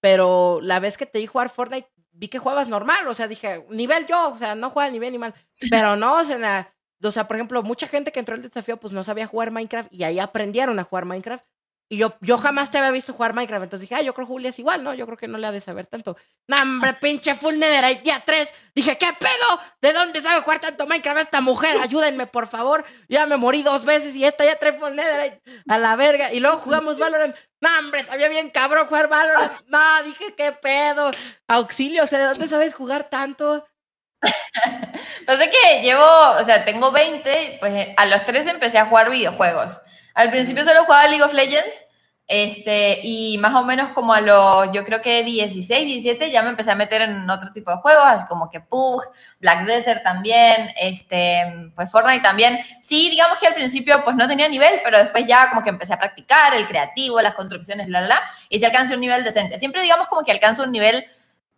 pero 0.00 0.60
la 0.62 0.80
vez 0.80 0.96
que 0.96 1.06
te 1.06 1.18
vi 1.18 1.26
jugar 1.26 1.50
Fortnite, 1.50 1.90
vi 2.12 2.28
que 2.28 2.38
jugabas 2.38 2.68
normal, 2.68 3.06
o 3.08 3.14
sea, 3.14 3.28
dije, 3.28 3.66
nivel 3.68 4.06
yo, 4.06 4.32
o 4.32 4.38
sea, 4.38 4.54
no 4.54 4.70
juega 4.70 4.90
ni 4.90 4.98
bien 4.98 5.12
ni 5.12 5.18
mal, 5.18 5.34
pero 5.70 5.96
no, 5.96 6.20
o 6.20 6.24
sea, 6.24 6.72
o 7.02 7.10
sea, 7.10 7.28
por 7.28 7.36
ejemplo, 7.36 7.62
mucha 7.62 7.86
gente 7.88 8.12
que 8.12 8.20
entró 8.20 8.34
al 8.34 8.42
desafío, 8.42 8.78
pues 8.78 8.92
no 8.92 9.04
sabía 9.04 9.26
jugar 9.26 9.50
Minecraft 9.50 9.92
y 9.92 10.04
ahí 10.04 10.18
aprendieron 10.18 10.78
a 10.78 10.84
jugar 10.84 11.04
Minecraft 11.04 11.44
y 11.88 11.98
yo, 11.98 12.16
yo 12.20 12.36
jamás 12.36 12.70
te 12.70 12.78
había 12.78 12.90
visto 12.90 13.12
jugar 13.12 13.32
Minecraft. 13.32 13.62
Entonces 13.62 13.88
dije, 13.88 13.94
ah, 13.94 14.02
yo 14.02 14.12
creo 14.12 14.26
que 14.26 14.32
Julia 14.32 14.50
es 14.50 14.58
igual, 14.58 14.82
¿no? 14.82 14.92
Yo 14.94 15.06
creo 15.06 15.16
que 15.16 15.28
no 15.28 15.38
le 15.38 15.46
ha 15.46 15.52
de 15.52 15.60
saber 15.60 15.86
tanto. 15.86 16.16
No, 16.48 16.60
hombre, 16.60 16.94
pinche 17.00 17.36
full 17.36 17.56
netherite, 17.56 18.02
día 18.02 18.20
3. 18.24 18.54
Dije, 18.74 18.98
¿qué 18.98 19.08
pedo? 19.18 19.60
¿De 19.80 19.92
dónde 19.92 20.20
sabe 20.20 20.42
jugar 20.42 20.60
tanto 20.60 20.86
Minecraft 20.86 21.20
esta 21.20 21.40
mujer? 21.40 21.76
Ayúdenme, 21.80 22.26
por 22.26 22.48
favor. 22.48 22.84
Yo 23.08 23.18
ya 23.18 23.26
me 23.26 23.36
morí 23.36 23.62
dos 23.62 23.84
veces 23.84 24.16
y 24.16 24.24
esta 24.24 24.44
ya 24.44 24.56
trae 24.56 24.72
full 24.72 24.94
netherite 24.94 25.40
a 25.68 25.78
la 25.78 25.94
verga. 25.94 26.32
Y 26.32 26.40
luego 26.40 26.58
jugamos 26.58 26.98
Valorant. 26.98 27.36
No, 27.60 27.68
hombre, 27.78 28.04
sabía 28.04 28.28
bien 28.28 28.50
cabrón 28.50 28.88
jugar 28.88 29.08
Valorant. 29.08 29.52
No, 29.68 30.02
dije, 30.04 30.34
¿qué 30.36 30.52
pedo? 30.52 31.10
Auxilio, 31.46 32.02
o 32.02 32.06
sea, 32.06 32.18
¿de 32.18 32.24
dónde 32.26 32.48
sabes 32.48 32.74
jugar 32.74 33.08
tanto? 33.08 33.64
pues 35.26 35.40
es 35.40 35.48
que 35.50 35.82
llevo, 35.82 36.30
o 36.38 36.42
sea, 36.42 36.64
tengo 36.64 36.90
20, 36.90 37.58
pues 37.60 37.88
a 37.96 38.06
los 38.06 38.24
3 38.24 38.46
empecé 38.48 38.78
a 38.78 38.86
jugar 38.86 39.10
videojuegos. 39.10 39.82
Al 40.16 40.30
principio 40.30 40.64
solo 40.64 40.84
jugaba 40.84 41.06
League 41.06 41.22
of 41.22 41.32
Legends 41.32 41.84
Este, 42.28 42.98
y 43.04 43.38
más 43.38 43.54
o 43.54 43.64
menos 43.64 43.90
como 43.90 44.12
a 44.12 44.20
los, 44.20 44.72
yo 44.72 44.84
creo 44.84 45.00
que 45.00 45.22
16, 45.22 45.86
17, 45.86 46.32
ya 46.32 46.42
me 46.42 46.48
empecé 46.48 46.72
a 46.72 46.74
meter 46.74 47.02
en 47.02 47.30
otro 47.30 47.52
tipo 47.52 47.70
de 47.70 47.76
juegos, 47.76 48.02
así 48.04 48.26
como 48.26 48.50
que 48.50 48.60
Pug, 48.60 49.00
Black 49.38 49.64
Desert 49.64 50.02
también, 50.02 50.72
este, 50.80 51.70
pues 51.76 51.88
Fortnite 51.92 52.22
también. 52.22 52.58
Sí, 52.82 53.10
digamos 53.10 53.38
que 53.38 53.46
al 53.46 53.54
principio 53.54 54.02
pues 54.02 54.16
no 54.16 54.26
tenía 54.26 54.48
nivel, 54.48 54.80
pero 54.82 54.98
después 54.98 55.24
ya 55.26 55.48
como 55.50 55.62
que 55.62 55.70
empecé 55.70 55.94
a 55.94 55.98
practicar 55.98 56.52
el 56.54 56.66
creativo, 56.66 57.20
las 57.20 57.34
construcciones, 57.34 57.86
bla, 57.86 58.02
bla, 58.02 58.20
y 58.48 58.58
se 58.58 58.66
alcanza 58.66 58.94
un 58.94 59.00
nivel 59.02 59.22
decente. 59.22 59.60
Siempre 59.60 59.82
digamos 59.82 60.08
como 60.08 60.24
que 60.24 60.32
alcanzo 60.32 60.64
un 60.64 60.72
nivel 60.72 61.06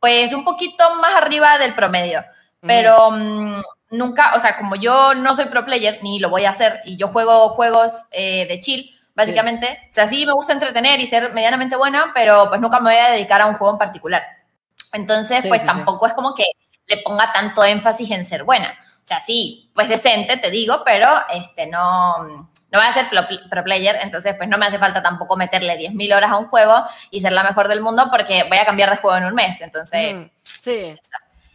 pues 0.01 0.33
un 0.35 0.45
poquito 0.45 0.85
más 0.97 1.15
arriba 1.15 1.57
del 1.59 1.75
promedio, 1.75 2.25
pero 2.61 3.11
mm, 3.11 3.63
nunca, 3.91 4.35
o 4.35 4.41
sea, 4.41 4.57
como 4.57 4.77
yo 4.77 5.15
no 5.15 5.35
soy 5.35 5.47
pro 5.47 5.65
player, 5.65 5.99
ni 6.03 6.19
lo 6.19 6.31
voy 6.31 6.45
a 6.45 6.51
hacer, 6.51 6.81
y 6.85 6.97
yo 6.97 7.09
juego 7.09 7.51
juegos 7.51 8.07
eh, 8.11 8.47
de 8.47 8.61
chill, 8.61 8.91
básicamente. 9.15 9.79
O 9.91 9.95
sea, 9.95 10.07
sí 10.07 10.25
me 10.27 10.33
gusta 10.33 10.53
entretener 10.53 11.01
y 11.01 11.07
ser 11.07 11.33
medianamente 11.33 11.77
buena, 11.77 12.13
pero 12.15 12.49
pues 12.49 12.61
nunca 12.61 12.81
me 12.81 12.91
voy 12.91 13.01
a 13.01 13.11
dedicar 13.11 13.41
a 13.41 13.47
un 13.47 13.55
juego 13.55 13.75
en 13.75 13.79
particular. 13.79 14.23
Entonces, 14.93 15.45
pues 15.47 15.65
tampoco 15.65 16.07
es 16.07 16.15
como 16.15 16.35
que 16.35 16.45
le 16.87 16.99
ponga 16.99 17.33
tanto 17.33 17.65
énfasis 17.65 18.11
en 18.11 18.25
ser 18.25 18.45
buena. 18.45 18.79
O 19.03 19.07
sea, 19.09 19.21
sí, 19.21 19.71
pues 19.75 19.89
decente, 19.89 20.37
te 20.37 20.51
digo, 20.51 20.83
pero 20.85 21.09
este, 21.33 21.67
no, 21.67 22.19
no 22.71 22.79
voy 22.79 22.87
a 22.87 22.93
ser 22.93 23.09
pro, 23.09 23.65
player, 23.65 23.99
entonces 24.03 24.35
pues 24.37 24.49
no 24.49 24.59
me 24.59 24.67
hace 24.67 24.79
falta 24.79 25.03
tampoco 25.03 25.37
meterle 25.37 25.79
10.000 25.79 26.15
horas 26.15 26.31
a 26.31 26.37
un 26.37 26.47
juego 26.49 26.85
y 27.11 27.21
ser 27.21 27.33
la 27.33 27.43
mejor 27.43 27.69
del 27.69 27.81
mundo 27.81 28.09
porque 28.11 28.45
voy 28.45 28.59
a 28.59 28.67
cambiar 28.67 28.91
de 28.91 28.99
juego 28.99 29.17
en 29.17 29.25
un 29.25 29.35
mes. 29.35 29.61
Entonces, 29.63 30.27
sí. 30.43 30.95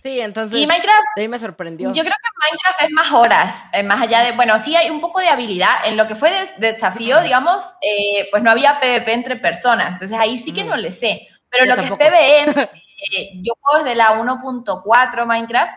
Sí, 0.04 0.20
entonces. 0.20 0.60
Y 0.60 0.68
Minecraft. 0.68 1.06
ahí 1.18 1.28
me 1.30 1.40
sorprendió. 1.40 1.94
Yo 1.94 2.04
creo 2.04 2.14
que 2.14 2.50
Minecraft 2.52 2.82
es 2.82 2.92
más 2.92 3.12
horas, 3.14 3.66
eh, 3.72 3.84
más 3.84 4.02
allá 4.02 4.20
de. 4.20 4.34
Bueno, 4.34 4.62
sí 4.62 4.76
hay 4.76 4.90
un 4.90 5.00
poco 5.00 5.22
de 5.22 5.30
habilidad. 5.30 5.76
En 5.86 5.96
lo 5.96 6.08
que 6.08 6.16
fue 6.16 6.30
de, 6.30 6.72
desafío, 6.72 7.22
digamos, 7.22 7.66
eh, 7.82 8.28
pues 8.30 8.44
no 8.44 8.52
había 8.52 8.82
PvP 8.82 9.14
entre 9.14 9.38
personas. 9.38 9.94
Entonces 9.94 10.18
ahí 10.20 10.38
sí 10.38 10.54
que 10.54 10.66
no 10.66 10.76
le 10.76 10.92
sé. 10.92 11.30
Pero 11.50 11.66
lo 11.66 11.76
que 11.76 11.86
es 11.86 11.92
PvE, 11.92 12.44
eh, 13.12 13.30
yo 13.36 13.54
juego 13.62 13.86
desde 13.86 13.96
la 13.96 14.20
1.4 14.20 15.26
Minecraft. 15.26 15.74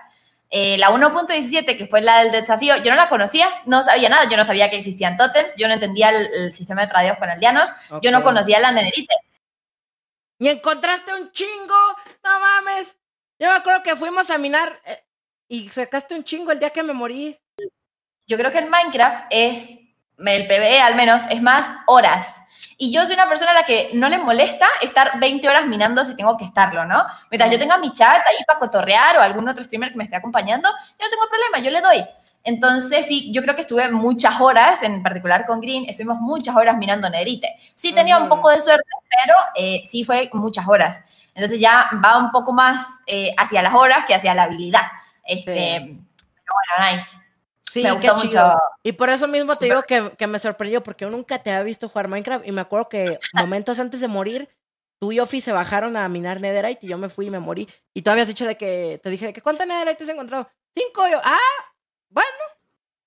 la 0.51 0.91
1.17, 0.91 1.79
que 1.79 1.87
fue 1.87 2.01
la 2.01 2.25
del 2.25 2.33
desafío, 2.33 2.77
yo 2.79 2.91
no 2.91 2.97
la 2.97 3.09
conocía, 3.09 3.49
no 3.65 3.83
sabía 3.83 4.09
nada. 4.09 4.29
Yo 4.29 4.37
no 4.37 4.45
sabía 4.45 4.71
que 4.71 4.77
existían 4.79 5.17
totems, 5.17 5.55
yo 5.57 5.69
no 5.69 5.75
entendía 5.75 6.11
el, 6.11 6.53
sistema 6.53 6.83
de 6.83 6.89
tradeos 6.89 7.19
con 7.19 7.31
aldeanos, 7.31 7.71
yo 8.03 8.11
no 8.11 8.25
conocía 8.25 8.59
la 8.59 8.73
nederite. 8.73 9.15
Y 10.41 10.49
encontraste 10.49 11.15
un 11.15 11.31
chingo, 11.31 11.97
no 12.25 12.41
mames. 12.41 12.97
Yo 13.39 13.51
me 13.51 13.57
acuerdo 13.57 13.83
que 13.83 13.97
fuimos 13.97 14.31
a 14.31 14.39
minar 14.39 14.81
eh, 14.87 15.05
y 15.49 15.69
sacaste 15.69 16.15
un 16.15 16.25
chingo 16.25 16.53
el 16.53 16.59
día 16.59 16.71
que 16.71 16.83
me 16.83 16.95
morí. 16.95 17.39
Yo 18.27 18.39
creo 18.39 18.51
que 18.51 18.59
en 18.59 18.71
Minecraft 18.71 19.27
es, 19.31 19.79
el 20.19 20.47
PvE 20.47 20.81
al 20.81 20.95
menos, 20.95 21.23
es 21.29 21.43
más 21.43 21.69
horas. 21.87 22.43
Y 22.79 22.93
yo 22.93 23.05
soy 23.05 23.15
una 23.15 23.29
persona 23.29 23.51
a 23.51 23.55
la 23.55 23.65
que 23.65 23.91
no 23.93 24.09
le 24.09 24.19
molesta 24.19 24.67
estar 24.81 25.21
20 25.21 25.49
horas 25.49 25.67
minando 25.67 26.05
si 26.05 26.17
tengo 26.17 26.37
que 26.37 26.45
estarlo, 26.45 26.87
¿no? 26.87 27.05
Mientras 27.31 27.53
yo 27.53 27.59
tenga 27.59 27.77
mi 27.79 27.93
chat 27.93 28.27
ahí 28.27 28.43
para 28.47 28.59
cotorrear 28.59 29.19
o 29.19 29.23
algún 29.23 29.49
otro 29.49 29.63
streamer 29.65 29.91
que 29.91 29.97
me 29.97 30.05
esté 30.05 30.17
acompañando, 30.17 30.69
yo 30.69 31.07
no 31.07 31.11
tengo 31.11 31.29
problema, 31.29 31.59
yo 31.59 31.71
le 31.71 31.81
doy. 31.81 32.07
Entonces, 32.43 33.07
sí, 33.07 33.33
yo 33.33 33.43
creo 33.43 33.55
que 33.55 33.63
estuve 33.63 33.91
muchas 33.91 34.41
horas, 34.41 34.83
en 34.83 35.03
particular 35.03 35.47
con 35.47 35.61
Green, 35.61 35.89
estuvimos 35.89 36.21
muchas 36.21 36.55
horas 36.55 36.77
minando 36.77 37.11
Negrite. 37.11 37.57
Sí 37.75 37.93
tenía 37.93 38.19
un 38.19 38.29
poco 38.29 38.51
de 38.51 38.61
suerte, 38.61 38.89
pero 39.11 39.35
eh, 39.57 39.83
sí 39.85 40.05
fue 40.05 40.31
muchas 40.33 40.67
horas. 40.69 41.05
Entonces 41.37 41.61
ya 41.61 41.91
va 42.03 42.17
un 42.17 42.31
poco 42.31 42.55
más 42.55 43.01
eh, 43.07 43.31
hacia 43.37 43.63
las 43.63 43.75
horas 43.75 44.05
que 44.07 44.15
hacia 44.15 44.35
la 44.35 44.45
habilidad. 44.45 44.85
Este, 45.23 45.83
Pero 45.83 46.55
bueno, 46.79 46.93
nice. 46.93 47.19
Sí, 47.71 47.83
me 47.83 47.93
gustó 47.93 48.17
mucho. 48.17 48.59
Y 48.83 48.93
por 48.93 49.11
eso 49.11 49.29
mismo 49.29 49.55
te 49.55 49.67
digo 49.67 49.83
que, 49.83 50.13
que, 50.17 50.27
me 50.27 50.39
sorprendió, 50.39 50.83
porque 50.83 51.05
yo 51.05 51.11
nunca 51.11 51.39
te 51.39 51.51
había 51.51 51.65
visto 51.65 51.91
jugar 51.91 52.09
Minecraft 52.09 52.47
y 52.47 52.53
me 52.53 52.63
acuerdo 52.63 52.89
que 52.89 53.19
momentos 53.35 53.79
antes 53.79 54.01
de 54.01 54.09
morir, 54.09 54.49
tú 54.99 55.13
y 55.13 55.21
Ofi 55.21 55.43
se 55.43 55.53
bajaron 55.53 55.95
a 55.99 56.09
minar 56.09 56.41
Netherite 56.41 56.87
y 56.87 56.89
yo 56.89 56.97
me 56.97 57.11
fui 57.11 57.27
y 57.27 57.31
me 57.31 57.39
morí. 57.39 57.69
Y 57.93 58.01
tú 58.01 58.11
habías 58.11 58.29
dicho 58.29 58.47
de 58.47 58.57
que, 58.57 58.99
te 59.03 59.11
dije, 59.11 59.27
de 59.27 59.33
que 59.35 59.43
¿cuántas 59.43 59.67
Netherite 59.67 60.05
has 60.05 60.11
encontrado? 60.11 60.49
Cinco. 60.75 61.07
Yo, 61.07 61.21
ah, 61.23 61.39
bueno, 62.09 62.29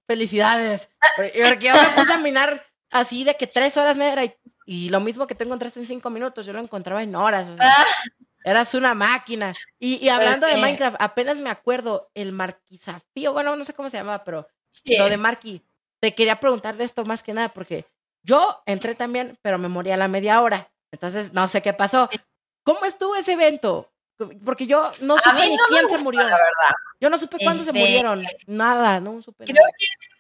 felicidades. 0.06 0.92
Porque 1.16 1.68
yo 1.68 1.74
me 1.74 1.90
puse 1.96 2.14
a 2.14 2.20
minar 2.20 2.64
así 2.92 3.24
de 3.24 3.36
que 3.36 3.48
tres 3.48 3.76
horas 3.76 3.98
Netherite. 3.98 4.40
Y 4.72 4.90
lo 4.90 5.00
mismo 5.00 5.26
que 5.26 5.34
te 5.34 5.46
encontraste 5.46 5.80
en 5.80 5.88
cinco 5.88 6.12
minutos, 6.12 6.46
yo 6.46 6.54
lo 6.54 6.60
encontraba 6.60 7.02
en 7.02 7.16
horas. 7.16 7.48
Ah. 7.58 7.88
Eras 8.44 8.76
una 8.76 8.94
máquina. 8.94 9.56
Y, 9.80 9.96
y 9.96 10.10
hablando 10.10 10.46
de 10.46 10.58
Minecraft, 10.58 10.96
apenas 11.00 11.40
me 11.40 11.50
acuerdo 11.50 12.12
el 12.14 12.32
Marquisafío, 12.34 13.34
bueno, 13.34 13.56
no 13.56 13.66
sé 13.66 13.74
cómo 13.74 13.90
se 13.90 13.98
llamaba, 13.98 14.24
pero 14.24 14.48
lo 14.86 15.10
de 15.10 15.18
Marqui. 15.18 15.64
Te 16.00 16.14
quería 16.14 16.40
preguntar 16.40 16.78
de 16.78 16.84
esto 16.84 17.04
más 17.04 17.24
que 17.24 17.34
nada, 17.34 17.50
porque 17.50 17.88
yo 18.22 18.62
entré 18.68 18.94
también, 18.94 19.40
pero 19.42 19.58
me 19.58 19.70
morí 19.70 19.90
a 19.90 19.98
la 19.98 20.08
media 20.08 20.40
hora. 20.40 20.70
Entonces, 20.92 21.34
no 21.34 21.48
sé 21.48 21.64
qué 21.64 21.74
pasó. 21.74 22.08
¿Cómo 22.62 22.86
estuvo 22.86 23.16
ese 23.16 23.32
evento? 23.32 23.92
Porque 24.46 24.68
yo 24.68 24.92
no 25.02 25.18
supe 25.18 25.50
ni 25.50 25.58
quién 25.68 25.90
se 25.90 25.98
murió. 25.98 26.22
La 26.22 26.36
verdad. 26.36 26.76
Yo 27.02 27.10
no 27.10 27.18
supe 27.18 27.38
cuándo 27.44 27.64
se 27.64 27.72
este, 27.72 27.80
murieron. 27.80 28.24
Nada, 28.46 29.00
no 29.00 29.20
supe. 29.24 29.46
Creo 29.46 29.66
que 29.80 29.86
Mm, 29.96 30.19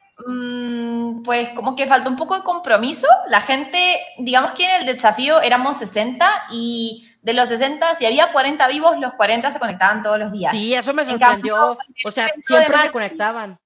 pues 1.23 1.49
como 1.49 1.75
que 1.75 1.87
falta 1.87 2.09
un 2.09 2.15
poco 2.15 2.35
de 2.35 2.43
compromiso. 2.43 3.07
La 3.27 3.41
gente, 3.41 3.99
digamos 4.17 4.51
que 4.51 4.65
en 4.65 4.81
el 4.81 4.85
desafío 4.85 5.41
éramos 5.41 5.77
60 5.77 6.47
y 6.51 7.07
de 7.21 7.33
los 7.33 7.49
60, 7.49 7.95
si 7.95 8.05
había 8.05 8.31
40 8.31 8.67
vivos, 8.67 8.97
los 8.99 9.13
40 9.13 9.51
se 9.51 9.59
conectaban 9.59 10.01
todos 10.01 10.19
los 10.19 10.31
días. 10.31 10.51
Sí, 10.51 10.73
eso 10.73 10.93
me 10.93 11.05
sorprendió. 11.05 11.77
o 12.05 12.11
sea, 12.11 12.29
siempre 12.45 12.77
se 12.81 12.91
conectaban. 12.91 13.59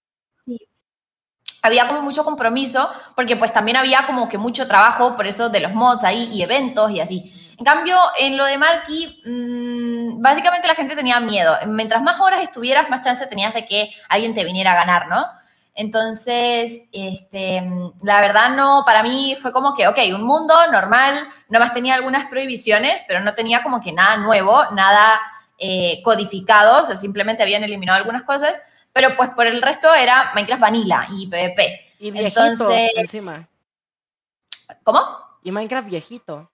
Sí. 0.43 0.59
Había 1.61 1.87
como 1.87 2.01
mucho 2.01 2.23
compromiso, 2.23 2.89
porque 3.15 3.35
pues 3.35 3.53
también 3.53 3.77
había 3.77 4.05
como 4.05 4.27
que 4.27 4.37
mucho 4.37 4.67
trabajo, 4.67 5.15
por 5.15 5.27
eso 5.27 5.49
de 5.49 5.59
los 5.59 5.73
mods 5.73 6.03
ahí 6.03 6.29
y 6.33 6.41
eventos 6.41 6.91
y 6.91 6.99
así. 6.99 7.31
En 7.57 7.65
cambio, 7.65 7.97
en 8.17 8.35
lo 8.35 8.45
de 8.45 8.57
Marky, 8.57 9.21
mm, 9.25 10.21
básicamente 10.21 10.67
la 10.67 10.75
gente 10.75 10.95
tenía 10.95 11.19
miedo. 11.19 11.55
Mientras 11.67 12.01
más 12.01 12.19
horas 12.19 12.41
estuvieras, 12.41 12.89
más 12.89 13.01
chance 13.01 13.25
tenías 13.27 13.53
de 13.53 13.65
que 13.65 13.91
alguien 14.09 14.33
te 14.33 14.43
viniera 14.43 14.71
a 14.71 14.75
ganar, 14.75 15.07
¿no? 15.07 15.25
Entonces, 15.75 16.81
este, 16.91 17.63
la 18.03 18.21
verdad 18.21 18.55
no, 18.55 18.83
para 18.85 19.01
mí 19.01 19.35
fue 19.41 19.51
como 19.51 19.73
que, 19.73 19.87
ok, 19.87 19.97
un 20.13 20.23
mundo 20.23 20.53
normal, 20.71 21.27
nomás 21.49 21.73
tenía 21.73 21.95
algunas 21.95 22.25
prohibiciones, 22.25 23.03
pero 23.07 23.21
no 23.21 23.33
tenía 23.33 23.63
como 23.63 23.81
que 23.81 23.91
nada 23.91 24.17
nuevo, 24.17 24.65
nada 24.71 25.19
eh, 25.57 26.01
codificado, 26.03 26.83
o 26.83 26.85
sea, 26.85 26.95
simplemente 26.95 27.41
habían 27.41 27.63
eliminado 27.63 27.97
algunas 27.97 28.21
cosas, 28.21 28.61
pero 28.91 29.15
pues 29.17 29.31
por 29.31 29.47
el 29.47 29.61
resto 29.63 29.91
era 29.93 30.31
Minecraft 30.35 30.61
Vanilla 30.61 31.07
y 31.09 31.27
PvP. 31.27 31.93
Y 31.99 32.11
viejito 32.11 32.45
Entonces, 32.45 32.91
encima. 32.95 33.47
¿Cómo? 34.83 34.99
Y 35.41 35.51
Minecraft 35.51 35.89
viejito. 35.89 36.51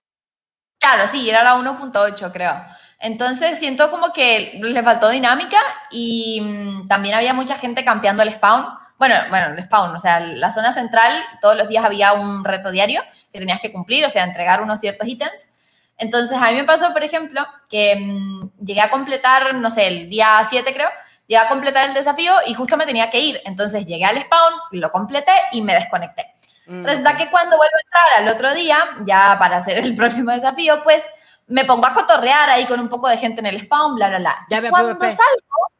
Claro, 0.79 1.09
sí, 1.09 1.29
era 1.29 1.43
la 1.43 1.55
1.8 1.55 2.31
creo. 2.31 2.53
Entonces 2.99 3.59
siento 3.59 3.91
como 3.91 4.13
que 4.13 4.59
le 4.61 4.83
faltó 4.83 5.09
dinámica 5.09 5.59
y 5.91 6.39
mm, 6.41 6.87
también 6.87 7.15
había 7.15 7.33
mucha 7.33 7.57
gente 7.57 7.83
campeando 7.83 8.23
el 8.23 8.33
spawn 8.33 8.65
bueno, 8.99 9.15
bueno, 9.29 9.55
el 9.55 9.63
spawn, 9.63 9.95
o 9.95 9.99
sea, 9.99 10.19
la 10.19 10.51
zona 10.51 10.73
central, 10.73 11.23
todos 11.41 11.55
los 11.55 11.69
días 11.69 11.85
había 11.85 12.11
un 12.11 12.43
reto 12.43 12.69
diario 12.69 13.01
que 13.31 13.39
tenías 13.39 13.61
que 13.61 13.71
cumplir, 13.71 14.05
o 14.05 14.09
sea, 14.09 14.25
entregar 14.25 14.61
unos 14.61 14.81
ciertos 14.81 15.07
ítems. 15.07 15.53
Entonces, 15.97 16.37
a 16.37 16.51
mí 16.51 16.55
me 16.55 16.65
pasó, 16.65 16.91
por 16.91 17.03
ejemplo, 17.03 17.45
que 17.69 17.95
mm, 17.95 18.49
llegué 18.59 18.81
a 18.81 18.89
completar, 18.89 19.55
no 19.55 19.69
sé, 19.69 19.87
el 19.87 20.09
día 20.09 20.41
7 20.47 20.73
creo, 20.73 20.89
llegué 21.27 21.41
a 21.41 21.47
completar 21.47 21.87
el 21.87 21.93
desafío 21.93 22.33
y 22.45 22.53
justo 22.53 22.75
me 22.75 22.85
tenía 22.85 23.09
que 23.09 23.21
ir. 23.21 23.41
Entonces 23.45 23.85
llegué 23.85 24.03
al 24.03 24.21
spawn, 24.21 24.53
lo 24.71 24.91
completé 24.91 25.31
y 25.53 25.61
me 25.61 25.75
desconecté. 25.75 26.35
Mm, 26.67 26.83
Resulta 26.83 27.15
que 27.15 27.29
cuando 27.29 27.55
vuelvo 27.55 27.75
a 27.75 27.81
entrar 27.81 28.27
al 28.27 28.35
otro 28.35 28.53
día, 28.53 28.77
ya 29.05 29.37
para 29.39 29.57
hacer 29.57 29.77
el 29.77 29.95
próximo 29.95 30.31
desafío, 30.31 30.83
pues 30.83 31.09
me 31.47 31.63
pongo 31.63 31.87
a 31.87 31.93
cotorrear 31.93 32.49
ahí 32.49 32.65
con 32.65 32.81
un 32.81 32.89
poco 32.89 33.07
de 33.07 33.15
gente 33.17 33.39
en 33.39 33.45
el 33.45 33.61
spawn, 33.61 33.95
bla, 33.95 34.09
bla, 34.09 34.19
bla. 34.19 34.45
Ya 34.49 34.61
cuando 34.69 34.99
PvP. 34.99 35.11
salgo, 35.11 35.71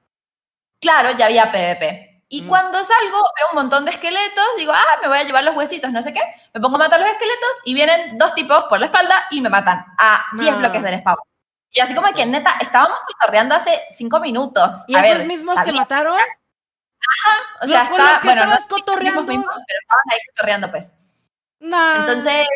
claro, 0.80 1.12
ya 1.18 1.26
había 1.26 1.52
PvP. 1.52 2.09
Y 2.32 2.44
mm. 2.44 2.48
cuando 2.48 2.78
salgo, 2.84 3.18
veo 3.18 3.48
un 3.52 3.56
montón 3.56 3.86
de 3.86 3.92
esqueletos, 3.92 4.46
digo, 4.56 4.72
ah, 4.72 5.00
me 5.02 5.08
voy 5.08 5.18
a 5.18 5.24
llevar 5.24 5.44
los 5.44 5.56
huesitos, 5.56 5.92
no 5.92 6.02
sé 6.04 6.14
qué. 6.14 6.22
Me 6.54 6.62
pongo 6.62 6.76
a 6.76 6.80
matar 6.80 7.00
los 7.00 7.10
esqueletos 7.10 7.50
y 7.66 7.74
vienen 7.74 8.20
dos 8.20 8.36
tipos 8.36 8.66
por 8.66 8.80
la 8.80 8.86
espalda 8.86 9.26
y 9.32 9.42
me 9.42 9.50
matan 9.50 9.84
a 9.98 10.26
10 10.38 10.60
bloques 10.60 10.84
del 10.84 11.00
spawn. 11.00 11.18
Y 11.72 11.80
así 11.80 11.96
como 11.96 12.14
que, 12.14 12.26
neta, 12.28 12.58
estábamos 12.62 13.00
cotorreando 13.00 13.56
hace 13.56 13.82
5 13.92 14.20
minutos. 14.20 14.84
¿Y 14.88 14.96
esos 14.96 15.26
mismos 15.26 15.60
que 15.66 15.72
mataron? 15.72 16.14
Ajá, 16.14 17.38
o 17.62 17.68
sea, 17.68 17.84
está, 17.84 18.20
bueno, 18.24 18.46
no 18.46 18.58
cotorreando? 18.68 19.24
Mismos, 19.24 19.64
pero 19.68 19.80
estaban 19.82 20.04
ahí 20.12 20.20
cotorreando, 20.30 20.72
pues. 20.72 20.94
No. 21.60 21.96
Entonces, 21.96 22.48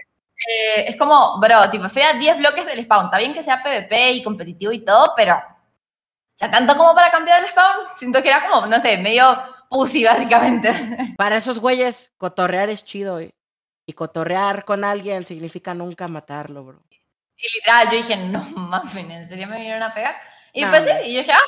eh, 0.48 0.86
es 0.88 0.98
como, 0.98 1.40
bro, 1.40 1.70
tipo, 1.72 1.90
sea 1.90 2.14
10 2.14 2.38
bloques 2.38 2.66
del 2.68 2.84
spawn. 2.84 3.06
Está 3.06 3.18
bien 3.18 3.34
que 3.34 3.44
sea 3.44 3.64
PvP 3.64 4.12
y 4.12 4.24
competitivo 4.24 4.72
y 4.72 4.86
todo, 4.86 5.14
pero, 5.16 5.36
o 5.36 6.38
sea, 6.38 6.52
tanto 6.52 6.78
como 6.78 6.94
para 6.94 7.10
cambiar 7.10 7.40
el 7.40 7.50
spawn, 7.50 7.88
siento 7.96 8.22
que 8.22 8.30
era 8.30 8.48
como, 8.48 8.68
no 8.68 8.80
sé, 8.80 8.98
medio 8.98 9.53
pussy, 9.74 10.04
básicamente. 10.04 10.72
Para 11.18 11.38
esos 11.38 11.60
güeyes, 11.60 12.12
cotorrear 12.18 12.70
es 12.70 12.86
chido. 12.86 13.22
Y, 13.22 13.34
y 13.86 13.94
cotorrear 13.94 14.64
con 14.64 14.84
alguien 14.84 15.26
significa 15.26 15.74
nunca 15.74 16.08
matarlo, 16.08 16.64
bro. 16.64 16.80
Y 17.36 17.54
literal, 17.56 17.90
yo 17.90 17.98
dije, 17.98 18.16
no 18.16 18.44
muffin, 18.56 19.12
¿en 19.12 19.26
serio 19.26 19.48
me 19.48 19.58
vinieron 19.58 19.84
a 19.84 19.94
pegar? 19.94 20.16
Y 20.54 20.64
pues 20.66 20.86
sí, 20.86 21.10
y 21.10 21.14
yo 21.14 21.20
dije, 21.20 21.34
ah, 21.34 21.42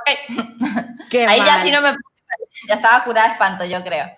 ok. 0.00 1.28
Ahí 1.28 1.38
ya 1.38 1.62
sí 1.62 1.70
no 1.70 1.80
me 1.80 1.94
ya 2.66 2.74
estaba 2.74 3.04
curada 3.04 3.28
de 3.28 3.32
espanto, 3.34 3.64
yo 3.64 3.82
creo. 3.82 4.10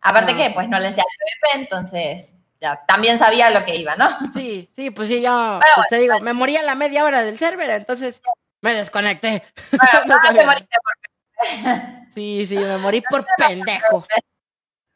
Aparte 0.00 0.34
que, 0.34 0.50
pues, 0.50 0.68
no 0.68 0.78
le 0.78 0.86
decía 0.86 1.02
el 1.02 1.50
PvP, 1.50 1.62
entonces, 1.62 2.36
ya 2.60 2.84
también 2.86 3.18
sabía 3.18 3.50
lo 3.50 3.64
que 3.64 3.76
iba, 3.76 3.96
¿no? 3.96 4.08
Sí, 4.32 4.68
sí, 4.74 4.90
pues 4.90 5.08
sí, 5.08 5.20
yo 5.20 5.60
pues 5.74 5.88
te 5.88 5.98
digo, 5.98 6.20
me 6.20 6.32
moría 6.32 6.62
la 6.62 6.76
media 6.76 7.04
hora 7.04 7.22
del 7.22 7.38
server, 7.38 7.70
entonces 7.70 8.22
me 8.60 8.74
desconecté. 8.74 9.44
sí, 12.14 12.46
sí, 12.46 12.56
me 12.56 12.78
morí 12.78 13.02
por 13.08 13.24
pendejo. 13.36 14.06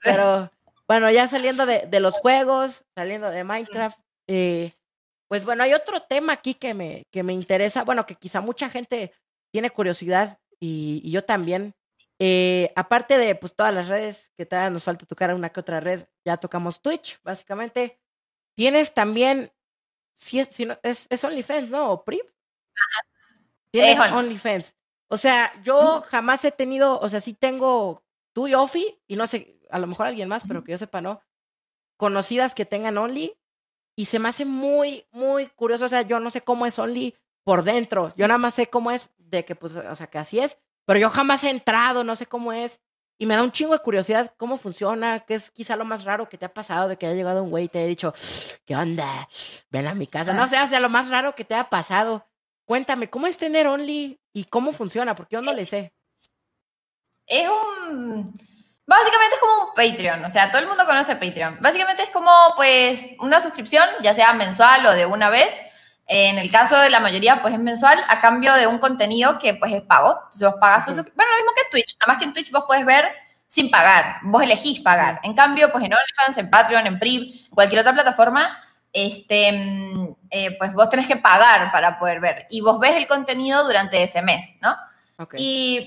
Pero 0.03 0.51
bueno, 0.89 1.11
ya 1.11 1.29
saliendo 1.29 1.67
de, 1.67 1.87
de 1.87 2.01
los 2.01 2.15
juegos, 2.21 2.85
saliendo 2.95 3.31
de 3.31 3.45
Minecraft, 3.45 3.99
eh, 4.27 4.73
pues 5.29 5.45
bueno, 5.45 5.65
hay 5.65 5.73
otro 5.73 6.03
tema 6.03 6.35
aquí 6.35 6.55
que 6.55 6.75
me, 6.75 7.07
que 7.11 7.23
me 7.23 7.33
interesa, 7.33 7.85
bueno, 7.85 8.05
que 8.05 8.17
quizá 8.17 8.41
mucha 8.41 8.69
gente 8.69 9.15
tiene 9.51 9.71
curiosidad 9.71 10.39
y, 10.61 11.11
yo 11.11 11.25
también. 11.25 11.75
Eh, 12.25 12.73
aparte 12.77 13.19
de 13.19 13.35
pues 13.35 13.57
todas 13.57 13.75
las 13.75 13.89
redes, 13.89 14.31
que 14.37 14.47
todavía 14.47 14.71
nos 14.71 14.85
falta 14.85 15.07
tocar 15.07 15.35
una 15.35 15.51
que 15.51 15.59
otra 15.59 15.81
red, 15.81 16.05
ya 16.25 16.37
tocamos 16.37 16.81
Twitch, 16.81 17.19
básicamente. 17.25 17.99
Tienes 18.55 18.95
también, 18.95 19.51
si 20.15 20.39
es, 20.39 20.49
si 20.49 20.67
no, 20.67 20.79
es, 20.83 21.07
es 21.11 21.25
OnlyFans, 21.25 21.71
¿no? 21.71 21.91
¿O 21.91 22.05
PRIV? 22.05 22.23
Tienes 23.73 23.99
OnlyFans. 23.99 24.75
O 25.13 25.19
sea, 25.19 25.53
yo 25.63 26.03
jamás 26.09 26.43
he 26.47 26.53
tenido, 26.53 26.99
o 26.99 27.07
sea, 27.07 27.21
sí 27.21 27.35
tengo 27.35 28.03
tú 28.33 28.49
y 28.49 28.55
Ofi, 28.55 28.99
y 29.07 29.17
no 29.17 29.27
sé, 29.27 29.59
a 29.69 29.79
lo 29.79 29.87
mejor 29.87 30.07
alguien 30.07 30.27
más, 30.27 30.43
pero 30.49 30.65
que 30.65 30.73
yo 30.73 30.79
sepa, 30.79 31.03
no, 31.03 31.21
conocidas 31.99 32.55
que 32.55 32.65
tengan 32.65 32.97
Only, 32.97 33.39
y 33.95 34.07
se 34.07 34.19
me 34.19 34.31
hace 34.31 34.47
muy, 34.47 35.05
muy 35.11 35.49
curioso, 35.49 35.85
o 35.85 35.89
sea, 35.91 36.01
yo 36.01 36.19
no 36.19 36.31
sé 36.31 36.41
cómo 36.41 36.65
es 36.65 36.79
Only 36.79 37.15
por 37.45 37.63
dentro, 37.63 38.11
yo 38.17 38.27
nada 38.27 38.39
más 38.39 38.55
sé 38.55 38.69
cómo 38.69 38.91
es 38.91 39.11
de 39.19 39.45
que, 39.45 39.55
pues, 39.55 39.77
o 39.77 39.95
sea, 39.95 40.07
que 40.07 40.17
así 40.17 40.41
es, 40.41 40.57
pero 40.87 40.99
yo 40.99 41.11
jamás 41.11 41.45
he 41.45 41.51
entrado, 41.51 42.05
no 42.05 42.17
sé 42.17 42.25
cómo 42.25 42.51
es, 42.55 42.81
y 43.19 43.27
me 43.27 43.37
da 43.37 43.43
un 43.43 43.53
chingo 43.53 43.75
de 43.75 43.81
curiosidad 43.81 44.33
cómo 44.39 44.57
funciona, 44.57 45.21
qué 45.21 45.35
es 45.35 45.51
quizá 45.51 45.77
lo 45.77 45.85
más 45.85 46.05
raro 46.05 46.31
que 46.31 46.39
te 46.39 46.47
ha 46.47 46.55
pasado 46.55 46.89
de 46.89 46.97
que 46.97 47.05
haya 47.05 47.17
llegado 47.17 47.45
un 47.45 47.51
güey 47.51 47.67
y 47.67 47.69
te 47.69 47.81
haya 47.81 47.87
dicho, 47.87 48.15
¿qué 48.65 48.75
onda? 48.75 49.29
Ven 49.69 49.89
a 49.89 49.95
mi 49.95 50.07
casa. 50.07 50.33
No 50.33 50.49
sé, 50.49 50.59
o 50.59 50.67
sea, 50.69 50.81
lo 50.81 50.89
más 50.89 51.11
raro 51.11 51.35
que 51.35 51.45
te 51.45 51.55
ha 51.55 51.69
pasado. 51.69 52.27
Cuéntame, 52.65 53.11
¿cómo 53.11 53.27
es 53.27 53.37
tener 53.39 53.67
Only 53.67 54.19
y 54.33 54.45
cómo 54.45 54.73
funciona? 54.73 55.15
Porque 55.15 55.37
yo 55.37 55.43
no 55.43 55.53
le 55.53 55.67
sé. 55.67 55.93
Es 57.27 57.49
un... 57.49 58.41
Básicamente 58.85 59.37
es 59.37 59.41
como 59.41 59.69
un 59.69 59.75
Patreon, 59.75 60.25
o 60.25 60.29
sea, 60.29 60.51
todo 60.51 60.61
el 60.61 60.69
mundo 60.69 60.85
conoce 60.85 61.15
Patreon. 61.17 61.59
Básicamente 61.61 62.03
es 62.03 62.11
como, 62.11 62.31
pues, 62.57 63.07
una 63.21 63.41
suscripción, 63.41 63.89
ya 64.03 64.13
sea 64.13 64.33
mensual 64.35 64.85
o 64.87 64.93
de 64.93 65.07
una 65.07 65.31
vez. 65.31 65.57
En 66.07 66.37
el 66.37 66.51
caso 66.51 66.77
de 66.77 66.91
la 66.91 67.01
mayoría, 67.01 67.41
pues 67.41 67.55
es 67.55 67.61
mensual 67.61 68.05
a 68.09 68.21
cambio 68.21 68.53
de 68.55 68.67
un 68.67 68.79
contenido 68.79 69.39
que, 69.39 69.55
pues, 69.55 69.73
es 69.73 69.83
pago. 69.83 70.19
Entonces, 70.25 70.49
vos 70.51 70.57
pagas 70.61 70.85
tu 70.85 70.93
Bueno, 70.95 71.31
lo 71.31 71.37
mismo 71.37 71.53
que 71.55 71.63
en 71.63 71.71
Twitch, 71.71 71.97
nada 72.01 72.13
más 72.13 72.19
que 72.19 72.25
en 72.25 72.35
Twitch 72.35 72.51
vos 72.51 72.65
puedes 72.67 72.85
ver 72.85 73.07
sin 73.53 73.71
pagar, 73.71 74.17
vos 74.23 74.43
elegís 74.43 74.81
pagar. 74.81 75.21
En 75.23 75.35
cambio, 75.35 75.71
pues 75.71 75.85
en 75.85 75.93
OnlyFans, 75.93 76.39
en 76.39 76.49
Patreon, 76.49 76.87
en 76.87 76.99
Priv, 76.99 77.21
en 77.45 77.51
cualquier 77.51 77.81
otra 77.83 77.93
plataforma, 77.93 78.59
este, 78.95 79.53
mm, 79.53 80.15
eh, 80.35 80.57
pues 80.57 80.73
vos 80.73 80.89
tenés 80.89 81.07
que 81.07 81.17
pagar 81.17 81.71
para 81.71 81.99
poder 81.99 82.19
ver. 82.19 82.47
Y 82.49 82.63
vos 82.63 82.81
ves 82.81 82.97
el 82.97 83.07
contenido 83.07 83.65
durante 83.65 84.03
ese 84.03 84.23
mes, 84.23 84.57
¿no? 84.63 84.75
Y 85.37 85.87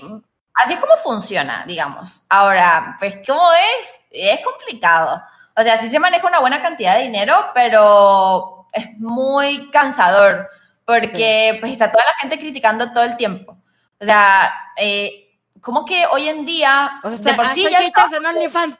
así 0.54 0.74
es 0.74 0.78
como 0.78 0.96
funciona, 0.98 1.64
digamos. 1.66 2.24
Ahora, 2.28 2.96
pues, 3.00 3.16
¿cómo 3.26 3.42
es? 3.52 4.00
Es 4.12 4.44
complicado. 4.44 5.20
O 5.56 5.62
sea, 5.64 5.76
sí 5.76 5.88
se 5.88 5.98
maneja 5.98 6.28
una 6.28 6.38
buena 6.38 6.62
cantidad 6.62 6.94
de 6.94 7.02
dinero, 7.02 7.34
pero 7.54 8.68
es 8.72 8.96
muy 8.98 9.68
cansador 9.72 10.48
porque 10.84 11.56
pues 11.60 11.72
está 11.72 11.90
toda 11.90 12.04
la 12.04 12.14
gente 12.20 12.38
criticando 12.38 12.92
todo 12.92 13.02
el 13.02 13.16
tiempo. 13.16 13.58
O 14.00 14.04
sea, 14.04 14.54
eh, 14.76 15.40
como 15.60 15.84
que 15.84 16.06
hoy 16.06 16.28
en 16.28 16.46
día... 16.46 17.00
O 17.02 17.08
sea, 17.08 17.18
de 17.18 17.34
por 17.34 17.46
sí 17.46 17.66
ya 17.68 17.80
en 17.80 18.26
OnlyFans. 18.26 18.78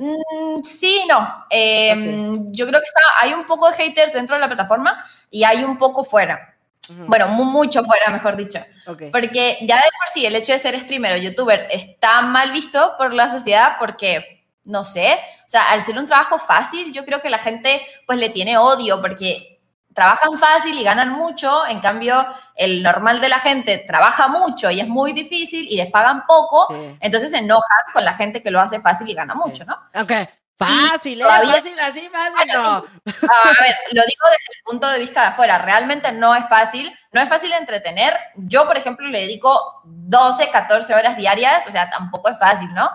Mm, 0.00 0.62
sí, 0.64 1.04
no. 1.06 1.44
Em, 1.50 2.50
yo 2.52 2.66
creo 2.66 2.80
que 2.80 2.86
está, 2.86 3.00
hay 3.20 3.34
un 3.34 3.44
poco 3.44 3.68
de 3.68 3.76
haters 3.76 4.14
dentro 4.14 4.34
de 4.34 4.40
la 4.40 4.46
plataforma 4.48 5.04
y 5.30 5.44
hay 5.44 5.62
un 5.62 5.76
poco 5.78 6.04
fuera. 6.04 6.56
Bueno, 7.06 7.28
mucho 7.28 7.84
fuera, 7.84 8.10
mejor 8.10 8.34
dicho. 8.34 8.58
Porque 9.12 9.58
ya 9.60 9.76
de 9.76 9.82
por 9.82 10.08
sí 10.12 10.26
el 10.26 10.34
hecho 10.34 10.52
de 10.52 10.58
ser 10.58 10.80
streamer 10.80 11.12
o 11.12 11.16
youtuber 11.18 11.68
está 11.70 12.22
mal 12.22 12.50
visto 12.50 12.94
por 12.98 13.12
la 13.12 13.30
sociedad 13.30 13.76
porque, 13.78 14.44
no 14.64 14.82
sé, 14.84 15.12
o 15.46 15.48
sea, 15.48 15.70
al 15.70 15.82
ser 15.82 15.96
un 15.98 16.06
trabajo 16.06 16.40
fácil, 16.40 16.92
yo 16.92 17.04
creo 17.04 17.22
que 17.22 17.30
la 17.30 17.38
gente 17.38 17.86
pues 18.06 18.18
le 18.18 18.30
tiene 18.30 18.58
odio 18.58 19.00
porque 19.00 19.49
trabajan 19.94 20.38
fácil 20.38 20.78
y 20.78 20.84
ganan 20.84 21.10
mucho, 21.10 21.66
en 21.66 21.80
cambio 21.80 22.26
el 22.54 22.82
normal 22.82 23.20
de 23.20 23.28
la 23.28 23.38
gente 23.38 23.84
trabaja 23.86 24.28
mucho 24.28 24.70
y 24.70 24.80
es 24.80 24.88
muy 24.88 25.12
difícil 25.12 25.66
y 25.68 25.76
les 25.76 25.90
pagan 25.90 26.26
poco, 26.26 26.68
entonces 27.00 27.30
se 27.30 27.38
enojan 27.38 27.84
con 27.92 28.04
la 28.04 28.12
gente 28.12 28.42
que 28.42 28.50
lo 28.50 28.60
hace 28.60 28.80
fácil 28.80 29.08
y 29.08 29.14
gana 29.14 29.34
mucho, 29.34 29.64
¿no? 29.64 29.76
Ok. 30.00 30.12
Fácil, 30.60 31.22
¿eh? 31.22 31.24
Fácil, 31.24 31.80
así, 31.80 32.10
fácil, 32.10 32.52
no. 32.52 32.60
A 32.60 32.82
ver, 33.62 33.76
lo 33.92 34.02
digo 34.02 34.26
desde 34.30 34.58
el 34.58 34.62
punto 34.62 34.88
de 34.88 34.98
vista 34.98 35.22
de 35.22 35.26
afuera. 35.28 35.56
Realmente 35.56 36.12
no 36.12 36.34
es 36.34 36.46
fácil. 36.50 36.94
No 37.12 37.22
es 37.22 37.30
fácil 37.30 37.50
entretener. 37.54 38.14
Yo, 38.36 38.66
por 38.66 38.76
ejemplo, 38.76 39.06
le 39.06 39.20
dedico 39.20 39.80
12, 39.84 40.50
14 40.50 40.94
horas 40.94 41.16
diarias. 41.16 41.66
O 41.66 41.70
sea, 41.70 41.88
tampoco 41.88 42.28
es 42.28 42.38
fácil, 42.38 42.68
¿no? 42.74 42.90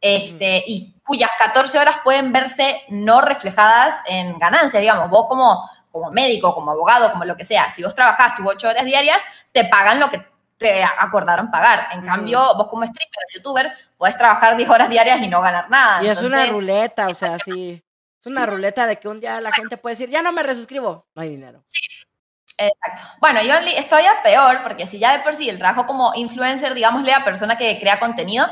Este, 0.00 0.64
y 0.66 0.92
cuyas 1.04 1.30
14 1.38 1.78
horas 1.78 1.98
pueden 2.02 2.32
verse 2.32 2.82
no 2.88 3.20
reflejadas 3.20 3.94
en 4.08 4.36
ganancias, 4.40 4.80
digamos. 4.80 5.08
Vos 5.08 5.26
como, 5.28 5.70
como 5.94 6.10
médico, 6.10 6.52
como 6.52 6.72
abogado, 6.72 7.12
como 7.12 7.24
lo 7.24 7.36
que 7.36 7.44
sea, 7.44 7.70
si 7.70 7.84
vos 7.84 7.94
trabajás 7.94 8.34
tus 8.34 8.44
8 8.44 8.68
horas 8.68 8.84
diarias, 8.84 9.18
te 9.52 9.64
pagan 9.66 10.00
lo 10.00 10.10
que 10.10 10.26
te 10.58 10.82
acordaron 10.82 11.52
pagar. 11.52 11.86
En 11.92 12.04
cambio, 12.04 12.40
vos 12.56 12.66
como 12.66 12.84
streamer 12.84 13.16
o 13.16 13.34
youtuber 13.36 13.72
puedes 13.96 14.18
trabajar 14.18 14.56
10 14.56 14.68
horas 14.68 14.90
diarias 14.90 15.22
y 15.22 15.28
no 15.28 15.40
ganar 15.40 15.70
nada. 15.70 16.02
Y 16.02 16.08
es 16.08 16.20
una 16.20 16.46
ruleta, 16.46 17.06
o 17.06 17.14
sea, 17.14 17.38
sí. 17.38 17.80
Es 18.20 18.26
una 18.26 18.44
ruleta 18.44 18.88
de 18.88 18.98
que 18.98 19.06
un 19.06 19.20
día 19.20 19.40
la 19.40 19.52
gente 19.52 19.76
puede 19.76 19.92
decir, 19.92 20.10
ya 20.10 20.20
no 20.20 20.32
me 20.32 20.42
resuscribo, 20.42 21.06
no 21.14 21.22
hay 21.22 21.28
dinero. 21.28 21.62
Sí, 21.68 21.78
exacto. 22.56 23.02
Bueno, 23.20 23.40
yo 23.42 23.54
estoy 23.54 24.02
a 24.02 24.20
peor, 24.24 24.64
porque 24.64 24.88
si 24.88 24.98
ya 24.98 25.16
de 25.16 25.22
por 25.22 25.36
sí 25.36 25.48
el 25.48 25.60
trabajo 25.60 25.86
como 25.86 26.12
influencer, 26.16 26.74
digámosle 26.74 27.12
a 27.12 27.24
persona 27.24 27.56
que 27.56 27.78
crea 27.78 28.00
contenido, 28.00 28.48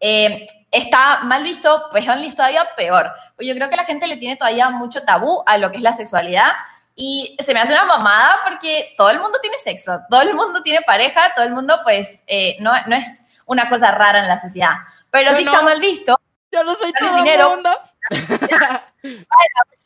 eh, 0.00 0.46
está 0.70 1.24
mal 1.24 1.42
visto, 1.42 1.88
pues 1.90 2.08
Only 2.08 2.28
es 2.28 2.34
todavía 2.34 2.66
peor. 2.74 3.12
Pues 3.36 3.46
yo 3.46 3.54
creo 3.54 3.68
que 3.68 3.76
la 3.76 3.84
gente 3.84 4.06
le 4.06 4.16
tiene 4.16 4.36
todavía 4.36 4.70
mucho 4.70 5.02
tabú 5.02 5.42
a 5.44 5.58
lo 5.58 5.70
que 5.70 5.76
es 5.76 5.82
la 5.82 5.92
sexualidad 5.92 6.52
y 6.98 7.36
se 7.38 7.52
me 7.52 7.60
hace 7.60 7.74
una 7.74 7.84
mamada 7.84 8.38
porque 8.42 8.94
todo 8.96 9.10
el 9.10 9.20
mundo 9.20 9.38
tiene 9.42 9.58
sexo, 9.60 10.00
todo 10.08 10.22
el 10.22 10.34
mundo 10.34 10.62
tiene 10.62 10.80
pareja, 10.80 11.34
todo 11.34 11.44
el 11.44 11.52
mundo 11.52 11.78
pues 11.84 12.24
eh, 12.26 12.56
no, 12.60 12.72
no 12.86 12.96
es 12.96 13.22
una 13.44 13.68
cosa 13.68 13.92
rara 13.92 14.20
en 14.20 14.28
la 14.28 14.40
sociedad. 14.40 14.72
Pero 15.10 15.34
sí 15.34 15.42
está 15.42 15.60
mal 15.62 15.78
visto. 15.78 16.18
Yo 16.50 16.64
no 16.64 16.74
soy 16.74 16.92
todo 16.98 17.18
el 17.18 17.48
mundo. 17.48 17.70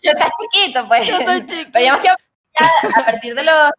yo 0.01 0.11
estás 0.13 0.31
chiquito, 0.41 0.87
pues. 0.87 1.07
Yo 1.07 1.19
estoy 1.19 1.47
chiquito. 1.47 1.71
Pero 1.73 2.03
ya, 2.03 2.17
a 2.97 3.05
partir 3.05 3.35
de 3.35 3.43
los 3.43 3.71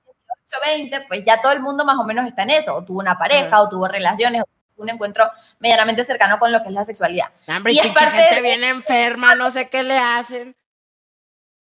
18, 0.50 0.66
20, 0.66 1.02
pues 1.08 1.24
ya 1.24 1.42
todo 1.42 1.54
el 1.54 1.62
mundo 1.62 1.86
más 1.86 1.98
o 1.98 2.04
menos 2.04 2.28
está 2.28 2.44
en 2.44 2.52
eso. 2.52 2.76
O 2.76 2.84
tuvo 2.84 3.00
una 3.00 3.18
pareja, 3.18 3.62
o 3.62 3.70
tuvo 3.70 3.88
relaciones, 3.88 4.42
o 4.42 4.46
tuvo 4.76 4.84
un 4.84 4.90
encuentro 4.90 5.30
medianamente 5.60 6.04
cercano 6.04 6.38
con 6.38 6.52
lo 6.52 6.62
que 6.62 6.70
es 6.70 6.74
la 6.74 6.86
sexualidad. 6.86 7.28
y, 7.66 7.80
es 7.80 7.88
parte 7.94 8.12
gente 8.12 8.42
viene 8.42 8.68
enferma, 8.70 9.36
no 9.36 9.52
sé 9.52 9.70
qué 9.70 9.84
le 9.84 9.98
hacen. 9.98 10.56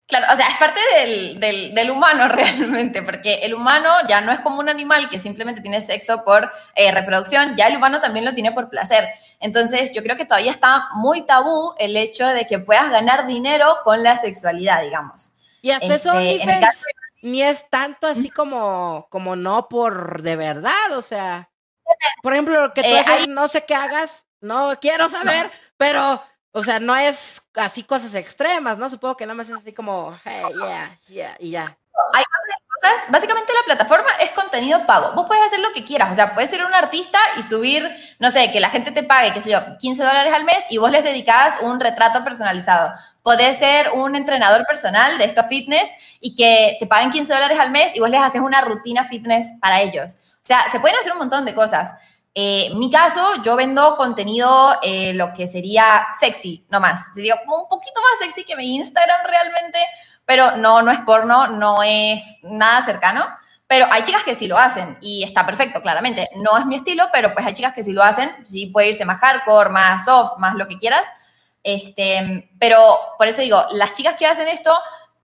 Claro, 0.06 0.26
o 0.32 0.36
sea, 0.36 0.48
es 0.48 0.56
parte 0.58 0.80
del, 0.96 1.74
del, 1.74 1.90
humano 1.90 2.28
realmente, 2.28 3.02
porque 3.02 3.34
el 3.42 3.54
humano 3.54 3.88
ya 4.08 4.20
no 4.20 4.32
es 4.32 4.40
como 4.40 4.58
un 4.58 4.68
animal 4.68 5.08
que 5.08 5.18
simplemente 5.18 5.60
tiene 5.60 5.80
sexo 5.80 6.24
por 6.24 6.50
eh, 6.74 6.90
reproducción, 6.92 7.56
ya 7.56 7.68
el 7.68 7.76
humano 7.76 8.00
también 8.00 8.24
lo 8.24 8.34
tiene 8.34 8.52
por 8.52 8.68
placer. 8.68 9.08
Entonces, 9.40 9.90
yo 9.92 10.02
creo 10.02 10.16
que 10.16 10.24
todavía 10.24 10.50
está 10.50 10.88
muy 10.94 11.22
tabú 11.22 11.74
el 11.78 11.96
hecho 11.96 12.26
de 12.26 12.46
que 12.46 12.58
puedas 12.58 12.90
ganar 12.90 13.26
dinero 13.26 13.78
con 13.84 14.02
la 14.02 14.16
sexualidad, 14.16 14.82
digamos. 14.82 15.32
Y 15.62 15.70
hasta 15.70 15.94
eso 15.94 16.18
este, 16.18 16.60
ni 17.22 17.42
es 17.42 17.70
tanto 17.70 18.08
así 18.08 18.28
como, 18.28 19.06
como 19.08 19.36
no 19.36 19.68
por 19.68 20.22
de 20.22 20.36
verdad, 20.36 20.92
o 20.96 21.02
sea. 21.02 21.48
Por 22.22 22.32
ejemplo, 22.32 22.60
lo 22.60 22.74
que 22.74 22.82
tú 22.82 22.88
eh, 22.88 23.26
no 23.28 23.48
sé 23.48 23.64
qué 23.64 23.74
hagas, 23.74 24.26
no 24.40 24.72
quiero 24.80 25.08
saber, 25.08 25.50
pero 25.76 26.22
o 26.52 26.62
sea, 26.62 26.78
no 26.80 26.94
es 26.94 27.42
así 27.54 27.82
cosas 27.82 28.14
extremas, 28.14 28.78
¿no? 28.78 28.88
Supongo 28.90 29.16
que 29.16 29.26
nada 29.26 29.34
más 29.34 29.48
es 29.48 29.56
así 29.56 29.72
como, 29.72 30.16
hey, 30.24 30.42
yeah, 30.54 30.98
yeah, 31.08 31.36
y 31.38 31.50
ya. 31.50 31.76
Hay 32.14 32.24
cosas, 32.80 33.10
básicamente 33.10 33.52
la 33.52 33.74
plataforma 33.74 34.10
es 34.20 34.30
contenido 34.30 34.84
pago. 34.86 35.12
Vos 35.12 35.26
puedes 35.26 35.44
hacer 35.44 35.60
lo 35.60 35.72
que 35.72 35.84
quieras, 35.84 36.12
o 36.12 36.14
sea, 36.14 36.34
puedes 36.34 36.50
ser 36.50 36.64
un 36.64 36.74
artista 36.74 37.18
y 37.36 37.42
subir, 37.42 37.88
no 38.18 38.30
sé, 38.30 38.50
que 38.52 38.60
la 38.60 38.70
gente 38.70 38.92
te 38.92 39.02
pague, 39.02 39.32
qué 39.32 39.40
sé 39.40 39.50
yo, 39.50 39.60
15 39.78 40.02
dólares 40.02 40.32
al 40.32 40.44
mes 40.44 40.64
y 40.68 40.78
vos 40.78 40.90
les 40.90 41.04
dedicás 41.04 41.56
un 41.62 41.80
retrato 41.80 42.22
personalizado. 42.22 42.92
Podés 43.22 43.58
ser 43.58 43.90
un 43.92 44.14
entrenador 44.14 44.66
personal 44.66 45.16
de 45.16 45.24
estos 45.24 45.46
fitness 45.46 45.90
y 46.20 46.34
que 46.34 46.76
te 46.80 46.86
paguen 46.86 47.10
15 47.12 47.32
dólares 47.32 47.58
al 47.58 47.70
mes 47.70 47.94
y 47.94 48.00
vos 48.00 48.10
les 48.10 48.20
haces 48.20 48.42
una 48.42 48.60
rutina 48.62 49.04
fitness 49.04 49.46
para 49.60 49.80
ellos. 49.80 50.14
O 50.14 50.44
sea, 50.44 50.68
se 50.70 50.80
pueden 50.80 50.98
hacer 50.98 51.12
un 51.12 51.18
montón 51.18 51.44
de 51.44 51.54
cosas. 51.54 51.94
Eh, 52.34 52.68
en 52.70 52.78
mi 52.78 52.90
caso, 52.90 53.42
yo 53.42 53.56
vendo 53.56 53.96
contenido, 53.96 54.78
eh, 54.82 55.12
lo 55.12 55.34
que 55.34 55.46
sería 55.46 56.06
sexy, 56.18 56.66
no 56.70 56.80
más. 56.80 57.12
Sería 57.14 57.38
como 57.44 57.64
un 57.64 57.68
poquito 57.68 58.00
más 58.00 58.18
sexy 58.20 58.44
que 58.44 58.56
mi 58.56 58.74
Instagram 58.76 59.20
realmente, 59.28 59.78
pero 60.24 60.56
no, 60.56 60.80
no 60.82 60.90
es 60.90 61.00
porno, 61.00 61.46
no 61.48 61.82
es 61.82 62.38
nada 62.42 62.80
cercano. 62.80 63.26
Pero 63.66 63.86
hay 63.90 64.02
chicas 64.02 64.22
que 64.22 64.34
sí 64.34 64.46
lo 64.46 64.58
hacen 64.58 64.98
y 65.00 65.24
está 65.24 65.46
perfecto, 65.46 65.80
claramente. 65.80 66.28
No 66.36 66.58
es 66.58 66.66
mi 66.66 66.76
estilo, 66.76 67.08
pero 67.12 67.32
pues 67.32 67.46
hay 67.46 67.54
chicas 67.54 67.72
que 67.72 67.82
sí 67.82 67.92
lo 67.92 68.02
hacen. 68.02 68.30
Sí 68.46 68.66
puede 68.66 68.88
irse 68.88 69.04
más 69.04 69.18
hardcore, 69.18 69.70
más 69.70 70.04
soft, 70.04 70.38
más 70.38 70.54
lo 70.56 70.68
que 70.68 70.78
quieras. 70.78 71.06
Este, 71.62 72.50
pero 72.58 72.98
por 73.16 73.28
eso 73.28 73.40
digo, 73.40 73.64
las 73.72 73.94
chicas 73.94 74.16
que 74.18 74.26
hacen 74.26 74.48
esto, 74.48 74.76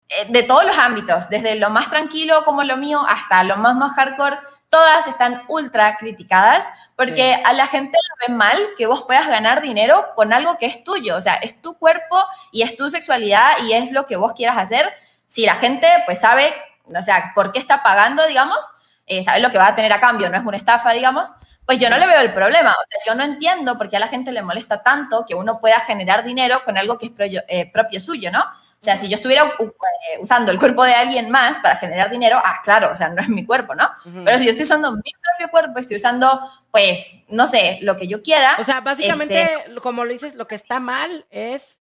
eh, 0.08 0.26
de 0.30 0.42
todos 0.44 0.64
los 0.64 0.78
ámbitos, 0.78 1.28
desde 1.28 1.56
lo 1.56 1.68
más 1.70 1.90
tranquilo 1.90 2.44
como 2.44 2.62
lo 2.64 2.76
mío 2.76 3.04
hasta 3.06 3.44
lo 3.44 3.56
más, 3.56 3.76
más 3.76 3.94
hardcore, 3.94 4.38
todas 4.70 5.06
están 5.06 5.42
ultra 5.48 5.96
criticadas 5.96 6.70
porque 6.98 7.40
a 7.44 7.52
la 7.52 7.68
gente 7.68 7.96
le 7.96 8.26
ve 8.26 8.34
mal 8.34 8.60
que 8.76 8.88
vos 8.88 9.04
puedas 9.06 9.28
ganar 9.28 9.62
dinero 9.62 10.08
con 10.16 10.32
algo 10.32 10.58
que 10.58 10.66
es 10.66 10.82
tuyo, 10.82 11.14
o 11.14 11.20
sea, 11.20 11.34
es 11.34 11.62
tu 11.62 11.78
cuerpo 11.78 12.20
y 12.50 12.62
es 12.62 12.76
tu 12.76 12.90
sexualidad 12.90 13.52
y 13.62 13.72
es 13.72 13.92
lo 13.92 14.08
que 14.08 14.16
vos 14.16 14.32
quieras 14.32 14.58
hacer. 14.58 14.84
Si 15.28 15.46
la 15.46 15.54
gente 15.54 15.86
pues 16.06 16.18
sabe, 16.18 16.52
o 16.86 17.00
sea, 17.00 17.30
por 17.36 17.52
qué 17.52 17.60
está 17.60 17.84
pagando, 17.84 18.26
digamos, 18.26 18.58
eh, 19.06 19.22
sabe 19.22 19.38
lo 19.38 19.52
que 19.52 19.58
va 19.58 19.68
a 19.68 19.76
tener 19.76 19.92
a 19.92 20.00
cambio, 20.00 20.28
no 20.28 20.38
es 20.38 20.44
una 20.44 20.56
estafa, 20.56 20.90
digamos, 20.90 21.30
pues 21.64 21.78
yo 21.78 21.88
no 21.88 21.98
le 21.98 22.06
veo 22.08 22.20
el 22.20 22.34
problema. 22.34 22.72
O 22.72 22.88
sea, 22.88 23.00
yo 23.06 23.14
no 23.14 23.22
entiendo 23.22 23.78
por 23.78 23.88
qué 23.88 23.98
a 23.98 24.00
la 24.00 24.08
gente 24.08 24.32
le 24.32 24.42
molesta 24.42 24.82
tanto 24.82 25.24
que 25.24 25.36
uno 25.36 25.60
pueda 25.60 25.78
generar 25.78 26.24
dinero 26.24 26.64
con 26.64 26.76
algo 26.76 26.98
que 26.98 27.06
es 27.06 27.12
eh, 27.46 27.70
propio 27.72 28.00
suyo, 28.00 28.32
¿no? 28.32 28.44
O 28.80 28.84
sea, 28.84 28.96
si 28.96 29.08
yo 29.08 29.16
estuviera 29.16 29.56
eh, 29.58 30.18
usando 30.20 30.52
el 30.52 30.58
cuerpo 30.58 30.84
de 30.84 30.94
alguien 30.94 31.30
más 31.30 31.58
para 31.58 31.74
generar 31.74 32.10
dinero, 32.10 32.40
ah, 32.42 32.60
claro, 32.62 32.92
o 32.92 32.94
sea, 32.94 33.08
no 33.08 33.20
es 33.20 33.28
mi 33.28 33.44
cuerpo, 33.44 33.74
¿no? 33.74 33.90
Pero 34.24 34.38
si 34.38 34.44
yo 34.44 34.52
estoy 34.52 34.64
usando 34.64 34.92
mi 34.92 35.12
propio 35.20 35.50
cuerpo, 35.50 35.80
estoy 35.80 35.96
usando, 35.96 36.40
pues, 36.70 37.24
no 37.28 37.48
sé, 37.48 37.80
lo 37.82 37.96
que 37.96 38.06
yo 38.06 38.22
quiera. 38.22 38.56
O 38.58 38.62
sea, 38.62 38.80
básicamente, 38.80 39.42
este 39.42 39.80
como 39.80 40.04
lo 40.04 40.12
dices, 40.12 40.36
lo 40.36 40.46
que 40.46 40.54
está 40.54 40.78
mal 40.78 41.26
es, 41.30 41.80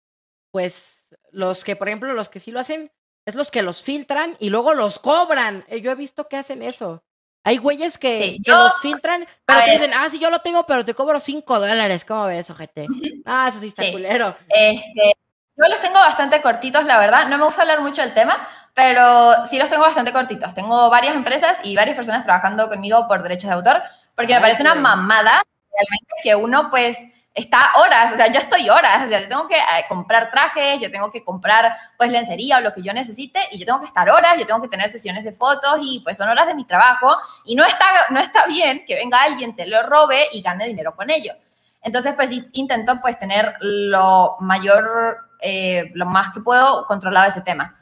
pues, 0.50 1.06
los 1.32 1.64
que, 1.64 1.76
por 1.76 1.90
ejemplo, 1.90 2.12
los 2.14 2.28
que 2.28 2.40
sí 2.40 2.50
lo 2.52 2.60
hacen, 2.60 2.92
es 3.28 3.36
los 3.36 3.52
que 3.52 3.62
los 3.62 3.84
filtran 3.84 4.36
y 4.40 4.50
luego 4.50 4.74
los 4.74 4.98
cobran. 4.98 5.66
Eh, 5.68 5.82
yo 5.82 5.92
he 5.92 5.96
visto 5.96 6.28
que 6.28 6.38
hacen 6.38 6.64
eso. 6.64 7.04
Hay 7.44 7.58
güeyes 7.58 7.98
que, 7.98 8.38
los 8.46 8.80
filtran, 8.82 9.26
pero 9.46 9.64
te 9.64 9.72
dicen, 9.72 9.92
ah, 9.96 10.08
sí, 10.10 10.20
yo 10.20 10.30
lo 10.30 10.40
tengo, 10.40 10.66
pero 10.66 10.84
te 10.84 10.94
cobro 10.94 11.20
cinco 11.20 11.60
dólares. 11.60 12.04
¿Cómo 12.04 12.26
ves, 12.26 12.50
ojete? 12.50 12.88
Ah, 13.26 13.48
eso 13.50 13.60
sí 13.60 13.68
está 13.68 13.92
culero. 13.92 14.36
Este, 14.50 15.16
yo 15.60 15.68
los 15.68 15.82
tengo 15.82 16.00
bastante 16.00 16.42
cortitos, 16.42 16.86
la 16.86 16.98
verdad. 16.98 17.28
No 17.28 17.38
me 17.38 17.46
gusta 17.46 17.64
hablar 17.64 17.82
mucho 17.82 18.02
del 18.02 18.14
tema, 18.14 18.48
pero 18.74 19.46
sí 19.46 19.60
los 19.60 19.70
tengo 19.70 19.84
bastante 19.84 20.14
cortitos. 20.14 20.54
Tengo 20.54 20.90
varias 20.90 21.16
empresas 21.16 21.60
y 21.64 21.76
varias 21.76 21.98
personas 21.98 22.24
trabajando 22.24 22.70
conmigo 22.70 23.08
por 23.08 23.22
derechos 23.24 23.50
de 23.50 23.56
autor, 23.56 23.82
porque 24.16 24.34
me 24.34 24.40
parece 24.40 24.62
una 24.62 24.76
mamada 24.76 25.42
realmente 25.72 26.14
que 26.24 26.36
uno 26.36 26.70
pues 26.70 27.06
está 27.34 27.74
horas, 27.78 28.12
o 28.12 28.16
sea, 28.16 28.28
yo 28.32 28.40
estoy 28.40 28.70
horas, 28.70 29.06
o 29.06 29.08
sea, 29.08 29.22
yo 29.22 29.30
tengo 29.30 29.48
que 29.48 29.56
eh, 29.56 29.86
comprar 29.88 30.30
trajes, 30.32 30.82
yo 30.82 30.92
tengo 30.92 31.12
que 31.12 31.24
comprar 31.24 31.78
pues 31.98 32.12
lencería 32.12 32.58
o 32.58 32.62
lo 32.62 32.74
que 32.74 32.82
yo 32.82 32.92
necesite 32.92 33.40
y 33.52 33.60
yo 33.60 33.66
tengo 33.66 33.80
que 33.80 33.86
estar 33.86 34.10
horas, 34.10 34.38
yo 34.38 34.46
tengo 34.46 34.62
que 34.62 34.68
tener 34.68 34.90
sesiones 34.90 35.24
de 35.24 35.32
fotos 35.32 35.80
y 35.82 36.02
pues 36.02 36.18
son 36.18 36.28
horas 36.28 36.48
de 36.48 36.56
mi 36.56 36.66
trabajo 36.66 37.16
y 37.46 37.56
no 37.56 37.64
está, 37.66 37.86
no 38.10 38.20
está 38.20 38.46
bien 38.46 38.84
que 38.86 38.96
venga 38.96 39.22
alguien, 39.22 39.56
te 39.56 39.68
lo 39.68 39.84
robe 39.84 40.28
y 40.34 40.42
gane 40.42 40.68
dinero 40.68 40.96
con 40.96 41.10
ello. 41.10 41.34
Entonces, 41.82 42.14
pues 42.14 42.32
intento 42.54 43.00
pues 43.02 43.18
tener 43.20 43.56
lo 43.62 44.36
mayor 44.42 45.29
eh, 45.40 45.92
lo 45.94 46.06
más 46.06 46.34
que 46.34 46.42
puedo 46.42 46.86
controlado 46.86 47.28
ese 47.28 47.42
tema. 47.42 47.80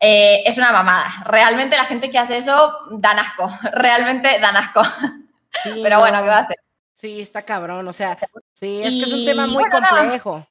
Eh, 0.00 0.42
es 0.44 0.58
una 0.58 0.72
mamada. 0.72 1.06
Realmente 1.24 1.76
la 1.76 1.84
gente 1.84 2.10
que 2.10 2.18
hace 2.18 2.36
eso 2.36 2.78
dan 2.90 3.18
asco. 3.18 3.50
Realmente 3.72 4.38
dan 4.40 4.56
asco. 4.56 4.82
Pero 5.82 5.98
bueno, 6.00 6.22
¿qué 6.22 6.28
va 6.28 6.36
a 6.36 6.40
hacer? 6.40 6.56
Sí, 6.94 7.20
está 7.20 7.42
cabrón. 7.42 7.86
O 7.88 7.92
sea, 7.92 8.18
sí, 8.54 8.82
es 8.82 8.90
que 8.94 9.02
es 9.02 9.12
un 9.12 9.24
tema 9.24 9.46
muy 9.46 9.64
complejo. 9.68 10.46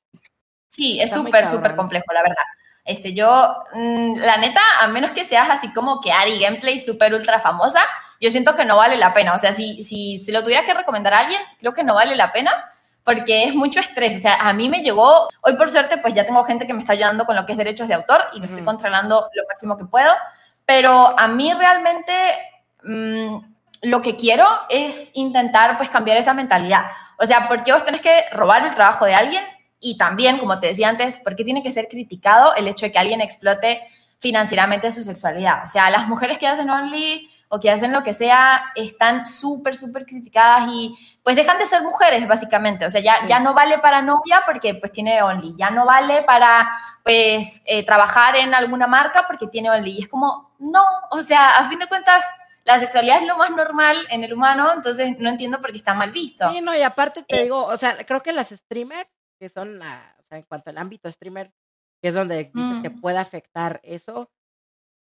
Sí, 0.70 1.00
es 1.00 1.12
súper, 1.12 1.46
súper 1.48 1.76
complejo, 1.76 2.12
la 2.14 2.24
verdad. 2.24 2.44
Este, 2.84 3.14
yo, 3.14 3.64
mm, 3.74 4.18
la 4.18 4.38
neta, 4.38 4.62
a 4.80 4.88
menos 4.88 5.12
que 5.12 5.24
seas 5.24 5.50
así 5.50 5.72
como 5.72 6.02
que 6.02 6.12
Ari 6.12 6.40
Gameplay 6.40 6.80
súper 6.80 7.14
ultra 7.14 7.40
famosa, 7.40 7.80
yo 8.20 8.32
siento 8.32 8.56
que 8.56 8.66
no 8.66 8.78
vale 8.78 8.98
la 8.98 9.14
pena. 9.14 9.36
O 9.36 9.40
sea, 9.40 9.54
si, 9.54 9.84
si, 9.84 10.20
si 10.20 10.32
lo 10.32 10.44
tuviera 10.44 10.66
que 10.66 10.74
recomendar 10.74 11.14
a 11.14 11.20
alguien, 11.20 11.42
creo 11.60 11.74
que 11.74 11.84
no 11.84 11.94
vale 11.94 12.16
la 12.16 12.32
pena 12.32 12.73
porque 13.04 13.46
es 13.46 13.56
mucho 13.56 13.80
estrés. 13.80 14.16
O 14.16 14.20
sea, 14.20 14.36
a 14.36 14.54
mí 14.54 14.70
me 14.70 14.82
llegó, 14.82 15.28
hoy 15.42 15.56
por 15.58 15.70
suerte, 15.70 15.98
pues 15.98 16.14
ya 16.14 16.26
tengo 16.26 16.44
gente 16.46 16.66
que 16.66 16.74
me 16.74 16.80
está 16.80 16.94
ayudando 16.94 17.26
con 17.26 17.36
lo 17.36 17.46
que 17.46 17.54
es 17.54 17.58
derechos 17.58 17.88
de 17.88 17.94
autor 17.94 18.22
y 18.34 18.40
lo 18.40 18.46
estoy 18.46 18.64
controlando 18.64 19.28
lo 19.34 19.44
máximo 19.50 19.78
que 19.78 19.86
puedo, 19.86 20.12
pero 20.66 21.18
a 21.20 21.28
mí 21.28 21.54
realmente 21.54 22.14
mm, 22.84 23.38
lo 23.84 24.02
que 24.02 24.16
quiero 24.16 24.48
es 24.70 25.12
intentar 25.14 25.78
pues 25.78 25.90
cambiar 25.90 26.18
esa 26.18 26.34
mentalidad. 26.34 26.86
O 27.18 27.26
sea, 27.26 27.48
¿por 27.48 27.64
qué 27.64 27.74
vos 27.74 27.86
tenés 27.86 28.02
que 28.02 28.26
robar 28.32 28.66
el 28.66 28.74
trabajo 28.74 29.06
de 29.06 29.14
alguien? 29.14 29.44
Y 29.80 29.98
también, 29.98 30.38
como 30.38 30.60
te 30.60 30.68
decía 30.68 30.88
antes, 30.88 31.20
¿por 31.20 31.36
qué 31.36 31.44
tiene 31.44 31.62
que 31.62 31.72
ser 31.72 31.90
criticado 31.90 32.56
el 32.56 32.68
hecho 32.68 32.86
de 32.86 32.92
que 32.94 33.00
alguien 33.00 33.20
explote 33.20 33.82
financieramente 34.20 34.92
su 34.94 35.04
sexualidad? 35.04 35.66
O 35.66 35.68
sea, 35.68 35.90
las 35.90 36.08
mujeres 36.08 36.38
que 36.38 36.48
hacen 36.48 36.70
Only 36.70 37.30
o 37.50 37.60
que 37.60 37.70
hacen 37.70 37.92
lo 37.92 38.04
que 38.04 38.14
sea, 38.14 38.72
están 38.76 39.28
súper, 39.28 39.76
súper 39.76 40.06
criticadas 40.06 40.68
y 40.70 40.96
pues 41.24 41.36
dejan 41.36 41.60
de 41.60 41.68
ser 41.68 41.84
mujeres, 41.84 42.28
básicamente. 42.28 42.86
O 42.86 42.90
sea, 42.90 43.02
ya, 43.02 43.26
ya 43.28 43.40
no 43.40 43.54
vale 43.54 43.78
para 43.80 44.02
novia 44.02 44.42
porque 44.46 44.76
pues 44.76 44.92
tiene 44.92 45.22
Only, 45.22 45.56
ya 45.58 45.70
no 45.70 45.86
vale 45.86 46.24
para 46.24 46.70
pues 47.04 47.62
eh, 47.66 47.86
trabajar 47.86 48.36
en 48.36 48.54
alguna 48.54 48.88
marca 48.88 49.26
porque 49.28 49.48
tiene 49.48 49.70
Only. 49.70 49.92
Y 49.92 50.02
es 50.02 50.08
como, 50.08 50.56
no, 50.60 50.84
o 51.12 51.22
sea, 51.22 51.60
a 51.60 51.70
fin 51.70 51.80
de 51.80 51.88
cuentas, 51.88 52.26
la 52.66 52.80
sexualidad 52.80 53.22
es 53.22 53.28
lo 53.28 53.38
más 53.38 53.52
normal 53.52 53.98
en 54.10 54.24
el 54.24 54.34
humano, 54.34 54.72
entonces 54.74 55.16
no 55.20 55.30
entiendo 55.30 55.62
por 55.62 55.72
qué 55.72 55.78
está 55.78 55.94
mal 55.94 56.12
visto. 56.12 56.50
Sí, 56.52 56.62
no, 56.62 56.76
y 56.76 56.82
aparte 56.82 57.24
te 57.24 57.40
eh, 57.40 57.44
digo, 57.44 57.66
o 57.66 57.78
sea, 57.78 57.98
creo 58.06 58.22
que 58.22 58.32
las 58.32 58.50
streamers, 58.50 59.10
que 59.40 59.50
son, 59.50 59.80
la, 59.80 60.16
o 60.20 60.24
sea, 60.24 60.38
en 60.38 60.44
cuanto 60.46 60.70
al 60.70 60.78
ámbito 60.78 61.12
streamer, 61.12 61.52
que 62.02 62.10
es 62.10 62.16
donde 62.16 62.52
dices 62.54 62.82
que 62.82 62.90
puede 62.90 63.18
afectar 63.18 63.80
eso, 63.84 64.30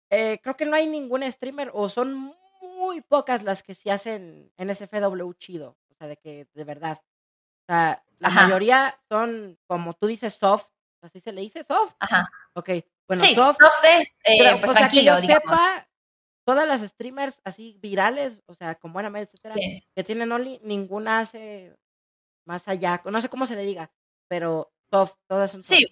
eh, 0.09 0.39
creo 0.41 0.55
que 0.55 0.65
no 0.65 0.75
hay 0.75 0.87
ningún 0.87 1.29
streamer 1.31 1.71
o 1.73 1.89
son 1.89 2.35
muy 2.61 3.01
pocas 3.01 3.43
las 3.43 3.63
que 3.63 3.75
se 3.75 3.91
hacen 3.91 4.51
en 4.57 4.69
SFW 4.73 5.33
chido, 5.33 5.77
o 5.89 5.93
sea, 5.95 6.07
de 6.07 6.17
que 6.17 6.47
de 6.53 6.63
verdad. 6.63 7.01
O 7.67 7.73
sea, 7.73 8.03
la 8.19 8.29
mayoría 8.29 8.99
son, 9.09 9.57
como 9.67 9.93
tú 9.93 10.07
dices, 10.07 10.35
soft, 10.35 10.67
así 11.01 11.19
se 11.19 11.31
le 11.31 11.41
dice 11.41 11.63
soft. 11.63 11.95
Ajá. 11.99 12.29
Ok, 12.53 12.69
bueno, 13.07 13.23
sí, 13.23 13.33
soft, 13.33 13.57
es, 13.83 14.13
eh, 14.23 14.57
pues, 14.59 14.71
o 14.71 14.73
sea, 14.73 14.89
que 14.89 15.03
yo 15.03 15.17
sepa, 15.19 15.87
todas 16.45 16.67
las 16.67 16.81
streamers 16.81 17.41
así 17.43 17.77
virales, 17.81 18.43
o 18.45 18.53
sea, 18.53 18.75
con 18.75 18.93
buena 18.93 19.09
media, 19.09 19.25
etcétera, 19.25 19.55
que 19.55 20.03
tienen 20.03 20.31
Only, 20.31 20.59
ninguna 20.63 21.19
hace 21.19 21.75
más 22.45 22.67
allá, 22.67 23.01
no 23.05 23.21
sé 23.21 23.29
cómo 23.29 23.47
se 23.47 23.55
le 23.55 23.63
diga, 23.63 23.91
pero 24.27 24.71
soft, 24.91 25.15
todas 25.27 25.51
son 25.51 25.63
soft. 25.63 25.77
Sí, 25.77 25.85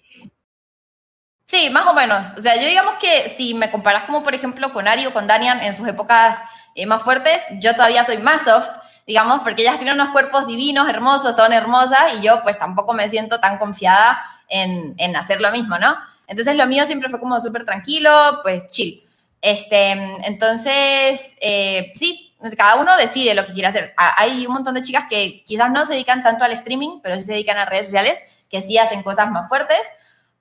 Sí, 1.54 1.70
más 1.70 1.86
o 1.86 1.94
menos. 1.94 2.34
O 2.36 2.40
sea, 2.40 2.56
yo 2.60 2.66
digamos 2.66 2.96
que 2.96 3.28
si 3.28 3.54
me 3.54 3.70
comparas 3.70 4.02
como 4.04 4.24
por 4.24 4.34
ejemplo 4.34 4.72
con 4.72 4.88
Ari 4.88 5.06
o 5.06 5.12
con 5.12 5.28
Danian 5.28 5.60
en 5.60 5.72
sus 5.72 5.86
épocas 5.86 6.40
eh, 6.74 6.84
más 6.84 7.04
fuertes, 7.04 7.44
yo 7.60 7.76
todavía 7.76 8.02
soy 8.02 8.18
más 8.18 8.42
soft, 8.42 8.68
digamos, 9.06 9.38
porque 9.42 9.62
ellas 9.62 9.76
tienen 9.76 9.94
unos 9.94 10.08
cuerpos 10.08 10.48
divinos, 10.48 10.88
hermosos, 10.88 11.36
son 11.36 11.52
hermosas 11.52 12.14
y 12.18 12.22
yo 12.22 12.42
pues 12.42 12.58
tampoco 12.58 12.92
me 12.92 13.08
siento 13.08 13.38
tan 13.38 13.58
confiada 13.58 14.20
en, 14.48 14.94
en 14.98 15.14
hacer 15.14 15.40
lo 15.40 15.52
mismo, 15.52 15.78
¿no? 15.78 15.96
Entonces 16.26 16.56
lo 16.56 16.66
mío 16.66 16.86
siempre 16.86 17.08
fue 17.08 17.20
como 17.20 17.38
súper 17.38 17.64
tranquilo, 17.64 18.40
pues 18.42 18.66
chill. 18.66 19.04
Este, 19.40 19.92
entonces, 20.26 21.36
eh, 21.40 21.92
sí, 21.94 22.34
cada 22.58 22.74
uno 22.80 22.96
decide 22.96 23.32
lo 23.36 23.46
que 23.46 23.52
quiere 23.52 23.68
hacer. 23.68 23.94
Hay 23.96 24.44
un 24.44 24.54
montón 24.54 24.74
de 24.74 24.82
chicas 24.82 25.04
que 25.08 25.44
quizás 25.46 25.70
no 25.70 25.86
se 25.86 25.92
dedican 25.92 26.24
tanto 26.24 26.42
al 26.42 26.50
streaming, 26.50 26.98
pero 27.00 27.16
sí 27.16 27.24
se 27.24 27.34
dedican 27.34 27.58
a 27.58 27.66
redes 27.66 27.86
sociales, 27.86 28.18
que 28.50 28.60
sí 28.60 28.76
hacen 28.76 29.04
cosas 29.04 29.30
más 29.30 29.48
fuertes. 29.48 29.78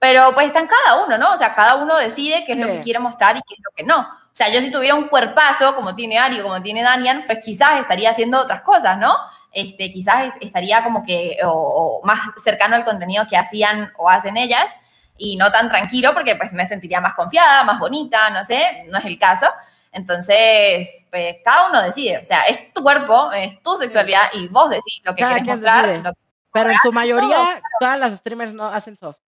Pero 0.03 0.33
pues 0.33 0.47
está 0.47 0.59
en 0.59 0.67
cada 0.67 1.05
uno, 1.05 1.17
¿no? 1.17 1.31
O 1.31 1.37
sea, 1.37 1.53
cada 1.53 1.75
uno 1.75 1.95
decide 1.95 2.43
qué 2.45 2.51
es 2.51 2.59
lo 2.59 2.67
que 2.67 2.81
quiere 2.81 2.99
mostrar 2.99 3.37
y 3.37 3.41
qué 3.47 3.53
es 3.53 3.61
lo 3.63 3.71
que 3.73 3.83
no. 3.83 4.01
O 4.01 4.35
sea, 4.35 4.49
yo 4.49 4.59
si 4.59 4.69
tuviera 4.69 4.95
un 4.95 5.07
cuerpazo 5.07 5.73
como 5.75 5.95
tiene 5.95 6.19
Ari 6.19 6.41
o 6.41 6.43
como 6.43 6.61
tiene 6.61 6.83
Daniel, 6.83 7.23
pues 7.25 7.39
quizás 7.41 7.79
estaría 7.79 8.09
haciendo 8.09 8.37
otras 8.41 8.63
cosas, 8.63 8.97
¿no? 8.97 9.15
Este, 9.53 9.93
quizás 9.93 10.33
estaría 10.41 10.83
como 10.83 11.05
que 11.05 11.37
o, 11.45 12.01
más 12.03 12.19
cercano 12.43 12.75
al 12.75 12.83
contenido 12.83 13.25
que 13.29 13.37
hacían 13.37 13.93
o 13.95 14.09
hacen 14.09 14.35
ellas 14.35 14.75
y 15.17 15.37
no 15.37 15.53
tan 15.53 15.69
tranquilo 15.69 16.13
porque 16.13 16.35
pues 16.35 16.51
me 16.51 16.65
sentiría 16.65 16.99
más 16.99 17.13
confiada, 17.13 17.63
más 17.63 17.79
bonita, 17.79 18.29
no 18.29 18.43
sé, 18.43 18.83
no 18.89 18.97
es 18.97 19.05
el 19.05 19.17
caso. 19.17 19.47
Entonces, 19.93 21.07
pues 21.11 21.37
cada 21.45 21.69
uno 21.69 21.81
decide, 21.81 22.17
o 22.17 22.27
sea, 22.27 22.43
es 22.47 22.73
tu 22.73 22.83
cuerpo, 22.83 23.31
es 23.31 23.63
tu 23.63 23.77
sexualidad 23.77 24.23
y 24.33 24.49
vos 24.49 24.69
decís 24.69 24.99
lo 25.05 25.15
que 25.15 25.23
quieres 25.23 25.45
mostrar. 25.45 26.13
Pero 26.51 26.69
en 26.71 26.77
su 26.79 26.91
mayoría, 26.91 27.61
todas 27.79 27.97
las 27.97 28.17
streamers 28.17 28.53
no 28.53 28.65
hacen 28.65 28.97
soft 28.97 29.22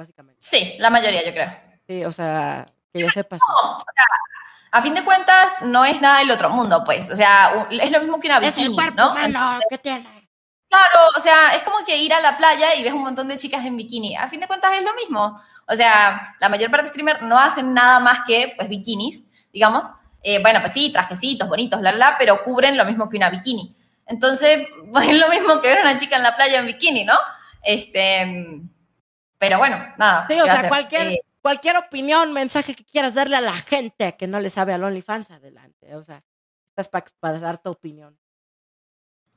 básicamente. 0.00 0.40
Sí, 0.42 0.74
la 0.78 0.90
mayoría, 0.90 1.24
yo 1.24 1.32
creo. 1.32 1.54
Sí, 1.86 2.04
o 2.04 2.12
sea, 2.12 2.66
que 2.92 3.00
yo 3.00 3.10
sepa. 3.10 3.36
No, 3.36 3.76
o 3.76 3.78
sea, 3.78 4.04
a 4.72 4.82
fin 4.82 4.94
de 4.94 5.04
cuentas, 5.04 5.62
no 5.62 5.84
es 5.84 6.00
nada 6.00 6.20
del 6.20 6.30
otro 6.30 6.50
mundo, 6.50 6.82
pues. 6.84 7.10
O 7.10 7.16
sea, 7.16 7.68
es 7.70 7.90
lo 7.90 8.00
mismo 8.00 8.18
que 8.18 8.28
una 8.28 8.40
bikini, 8.40 8.62
es 8.62 8.68
el 8.68 8.74
cuerpo 8.74 9.02
¿no? 9.28 9.60
¿qué 9.68 9.78
tiene? 9.78 10.28
Claro, 10.68 11.08
o 11.16 11.20
sea, 11.20 11.54
es 11.56 11.62
como 11.64 11.84
que 11.84 11.96
ir 11.96 12.14
a 12.14 12.20
la 12.20 12.36
playa 12.36 12.74
y 12.76 12.82
ves 12.82 12.92
un 12.92 13.02
montón 13.02 13.28
de 13.28 13.36
chicas 13.36 13.64
en 13.66 13.76
bikini. 13.76 14.16
A 14.16 14.28
fin 14.28 14.40
de 14.40 14.46
cuentas 14.46 14.72
es 14.74 14.82
lo 14.82 14.94
mismo. 14.94 15.40
O 15.66 15.74
sea, 15.74 16.36
la 16.40 16.48
mayor 16.48 16.70
parte 16.70 16.84
de 16.84 16.90
streamers 16.90 17.22
no 17.22 17.38
hacen 17.38 17.74
nada 17.74 18.00
más 18.00 18.20
que, 18.26 18.54
pues, 18.56 18.68
bikinis, 18.68 19.26
digamos. 19.52 19.90
Eh, 20.22 20.40
bueno, 20.40 20.60
pues 20.60 20.72
sí, 20.72 20.92
trajecitos 20.92 21.48
bonitos, 21.48 21.80
la, 21.80 21.92
la, 21.92 22.16
pero 22.18 22.44
cubren 22.44 22.76
lo 22.76 22.84
mismo 22.84 23.08
que 23.08 23.16
una 23.16 23.30
bikini. 23.30 23.76
Entonces, 24.06 24.66
pues, 24.92 25.08
es 25.08 25.18
lo 25.18 25.28
mismo 25.28 25.60
que 25.60 25.68
ver 25.68 25.78
a 25.78 25.82
una 25.82 25.98
chica 25.98 26.16
en 26.16 26.22
la 26.22 26.36
playa 26.36 26.60
en 26.60 26.66
bikini, 26.66 27.04
¿no? 27.04 27.18
Este, 27.62 28.62
pero 29.40 29.56
bueno, 29.56 29.82
nada. 29.96 30.26
Sí, 30.28 30.38
o 30.38 30.44
sea, 30.44 30.68
cualquier, 30.68 31.12
eh, 31.12 31.20
cualquier 31.40 31.78
opinión, 31.78 32.30
mensaje 32.34 32.74
que 32.74 32.84
quieras 32.84 33.14
darle 33.14 33.36
a 33.36 33.40
la 33.40 33.54
gente 33.54 34.14
que 34.18 34.26
no 34.26 34.38
le 34.38 34.50
sabe 34.50 34.74
al 34.74 34.84
OnlyFans, 34.84 35.30
adelante. 35.30 35.96
O 35.96 36.04
sea, 36.04 36.22
estás 36.76 36.88
para 37.18 37.38
dar 37.38 37.56
tu 37.56 37.70
opinión. 37.70 38.18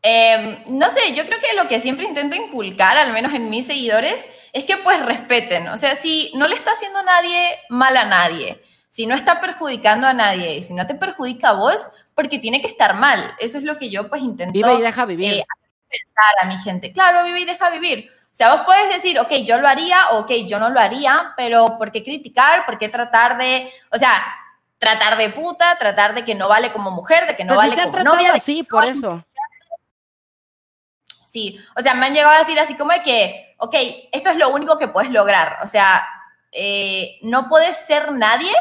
Em, 0.02 0.62
no 0.68 0.90
sé, 0.90 1.14
yo 1.16 1.26
creo 1.26 1.40
que 1.40 1.56
lo 1.56 1.70
que 1.70 1.80
siempre 1.80 2.06
intento 2.06 2.36
inculcar, 2.36 2.98
al 2.98 3.14
menos 3.14 3.34
en 3.34 3.50
mis 3.50 3.66
seguidores, 3.66 4.22
es 4.52 4.66
que 4.66 4.76
pues 4.76 5.04
respeten. 5.06 5.70
O 5.70 5.78
sea, 5.78 5.96
si 5.96 6.34
no 6.36 6.50
le 6.50 6.56
está 6.56 6.72
haciendo 6.72 7.02
nadie 7.02 7.58
mal 7.70 7.96
a 7.96 8.04
nadie, 8.04 8.62
si 8.90 9.06
no 9.06 9.16
está 9.16 9.40
perjudicando 9.40 10.06
a 10.06 10.14
nadie, 10.14 10.62
si 10.64 10.74
no 10.74 10.86
te 10.86 10.96
perjudica 10.96 11.52
a 11.52 11.54
vos, 11.54 11.80
porque 12.14 12.40
tiene 12.40 12.60
que 12.60 12.68
estar 12.68 12.94
mal. 12.96 13.36
Eso 13.40 13.58
es 13.58 13.64
lo 13.64 13.78
que 13.78 13.90
yo 13.90 14.10
pues 14.10 14.22
intento. 14.22 14.52
Vive 14.52 14.74
y 14.74 14.82
deja 14.82 15.06
vivir. 15.06 15.34
Eh, 15.36 15.46
pensar 15.88 16.34
a 16.42 16.46
mi 16.46 16.58
gente. 16.58 16.92
Claro, 16.92 17.24
vive 17.24 17.40
y 17.40 17.46
deja 17.46 17.70
vivir. 17.70 18.12
O 18.34 18.36
sea, 18.36 18.56
vos 18.56 18.64
puedes 18.66 18.90
decir, 18.90 19.20
ok, 19.20 19.32
yo 19.46 19.60
lo 19.60 19.68
haría, 19.68 20.10
ok, 20.14 20.32
yo 20.48 20.58
no 20.58 20.72
lo 20.72 20.80
haría, 20.80 21.36
pero 21.38 21.78
¿por 21.78 21.92
qué 21.92 22.04
criticar? 22.04 22.66
¿Por 22.66 22.80
qué 22.80 22.90
tratar 22.90 23.38
de, 23.38 23.72
o 23.92 23.98
sea, 24.00 24.26
tratar 24.80 25.20
de 25.20 25.30
puta, 25.30 25.78
tratar 25.78 26.16
de 26.16 26.26
que 26.26 26.34
no 26.34 26.48
vale 26.48 26.72
como 26.74 26.90
mujer, 26.90 27.28
de 27.28 27.36
que 27.36 27.44
no 27.44 27.54
pues 27.54 27.70
vale 27.70 27.84
como 27.84 28.00
novia? 28.00 28.40
Sí, 28.40 28.64
por 28.64 28.86
eso. 28.86 29.24
Sí, 31.28 31.60
o 31.76 31.82
sea, 31.82 31.94
me 31.94 32.08
han 32.08 32.16
llegado 32.16 32.34
a 32.34 32.40
decir 32.40 32.60
así 32.60 32.76
como 32.76 32.92
de 32.92 33.04
que, 33.04 33.56
ok, 33.58 33.76
esto 34.12 34.32
es 34.32 34.38
lo 34.38 34.50
único 34.50 34.80
que 34.80 34.88
puedes 34.88 35.12
lograr. 35.12 35.60
O 35.62 35.68
sea, 35.68 36.04
eh, 36.52 37.20
no 37.22 37.48
puedes 37.50 37.78
ser 37.78 38.12
nadie 38.14 38.54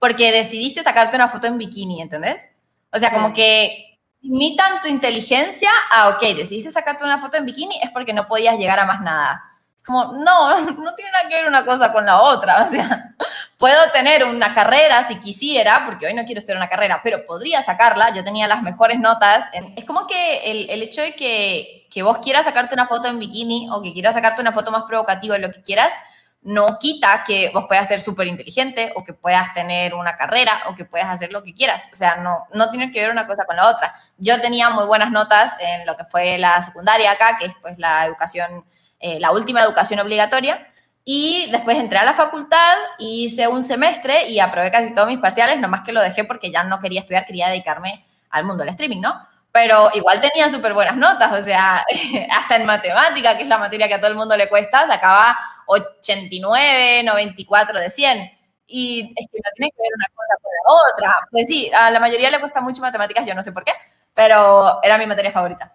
porque 0.00 0.32
decidiste 0.32 0.82
sacarte 0.82 1.14
una 1.14 1.28
foto 1.28 1.46
en 1.46 1.58
bikini, 1.58 2.02
¿entendés? 2.02 2.50
O 2.92 2.98
sea, 2.98 3.12
como 3.12 3.32
que 3.32 3.91
imitan 4.22 4.80
tu 4.80 4.88
inteligencia 4.88 5.70
a, 5.90 6.10
ok, 6.10 6.20
decidiste 6.36 6.70
sacarte 6.70 7.04
una 7.04 7.18
foto 7.18 7.36
en 7.36 7.44
bikini 7.44 7.80
es 7.82 7.90
porque 7.90 8.12
no 8.12 8.26
podías 8.26 8.58
llegar 8.58 8.78
a 8.78 8.86
más 8.86 9.00
nada. 9.00 9.44
Como, 9.84 10.12
no, 10.12 10.60
no 10.70 10.94
tiene 10.94 11.10
nada 11.10 11.28
que 11.28 11.34
ver 11.34 11.48
una 11.48 11.64
cosa 11.64 11.92
con 11.92 12.06
la 12.06 12.22
otra. 12.22 12.64
O 12.64 12.68
sea, 12.68 13.14
puedo 13.58 13.90
tener 13.92 14.24
una 14.24 14.54
carrera 14.54 15.06
si 15.06 15.16
quisiera, 15.18 15.84
porque 15.86 16.06
hoy 16.06 16.14
no 16.14 16.24
quiero 16.24 16.38
estudiar 16.38 16.58
una 16.58 16.68
carrera, 16.68 17.00
pero 17.02 17.26
podría 17.26 17.62
sacarla. 17.62 18.14
Yo 18.14 18.24
tenía 18.24 18.46
las 18.46 18.62
mejores 18.62 18.98
notas. 19.00 19.50
Es 19.76 19.84
como 19.84 20.06
que 20.06 20.50
el, 20.50 20.70
el 20.70 20.82
hecho 20.82 21.02
de 21.02 21.14
que, 21.14 21.88
que 21.90 22.02
vos 22.02 22.18
quieras 22.18 22.44
sacarte 22.44 22.74
una 22.74 22.86
foto 22.86 23.08
en 23.08 23.18
bikini 23.18 23.68
o 23.70 23.82
que 23.82 23.92
quieras 23.92 24.14
sacarte 24.14 24.40
una 24.40 24.52
foto 24.52 24.70
más 24.70 24.84
provocativa, 24.84 25.36
lo 25.38 25.50
que 25.50 25.62
quieras, 25.62 25.92
no 26.42 26.78
quita 26.80 27.22
que 27.24 27.50
vos 27.54 27.66
puedas 27.68 27.86
ser 27.86 28.00
súper 28.00 28.26
inteligente 28.26 28.92
o 28.96 29.04
que 29.04 29.12
puedas 29.12 29.54
tener 29.54 29.94
una 29.94 30.16
carrera 30.16 30.62
o 30.66 30.74
que 30.74 30.84
puedas 30.84 31.08
hacer 31.08 31.30
lo 31.30 31.42
que 31.42 31.54
quieras. 31.54 31.86
O 31.92 31.96
sea, 31.96 32.16
no, 32.16 32.46
no 32.52 32.70
tiene 32.70 32.90
que 32.90 33.00
ver 33.00 33.10
una 33.10 33.26
cosa 33.26 33.44
con 33.44 33.56
la 33.56 33.68
otra. 33.68 33.94
Yo 34.18 34.40
tenía 34.40 34.68
muy 34.70 34.84
buenas 34.86 35.12
notas 35.12 35.56
en 35.60 35.86
lo 35.86 35.96
que 35.96 36.04
fue 36.04 36.38
la 36.38 36.60
secundaria 36.62 37.12
acá, 37.12 37.36
que 37.38 37.46
es 37.46 37.52
pues 37.62 37.78
la 37.78 38.06
educación, 38.06 38.64
eh, 38.98 39.20
la 39.20 39.30
última 39.30 39.62
educación 39.62 40.00
obligatoria. 40.00 40.66
Y 41.04 41.48
después 41.50 41.78
entré 41.78 41.98
a 41.98 42.04
la 42.04 42.12
facultad, 42.12 42.76
hice 42.98 43.48
un 43.48 43.62
semestre 43.62 44.28
y 44.28 44.38
aprobé 44.40 44.70
casi 44.70 44.94
todos 44.94 45.08
mis 45.08 45.18
parciales, 45.18 45.58
nomás 45.58 45.82
que 45.82 45.92
lo 45.92 46.00
dejé 46.00 46.24
porque 46.24 46.50
ya 46.50 46.64
no 46.64 46.80
quería 46.80 47.00
estudiar, 47.00 47.26
quería 47.26 47.48
dedicarme 47.48 48.04
al 48.30 48.44
mundo 48.44 48.62
del 48.62 48.70
streaming, 48.70 49.00
¿no? 49.00 49.14
Pero 49.52 49.90
igual 49.92 50.20
tenía 50.20 50.48
súper 50.48 50.72
buenas 50.72 50.96
notas, 50.96 51.30
o 51.38 51.44
sea, 51.44 51.84
hasta 52.30 52.56
en 52.56 52.64
matemática, 52.64 53.36
que 53.36 53.42
es 53.42 53.48
la 53.48 53.58
materia 53.58 53.86
que 53.86 53.94
a 53.94 54.00
todo 54.00 54.10
el 54.10 54.16
mundo 54.16 54.36
le 54.36 54.48
cuesta, 54.48 54.86
sacaba 54.86 55.38
89, 55.66 57.02
94 57.04 57.78
de 57.78 57.90
100. 57.90 58.38
Y 58.66 59.12
es 59.14 59.26
que 59.30 59.38
no 59.38 59.50
tiene 59.54 59.70
que 59.70 59.82
ver 59.82 59.92
una 59.94 60.06
cosa 60.14 60.34
con 60.42 60.52
la 60.52 60.72
otra. 60.72 61.28
Pues 61.30 61.46
sí, 61.46 61.70
a 61.74 61.90
la 61.90 62.00
mayoría 62.00 62.30
le 62.30 62.40
cuesta 62.40 62.62
mucho 62.62 62.80
matemáticas, 62.80 63.26
yo 63.26 63.34
no 63.34 63.42
sé 63.42 63.52
por 63.52 63.64
qué, 63.64 63.72
pero 64.14 64.82
era 64.82 64.96
mi 64.96 65.06
materia 65.06 65.30
favorita. 65.30 65.74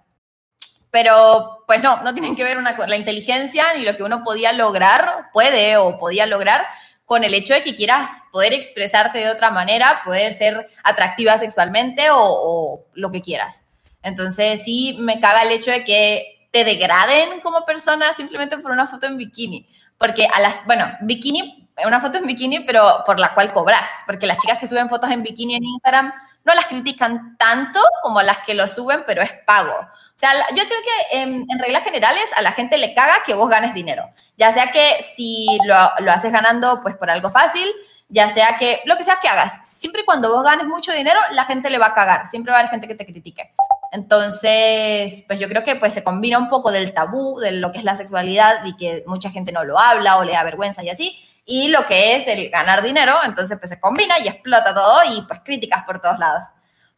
Pero 0.90 1.64
pues 1.68 1.84
no, 1.84 2.02
no 2.02 2.14
tiene 2.14 2.36
que 2.36 2.44
ver 2.44 2.58
una, 2.58 2.76
la 2.88 2.96
inteligencia 2.96 3.74
ni 3.76 3.84
lo 3.84 3.96
que 3.96 4.04
uno 4.04 4.24
podía 4.24 4.54
lograr, 4.54 5.30
puede 5.32 5.78
o 5.78 6.00
podía 6.00 6.26
lograr 6.26 6.66
con 7.06 7.24
el 7.24 7.36
hecho 7.36 7.54
de 7.54 7.62
que 7.62 7.76
quieras 7.76 8.10
poder 8.32 8.54
expresarte 8.54 9.20
de 9.20 9.30
otra 9.30 9.52
manera, 9.52 10.02
poder 10.04 10.34
ser 10.34 10.70
atractiva 10.84 11.38
sexualmente 11.38 12.10
o, 12.10 12.18
o 12.20 12.86
lo 12.94 13.12
que 13.12 13.22
quieras. 13.22 13.67
Entonces 14.02 14.64
sí 14.64 14.96
me 15.00 15.20
caga 15.20 15.44
el 15.44 15.52
hecho 15.52 15.72
de 15.72 15.84
que 15.84 16.48
te 16.52 16.64
degraden 16.64 17.42
como 17.42 17.66
persona 17.66 18.14
simplemente 18.14 18.58
por 18.58 18.72
una 18.72 18.88
foto 18.88 19.08
en 19.08 19.18
bikini 19.18 19.68
porque 19.98 20.28
a 20.32 20.40
las, 20.40 20.66
bueno, 20.66 20.86
bikini, 21.02 21.70
una 21.86 22.00
foto 22.00 22.18
en 22.18 22.28
bikini, 22.28 22.62
pero 22.62 23.04
por 23.06 23.20
la 23.20 23.34
cual 23.34 23.52
cobras, 23.52 23.92
porque 24.06 24.28
las 24.28 24.38
chicas 24.38 24.60
que 24.60 24.68
suben 24.68 24.90
fotos 24.90 25.10
en 25.12 25.24
bikini 25.24 25.56
en 25.56 25.66
Instagram 25.66 26.14
no 26.44 26.54
las 26.54 26.66
critican 26.66 27.36
tanto 27.38 27.80
como 28.02 28.22
las 28.22 28.40
que 28.40 28.54
lo 28.54 28.68
suben, 28.68 29.04
pero 29.06 29.22
es 29.22 29.32
pago. 29.46 29.74
O 29.74 30.20
sea, 30.20 30.32
yo 30.56 30.64
creo 30.64 30.80
que 30.82 31.22
en, 31.22 31.46
reglas 31.60 31.84
generales 31.84 32.32
a 32.36 32.42
la 32.42 32.54
gente 32.54 32.78
le 32.78 32.94
caga 32.94 33.24
que 33.26 33.34
vos 33.34 33.50
ganes 33.50 33.74
dinero, 33.74 34.10
ya 34.38 34.52
sea 34.52 34.72
que 34.72 34.98
si 35.02 35.46
lo, 35.66 35.92
lo 36.00 36.12
haces 36.12 36.32
ganando 36.32 36.82
pues 36.82 36.96
por 36.96 37.10
algo 37.10 37.30
fácil, 37.30 37.70
ya 38.10 38.30
sea 38.30 38.56
que 38.58 38.82
lo 38.86 38.98
que 38.98 39.04
sea 39.04 39.20
que 39.22 39.28
hagas, 39.28 39.68
siempre 39.68 40.02
y 40.02 40.06
cuando 40.06 40.34
vos 40.34 40.44
ganes 40.44 40.66
mucho 40.66 40.94
dinero, 40.94 41.20
la 41.32 41.44
gente 41.44 41.70
le 41.70 41.78
va 41.78 41.88
a 41.88 41.94
cagar, 41.94 42.26
siempre 42.28 42.52
va 42.52 42.58
a 42.58 42.62
haber 42.62 42.72
gente 42.72 42.88
que 42.88 42.96
te 42.96 43.06
critique. 43.06 43.54
Entonces, 43.92 45.24
pues 45.28 45.40
yo 45.40 45.48
creo 45.48 45.64
que 45.64 45.76
pues 45.76 45.94
se 45.94 46.04
combina 46.04 46.38
un 46.38 46.50
poco 46.50 46.72
del 46.72 46.94
tabú 46.94 47.40
de 47.40 47.52
lo 47.52 47.72
que 47.72 47.80
es 47.80 47.84
la 47.84 47.96
sexualidad 47.96 48.66
y 48.66 48.76
que 48.76 49.04
mucha 49.08 49.30
gente 49.30 49.52
no 49.52 49.64
lo 49.64 49.80
habla 49.80 50.18
o 50.18 50.24
le 50.24 50.34
da 50.34 50.44
vergüenza 50.44 50.84
y 50.84 50.90
así, 50.90 51.18
y 51.46 51.70
lo 51.70 51.86
que 51.86 52.16
es 52.16 52.28
el 52.28 52.50
ganar 52.50 52.84
dinero, 52.84 53.16
entonces 53.24 53.58
pues 53.58 53.70
se 53.70 53.80
combina 53.80 54.20
y 54.20 54.28
explota 54.28 54.74
todo 54.74 55.00
y 55.10 55.22
pues 55.22 55.40
críticas 55.44 55.84
por 55.86 56.02
todos 56.02 56.20
lados. 56.20 56.44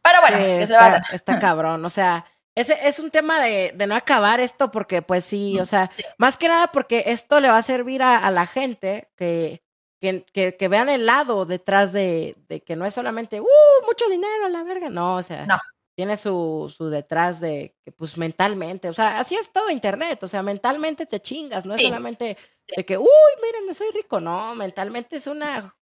Pero 0.02 0.20
bueno, 0.20 0.38
¿qué 0.38 0.66
se 0.66 0.74
va 0.74 0.84
a 0.84 0.86
hacer? 0.86 1.02
Está 1.12 1.38
cabrón, 1.40 1.84
o 1.84 1.90
sea, 1.90 2.24
ese 2.54 2.76
es 2.88 2.98
un 2.98 3.10
tema 3.10 3.40
de, 3.40 3.72
no 3.86 3.94
acabar 3.94 4.40
esto 4.40 4.70
porque 4.72 5.02
pues 5.02 5.24
sí, 5.24 5.60
o 5.60 5.66
sea, 5.66 5.90
más 6.18 6.36
que 6.36 6.48
nada 6.48 6.66
porque 6.68 7.04
esto 7.06 7.38
le 7.38 7.48
va 7.48 7.58
a 7.58 7.62
servir 7.62 8.02
a, 8.02 8.28
la 8.30 8.46
gente 8.46 9.08
que, 9.16 9.62
que, 10.00 10.24
que, 10.58 10.68
vean 10.68 10.88
el 10.88 11.06
lado 11.06 11.46
detrás 11.46 11.92
de, 11.92 12.34
de, 12.48 12.62
que 12.62 12.74
no 12.74 12.84
es 12.84 12.94
solamente, 12.94 13.40
uh, 13.40 13.46
mucho 13.86 14.08
dinero 14.08 14.46
a 14.46 14.48
la 14.48 14.64
verga, 14.64 14.90
no, 14.90 15.16
o 15.16 15.22
sea, 15.22 15.46
no 15.46 15.60
tiene 16.00 16.16
su, 16.16 16.72
su 16.74 16.88
detrás 16.88 17.40
de 17.40 17.76
que, 17.84 17.92
pues 17.92 18.16
mentalmente, 18.16 18.88
o 18.88 18.94
sea, 18.94 19.20
así 19.20 19.34
es 19.34 19.52
todo 19.52 19.68
Internet, 19.68 20.22
o 20.22 20.28
sea, 20.28 20.42
mentalmente 20.42 21.04
te 21.04 21.20
chingas, 21.20 21.66
no 21.66 21.74
es 21.74 21.82
solamente 21.82 22.38
de 22.74 22.86
que, 22.86 22.96
uy, 22.96 23.06
miren, 23.42 23.74
soy 23.74 23.90
rico, 23.92 24.18
no, 24.18 24.54
mentalmente 24.54 25.16
es 25.18 25.26
una, 25.26 25.76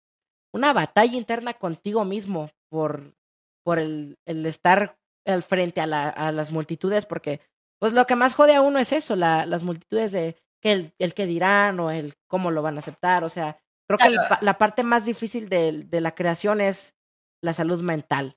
una 0.53 0.73
batalla 0.73 1.17
interna 1.17 1.55
contigo 1.55 2.05
mismo 2.05 2.51
por, 2.69 3.15
por 3.63 3.79
el, 3.79 4.19
el 4.27 4.45
estar 4.45 4.99
al 5.25 5.45
frente 5.45 5.81
a, 5.81 5.87
la, 5.87 6.09
a, 6.09 6.33
las 6.33 6.51
multitudes, 6.51 7.07
porque 7.07 7.41
pues 7.79 7.93
lo 7.93 8.05
que 8.09 8.17
más 8.17 8.35
jode 8.35 8.57
a 8.57 8.61
uno 8.61 8.81
es 8.81 8.91
eso, 8.91 9.15
la, 9.15 9.47
las 9.47 9.63
multitudes 9.63 10.11
de 10.11 10.35
que 10.61 10.73
el, 10.73 10.95
el 10.99 11.15
que 11.15 11.27
dirán 11.27 11.79
o 11.79 11.93
el 11.93 12.15
cómo 12.27 12.51
lo 12.51 12.61
van 12.63 12.77
a 12.77 12.81
aceptar, 12.81 13.23
o 13.23 13.29
sea, 13.29 13.61
creo 13.87 13.99
que 13.99 14.17
la 14.45 14.59
parte 14.59 14.83
más 14.83 15.05
difícil 15.05 15.49
de, 15.49 15.85
de 15.85 16.01
la 16.01 16.17
creación 16.17 16.61
es 16.61 16.97
la 17.41 17.55
salud 17.55 17.81
mental. 17.83 18.37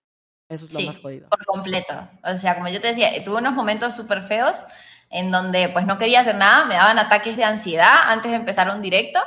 Eso 0.51 0.65
es 0.65 0.73
lo 0.73 0.81
más 0.81 0.99
jodido. 0.99 1.29
Por 1.29 1.45
completo. 1.45 1.93
O 2.23 2.35
sea, 2.35 2.55
como 2.55 2.67
yo 2.67 2.81
te 2.81 2.87
decía, 2.87 3.11
tuve 3.23 3.37
unos 3.37 3.53
momentos 3.53 3.95
súper 3.95 4.23
feos 4.23 4.59
en 5.09 5.31
donde 5.31 5.69
pues 5.69 5.85
no 5.85 5.97
quería 5.97 6.19
hacer 6.19 6.35
nada, 6.35 6.65
me 6.65 6.75
daban 6.75 6.99
ataques 6.99 7.37
de 7.37 7.45
ansiedad 7.45 7.93
antes 8.07 8.31
de 8.31 8.37
empezar 8.37 8.69
un 8.69 8.81
directo 8.81 9.21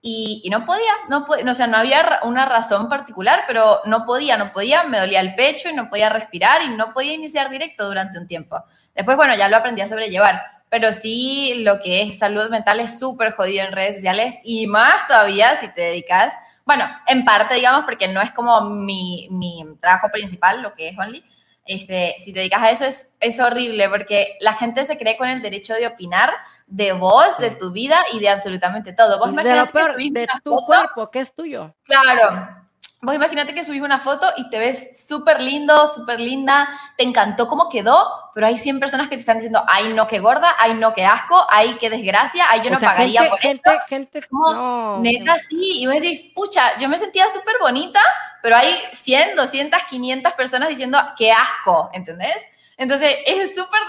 y, 0.00 0.46
no 0.50 0.66
podía, 0.66 0.92
no 1.08 1.24
podía, 1.24 1.50
o 1.50 1.54
sea, 1.54 1.68
no 1.68 1.76
había 1.76 2.20
una 2.24 2.44
razón 2.44 2.88
particular, 2.88 3.44
pero 3.46 3.80
no 3.86 4.04
podía, 4.04 4.36
no 4.36 4.52
podía, 4.52 4.82
me 4.82 4.98
dolía 4.98 5.20
el 5.20 5.34
pecho 5.34 5.68
y 5.68 5.74
no 5.74 5.88
podía 5.88 6.10
respirar 6.10 6.62
y 6.62 6.68
no 6.70 6.92
podía 6.92 7.14
iniciar 7.14 7.50
directo 7.50 7.86
durante 7.86 8.18
un 8.18 8.26
tiempo. 8.26 8.62
Después, 8.94 9.16
bueno, 9.16 9.34
ya 9.36 9.48
lo 9.48 9.56
aprendí 9.56 9.80
a 9.80 9.86
sobrellevar, 9.86 10.42
pero 10.68 10.92
sí 10.92 11.62
lo 11.64 11.78
que 11.78 12.02
es 12.02 12.18
salud 12.18 12.50
mental 12.50 12.80
es 12.80 12.98
súper 12.98 13.32
jodido 13.32 13.64
en 13.64 13.72
redes 13.72 13.94
sociales 13.94 14.36
y 14.42 14.66
más 14.66 15.06
todavía 15.06 15.56
si 15.56 15.68
te 15.68 15.82
dedicas 15.82 16.34
bueno, 16.64 16.86
en 17.06 17.24
parte, 17.24 17.54
digamos, 17.54 17.84
porque 17.84 18.08
no 18.08 18.20
es 18.20 18.32
como 18.32 18.62
mi, 18.62 19.28
mi 19.30 19.64
trabajo 19.80 20.08
principal, 20.10 20.62
lo 20.62 20.74
que 20.74 20.88
es 20.88 20.98
Only. 20.98 21.24
Este, 21.66 22.16
si 22.18 22.32
te 22.32 22.40
dedicas 22.40 22.62
a 22.62 22.70
eso 22.70 22.84
es, 22.84 23.14
es 23.20 23.40
horrible 23.40 23.88
porque 23.88 24.36
la 24.40 24.52
gente 24.52 24.84
se 24.84 24.98
cree 24.98 25.16
con 25.16 25.28
el 25.28 25.40
derecho 25.40 25.72
de 25.74 25.86
opinar 25.86 26.30
de 26.66 26.92
vos, 26.92 27.38
de 27.38 27.50
tu 27.50 27.72
vida 27.72 27.96
y 28.12 28.20
de 28.20 28.28
absolutamente 28.28 28.92
todo. 28.92 29.18
Vos 29.18 29.34
de 29.34 29.56
lo 29.56 29.66
peor, 29.66 29.96
de 29.96 30.26
tu 30.42 30.56
cuerpo, 30.66 31.10
que 31.10 31.20
es 31.20 31.34
tuyo. 31.34 31.74
Claro, 31.84 32.63
Vos 33.04 33.14
imagínate 33.14 33.54
que 33.54 33.64
subís 33.64 33.82
una 33.82 33.98
foto 33.98 34.26
y 34.38 34.48
te 34.48 34.58
ves 34.58 35.06
súper 35.06 35.40
lindo, 35.42 35.88
súper 35.88 36.18
linda, 36.20 36.68
te 36.96 37.04
encantó 37.04 37.48
cómo 37.48 37.68
quedó, 37.68 38.30
pero 38.34 38.46
hay 38.46 38.56
100 38.56 38.80
personas 38.80 39.08
que 39.08 39.16
te 39.16 39.20
están 39.20 39.36
diciendo, 39.36 39.62
ay 39.68 39.92
no, 39.92 40.08
qué 40.08 40.20
gorda, 40.20 40.54
ay 40.58 40.74
no, 40.74 40.94
qué 40.94 41.04
asco, 41.04 41.46
ay 41.50 41.76
qué 41.78 41.90
desgracia, 41.90 42.46
ay 42.48 42.62
yo 42.64 42.70
no 42.70 42.80
pagaría 42.80 43.20
gente, 43.20 43.30
por 43.30 43.40
gente, 43.40 43.70
Gente, 43.88 44.20
no. 44.30 45.00
Neta, 45.00 45.36
sí, 45.38 45.82
y 45.82 45.86
vos 45.86 45.96
decís, 45.96 46.32
pucha, 46.34 46.78
yo 46.78 46.88
me 46.88 46.96
sentía 46.96 47.26
súper 47.28 47.56
bonita, 47.60 48.00
pero 48.42 48.56
hay 48.56 48.74
100, 48.94 49.36
200, 49.36 49.82
500 49.84 50.32
personas 50.32 50.70
diciendo, 50.70 50.98
qué 51.18 51.30
asco, 51.30 51.90
¿entendés? 51.92 52.38
Entonces 52.76 53.14
es 53.26 53.54
súper 53.54 53.80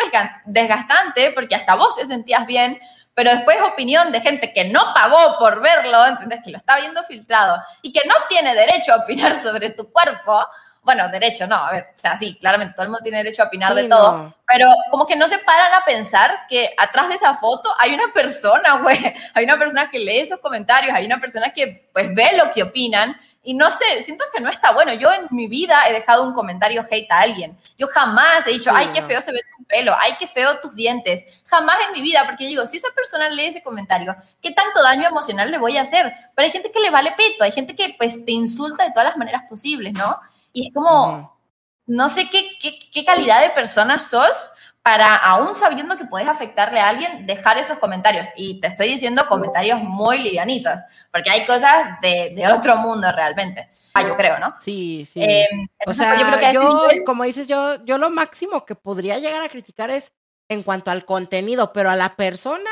desgastante 0.46 1.32
porque 1.32 1.56
hasta 1.56 1.76
vos 1.76 1.96
te 1.96 2.06
sentías 2.06 2.46
bien, 2.46 2.80
pero 3.16 3.32
después 3.32 3.58
opinión 3.62 4.12
de 4.12 4.22
gente 4.22 4.54
que 4.54 4.66
no 4.66 4.94
pagó 4.94 5.40
por 5.40 5.62
verlo, 5.62 6.06
¿entendés? 6.06 6.42
Que 6.44 6.52
lo 6.52 6.58
está 6.58 6.76
viendo 6.76 7.04
filtrado 7.06 7.62
y 7.82 7.92
que 7.92 8.02
no 8.08 8.14
tiene 8.28 8.54
derecho 8.54 8.94
a 8.94 8.98
opinar 8.98 9.42
sobre 9.44 9.72
tu 9.72 9.92
cuerpo. 9.92 10.46
Bueno, 10.84 11.10
derecho, 11.10 11.48
no, 11.48 11.56
a 11.56 11.72
ver, 11.72 11.88
o 11.96 11.98
sea, 11.98 12.16
sí, 12.16 12.38
claramente 12.40 12.76
todo 12.76 12.84
el 12.84 12.90
mundo 12.90 13.02
tiene 13.02 13.18
derecho 13.18 13.42
a 13.42 13.48
opinar 13.48 13.74
de 13.74 13.86
todo, 13.86 14.36
pero 14.46 14.70
como 14.92 15.08
que 15.08 15.16
no 15.16 15.28
se 15.28 15.40
paran 15.40 15.74
a 15.74 15.84
pensar 15.84 16.42
que 16.48 16.76
atrás 16.78 17.08
de 17.10 17.16
esa 17.16 17.34
foto 17.38 17.74
hay 17.80 17.96
una 17.96 18.14
persona, 18.14 18.78
güey, 18.84 19.00
hay 19.34 19.46
una 19.46 19.58
persona 19.58 19.90
que 19.90 19.98
lee 19.98 20.20
esos 20.20 20.40
comentarios, 20.42 20.94
hay 20.94 21.08
una 21.08 21.20
persona 21.20 21.52
que 21.52 21.90
pues 21.92 22.14
ve 22.14 22.34
lo 22.38 22.52
que 22.52 22.62
opinan 22.62 23.20
y 23.46 23.54
no 23.54 23.70
sé, 23.72 24.02
siento 24.02 24.26
que 24.34 24.42
no 24.42 24.50
está 24.50 24.74
bueno. 24.74 24.94
Yo 24.94 25.14
en 25.14 25.28
mi 25.30 25.48
vida 25.48 25.88
he 25.88 25.94
dejado 25.94 26.24
un 26.24 26.34
comentario 26.34 26.84
hate 26.90 27.12
a 27.12 27.20
alguien. 27.20 27.58
Yo 27.78 27.88
jamás 27.88 28.46
he 28.48 28.52
dicho, 28.52 28.72
ay, 28.74 28.90
qué 28.94 29.04
feo 29.04 29.22
se 29.22 29.32
ve 29.32 29.40
tu 29.56 29.64
pelo, 29.66 29.96
ay, 29.98 30.16
qué 30.20 30.28
feo 30.28 30.60
tus 30.60 30.76
dientes. 30.76 31.24
Jamás 31.46 31.78
en 31.86 31.94
mi 31.94 32.02
vida, 32.02 32.24
porque 32.26 32.46
yo 32.46 32.50
digo, 32.50 32.68
si 32.68 32.78
esa 32.78 32.90
persona 32.96 33.30
lee 33.30 33.46
ese 33.46 33.62
comentario, 33.62 34.16
¿qué 34.42 34.52
tanto 34.52 34.82
daño 34.82 35.08
emocional 35.08 35.52
le 35.52 35.60
voy 35.60 35.78
a 35.78 35.84
hacer? 35.84 36.12
Pero 36.36 36.46
hay 36.46 36.52
gente 36.52 36.72
que 36.72 36.80
le 36.80 36.90
vale 36.90 37.14
peto, 37.16 37.44
hay 37.44 37.52
gente 37.52 37.76
que 37.76 37.96
pues 37.98 38.26
te 38.26 38.32
insulta 38.32 38.84
de 38.84 38.90
todas 38.90 39.10
las 39.10 39.18
maneras 39.18 39.44
posibles, 39.48 39.94
¿no? 39.94 40.20
Y 40.52 40.68
es 40.68 40.74
como, 40.74 41.40
no 41.86 42.10
sé 42.10 42.28
qué, 42.30 42.50
qué, 42.60 42.80
qué 42.92 43.06
calidad 43.06 43.42
de 43.42 43.52
persona 43.52 44.00
sos 44.00 44.50
para, 44.86 45.16
aún 45.16 45.56
sabiendo 45.56 45.98
que 45.98 46.06
puedes 46.06 46.28
afectarle 46.28 46.80
a 46.80 46.90
alguien, 46.90 47.26
dejar 47.26 47.58
esos 47.58 47.80
comentarios. 47.80 48.28
Y 48.36 48.60
te 48.62 48.68
estoy 48.68 48.88
diciendo 48.90 49.26
comentarios 49.28 49.82
muy 49.82 50.20
livianitos, 50.20 50.80
porque 51.12 51.32
hay 51.32 51.44
cosas 51.48 52.00
de, 52.04 52.34
de 52.36 52.48
otro 52.48 52.78
mundo 52.78 53.12
realmente. 53.12 53.68
Ah, 53.96 54.04
yo 54.04 54.16
creo, 54.16 54.38
¿no? 54.38 54.54
Sí, 54.60 55.04
sí. 55.04 55.24
Eh, 55.24 55.48
o 55.88 55.94
sea, 55.96 56.20
yo, 56.20 56.28
creo 56.28 56.40
que 56.40 56.54
yo 56.54 57.04
como 57.04 57.24
dices, 57.24 57.48
yo, 57.48 57.84
yo 57.84 57.98
lo 57.98 58.12
máximo 58.12 58.64
que 58.64 58.76
podría 58.76 59.18
llegar 59.18 59.42
a 59.42 59.50
criticar 59.50 59.90
es 59.90 60.14
en 60.50 60.62
cuanto 60.62 60.92
al 60.92 61.04
contenido, 61.04 61.74
pero 61.74 61.90
a 61.90 61.96
la 61.96 62.16
persona, 62.16 62.70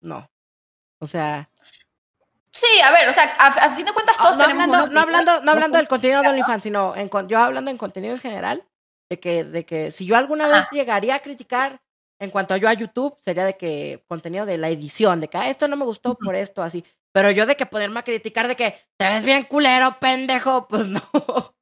no. 0.00 0.30
O 1.00 1.06
sea. 1.06 1.50
Sí, 2.50 2.80
a 2.82 2.92
ver, 2.92 3.10
o 3.10 3.12
sea, 3.12 3.24
a, 3.24 3.74
fin 3.74 3.84
de 3.84 3.92
cuentas 3.92 4.16
todos 4.16 4.38
no 4.38 4.44
hablando, 4.44 4.86
no 4.86 5.00
hablando, 5.00 5.42
no 5.42 5.50
hablando 5.50 5.76
del 5.76 5.88
contenido 5.88 6.22
de 6.22 6.28
OnlyFans, 6.28 6.62
sino 6.62 6.96
en, 6.96 7.10
yo 7.28 7.38
hablando 7.38 7.70
en 7.70 7.76
contenido 7.76 8.14
en 8.14 8.20
general, 8.20 8.64
de 9.12 9.20
que, 9.20 9.44
de 9.44 9.66
que 9.66 9.92
si 9.92 10.06
yo 10.06 10.16
alguna 10.16 10.48
vez 10.48 10.64
llegaría 10.72 11.16
a 11.16 11.18
criticar 11.18 11.82
en 12.18 12.30
cuanto 12.30 12.54
a 12.54 12.56
yo 12.56 12.66
a 12.66 12.72
YouTube, 12.72 13.18
sería 13.20 13.44
de 13.44 13.58
que 13.58 14.02
contenido 14.08 14.46
de 14.46 14.56
la 14.56 14.70
edición, 14.70 15.20
de 15.20 15.28
que 15.28 15.36
ah, 15.36 15.50
esto 15.50 15.68
no 15.68 15.76
me 15.76 15.84
gustó 15.84 16.14
por 16.14 16.34
esto, 16.34 16.62
así. 16.62 16.82
Pero 17.12 17.30
yo 17.30 17.44
de 17.44 17.54
que 17.54 17.66
ponerme 17.66 18.00
a 18.00 18.04
criticar 18.04 18.48
de 18.48 18.56
que 18.56 18.74
te 18.96 19.06
ves 19.06 19.22
bien 19.22 19.44
culero, 19.44 19.98
pendejo, 20.00 20.66
pues 20.66 20.86
no. 20.86 21.02
O 21.12 21.54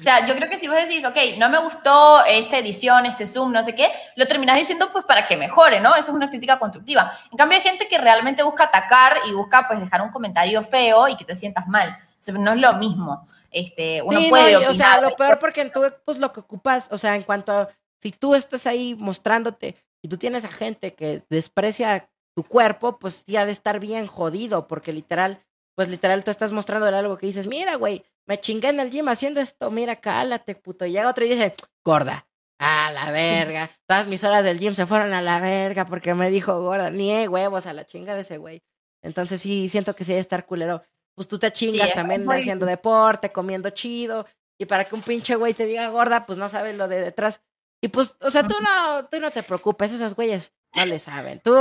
sea, 0.00 0.26
yo 0.26 0.36
creo 0.36 0.50
que 0.50 0.58
si 0.58 0.68
vos 0.68 0.76
decís, 0.76 1.02
ok, 1.02 1.16
no 1.38 1.48
me 1.48 1.58
gustó 1.60 2.22
esta 2.26 2.58
edición, 2.58 3.06
este 3.06 3.26
Zoom, 3.26 3.52
no 3.52 3.64
sé 3.64 3.74
qué, 3.74 3.90
lo 4.16 4.26
terminás 4.26 4.58
diciendo 4.58 4.90
pues 4.92 5.06
para 5.06 5.26
que 5.26 5.38
mejore, 5.38 5.80
¿no? 5.80 5.94
Eso 5.94 6.10
es 6.10 6.14
una 6.14 6.28
crítica 6.28 6.58
constructiva. 6.58 7.18
En 7.32 7.38
cambio, 7.38 7.56
hay 7.56 7.62
gente 7.62 7.88
que 7.88 7.96
realmente 7.96 8.42
busca 8.42 8.64
atacar 8.64 9.20
y 9.26 9.32
busca 9.32 9.66
pues 9.66 9.80
dejar 9.80 10.02
un 10.02 10.10
comentario 10.10 10.62
feo 10.62 11.08
y 11.08 11.16
que 11.16 11.24
te 11.24 11.36
sientas 11.36 11.66
mal. 11.68 11.96
No 12.32 12.52
es 12.52 12.60
lo 12.60 12.74
mismo. 12.76 13.26
Este, 13.50 14.02
uno 14.02 14.20
puede 14.28 14.56
O 14.56 14.74
sea, 14.74 15.00
lo 15.00 15.16
peor 15.16 15.38
porque 15.38 15.64
tú 15.70 15.82
pues 16.04 16.18
lo 16.18 16.32
que 16.32 16.40
ocupas, 16.40 16.88
o 16.90 16.98
sea, 16.98 17.16
en 17.16 17.22
cuanto 17.22 17.52
a, 17.52 17.68
si 18.02 18.12
tú 18.12 18.34
estás 18.34 18.66
ahí 18.66 18.94
mostrándote 18.98 19.76
y 20.02 20.08
tú 20.08 20.16
tienes 20.16 20.44
a 20.44 20.48
gente 20.48 20.94
que 20.94 21.22
desprecia 21.30 22.08
tu 22.36 22.44
cuerpo, 22.44 22.98
pues 22.98 23.24
ya 23.26 23.42
ha 23.42 23.46
de 23.46 23.52
estar 23.52 23.80
bien 23.80 24.06
jodido, 24.06 24.68
porque 24.68 24.92
literal, 24.92 25.42
pues 25.74 25.88
literal 25.88 26.22
tú 26.22 26.30
estás 26.30 26.52
mostrándole 26.52 26.96
algo 26.96 27.16
que 27.16 27.26
dices, 27.26 27.46
mira, 27.46 27.76
güey, 27.76 28.04
me 28.26 28.38
chingué 28.38 28.68
en 28.68 28.80
el 28.80 28.90
gym 28.90 29.08
haciendo 29.08 29.40
esto, 29.40 29.70
mira, 29.70 29.96
cálate, 29.96 30.54
puto. 30.54 30.84
Y 30.84 30.92
llega 30.92 31.08
otro 31.08 31.24
y 31.24 31.30
dice, 31.30 31.54
gorda, 31.84 32.26
a 32.58 32.90
la 32.92 33.10
verga. 33.10 33.70
Todas 33.86 34.06
mis 34.06 34.22
horas 34.24 34.44
del 34.44 34.58
gym 34.58 34.74
se 34.74 34.86
fueron 34.86 35.12
a 35.12 35.22
la 35.22 35.40
verga 35.40 35.86
porque 35.86 36.14
me 36.14 36.30
dijo 36.30 36.60
gorda, 36.60 36.90
ni 36.90 37.26
huevos 37.26 37.66
a 37.66 37.72
la 37.72 37.84
chinga 37.84 38.14
de 38.14 38.22
ese 38.22 38.38
güey. 38.38 38.62
Entonces 39.02 39.40
sí, 39.40 39.68
siento 39.68 39.94
que 39.94 40.04
sí 40.04 40.12
debe 40.12 40.20
estar 40.20 40.46
culero. 40.46 40.82
Pues 41.16 41.26
tú 41.26 41.38
te 41.38 41.50
chingas 41.50 41.94
también 41.94 42.30
haciendo 42.30 42.66
deporte, 42.66 43.30
comiendo 43.30 43.70
chido. 43.70 44.26
Y 44.58 44.66
para 44.66 44.84
que 44.84 44.94
un 44.94 45.02
pinche 45.02 45.34
güey 45.34 45.54
te 45.54 45.66
diga 45.66 45.88
gorda, 45.88 46.26
pues 46.26 46.38
no 46.38 46.48
sabes 46.48 46.76
lo 46.76 46.86
de 46.86 47.00
detrás. 47.00 47.40
Y 47.80 47.88
pues, 47.88 48.16
o 48.20 48.30
sea, 48.30 48.42
tú 48.42 48.54
no, 48.60 49.06
tú 49.06 49.18
no 49.20 49.30
te 49.30 49.42
preocupes, 49.42 49.92
esos 49.92 50.14
güeyes 50.14 50.52
no 50.74 50.86
le 50.86 50.98
saben. 50.98 51.40
Tú, 51.40 51.54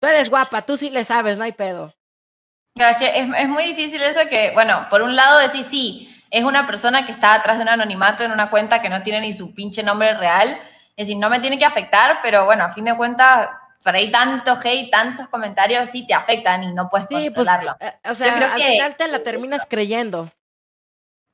tú 0.00 0.08
eres 0.08 0.28
guapa, 0.28 0.62
tú 0.62 0.76
sí 0.76 0.90
le 0.90 1.04
sabes, 1.04 1.38
no 1.38 1.44
hay 1.44 1.52
pedo. 1.52 1.94
Es, 2.74 2.96
es, 3.00 3.48
muy 3.48 3.64
difícil 3.64 4.02
eso 4.02 4.20
que, 4.28 4.50
bueno, 4.54 4.86
por 4.88 5.02
un 5.02 5.14
lado 5.14 5.38
decir 5.38 5.64
sí, 5.64 6.08
es 6.30 6.44
una 6.44 6.66
persona 6.66 7.04
que 7.04 7.12
está 7.12 7.34
atrás 7.34 7.58
de 7.58 7.62
un 7.62 7.68
anonimato 7.68 8.24
en 8.24 8.32
una 8.32 8.48
cuenta 8.50 8.80
que 8.80 8.88
no 8.88 9.02
tiene 9.02 9.20
ni 9.20 9.34
su 9.34 9.54
pinche 9.54 9.82
nombre 9.82 10.14
real. 10.14 10.58
Es 10.96 11.06
decir, 11.06 11.18
no 11.18 11.28
me 11.28 11.40
tiene 11.40 11.58
que 11.58 11.64
afectar, 11.66 12.20
pero 12.22 12.44
bueno, 12.46 12.64
a 12.64 12.72
fin 12.72 12.84
de 12.84 12.96
cuentas, 12.96 13.50
por 13.82 13.94
ahí 13.94 14.10
tanto 14.10 14.58
hate, 14.62 14.90
tantos 14.90 15.28
comentarios 15.28 15.88
sí 15.88 16.06
te 16.06 16.14
afectan 16.14 16.62
y 16.64 16.72
no 16.72 16.88
puedes 16.88 17.08
sí, 17.08 17.14
pues, 17.30 17.34
controlarlo. 17.34 17.76
Pues, 17.78 17.94
o 18.04 18.14
sea, 18.14 18.34
creo 18.34 18.52
al 18.52 18.56
que... 18.56 18.66
final 18.68 18.96
te 18.96 19.08
la 19.08 19.18
terminas 19.22 19.66
creyendo. 19.68 20.30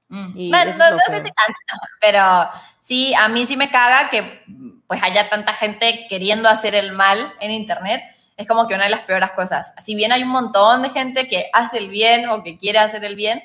Mm. 0.08 0.50
no, 0.50 0.64
no 0.64 0.98
sé 1.06 1.20
si 1.20 1.30
tanto, 1.30 1.74
pero 2.00 2.50
sí, 2.80 3.14
a 3.14 3.28
mí 3.28 3.46
sí 3.46 3.56
me 3.56 3.70
caga 3.70 4.08
que 4.08 4.42
pues 4.86 5.02
haya 5.02 5.28
tanta 5.28 5.52
gente 5.52 6.06
queriendo 6.08 6.48
hacer 6.48 6.74
el 6.74 6.92
mal 6.92 7.34
en 7.40 7.50
internet. 7.50 8.02
Es 8.36 8.46
como 8.46 8.66
que 8.66 8.74
una 8.74 8.84
de 8.84 8.90
las 8.90 9.00
peores 9.00 9.32
cosas. 9.32 9.74
Si 9.84 9.94
bien 9.94 10.12
hay 10.12 10.22
un 10.22 10.30
montón 10.30 10.82
de 10.82 10.90
gente 10.90 11.28
que 11.28 11.50
hace 11.52 11.78
el 11.78 11.90
bien 11.90 12.28
o 12.28 12.42
que 12.42 12.56
quiere 12.56 12.78
hacer 12.78 13.04
el 13.04 13.16
bien, 13.16 13.42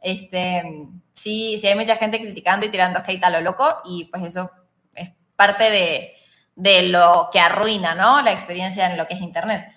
este, 0.00 0.62
sí, 1.14 1.58
sí 1.58 1.66
hay 1.66 1.74
mucha 1.74 1.96
gente 1.96 2.20
criticando 2.20 2.66
y 2.66 2.68
tirando 2.68 3.00
hate 3.04 3.24
a 3.24 3.30
lo 3.30 3.40
loco 3.40 3.80
y 3.84 4.04
pues 4.04 4.22
eso 4.22 4.50
es 4.94 5.10
parte 5.34 5.70
de, 5.70 6.14
de 6.56 6.82
lo 6.84 7.28
que 7.32 7.40
arruina, 7.40 7.94
¿no? 7.94 8.22
La 8.22 8.32
experiencia 8.32 8.90
en 8.90 8.96
lo 8.96 9.06
que 9.06 9.14
es 9.14 9.20
internet. 9.20 9.74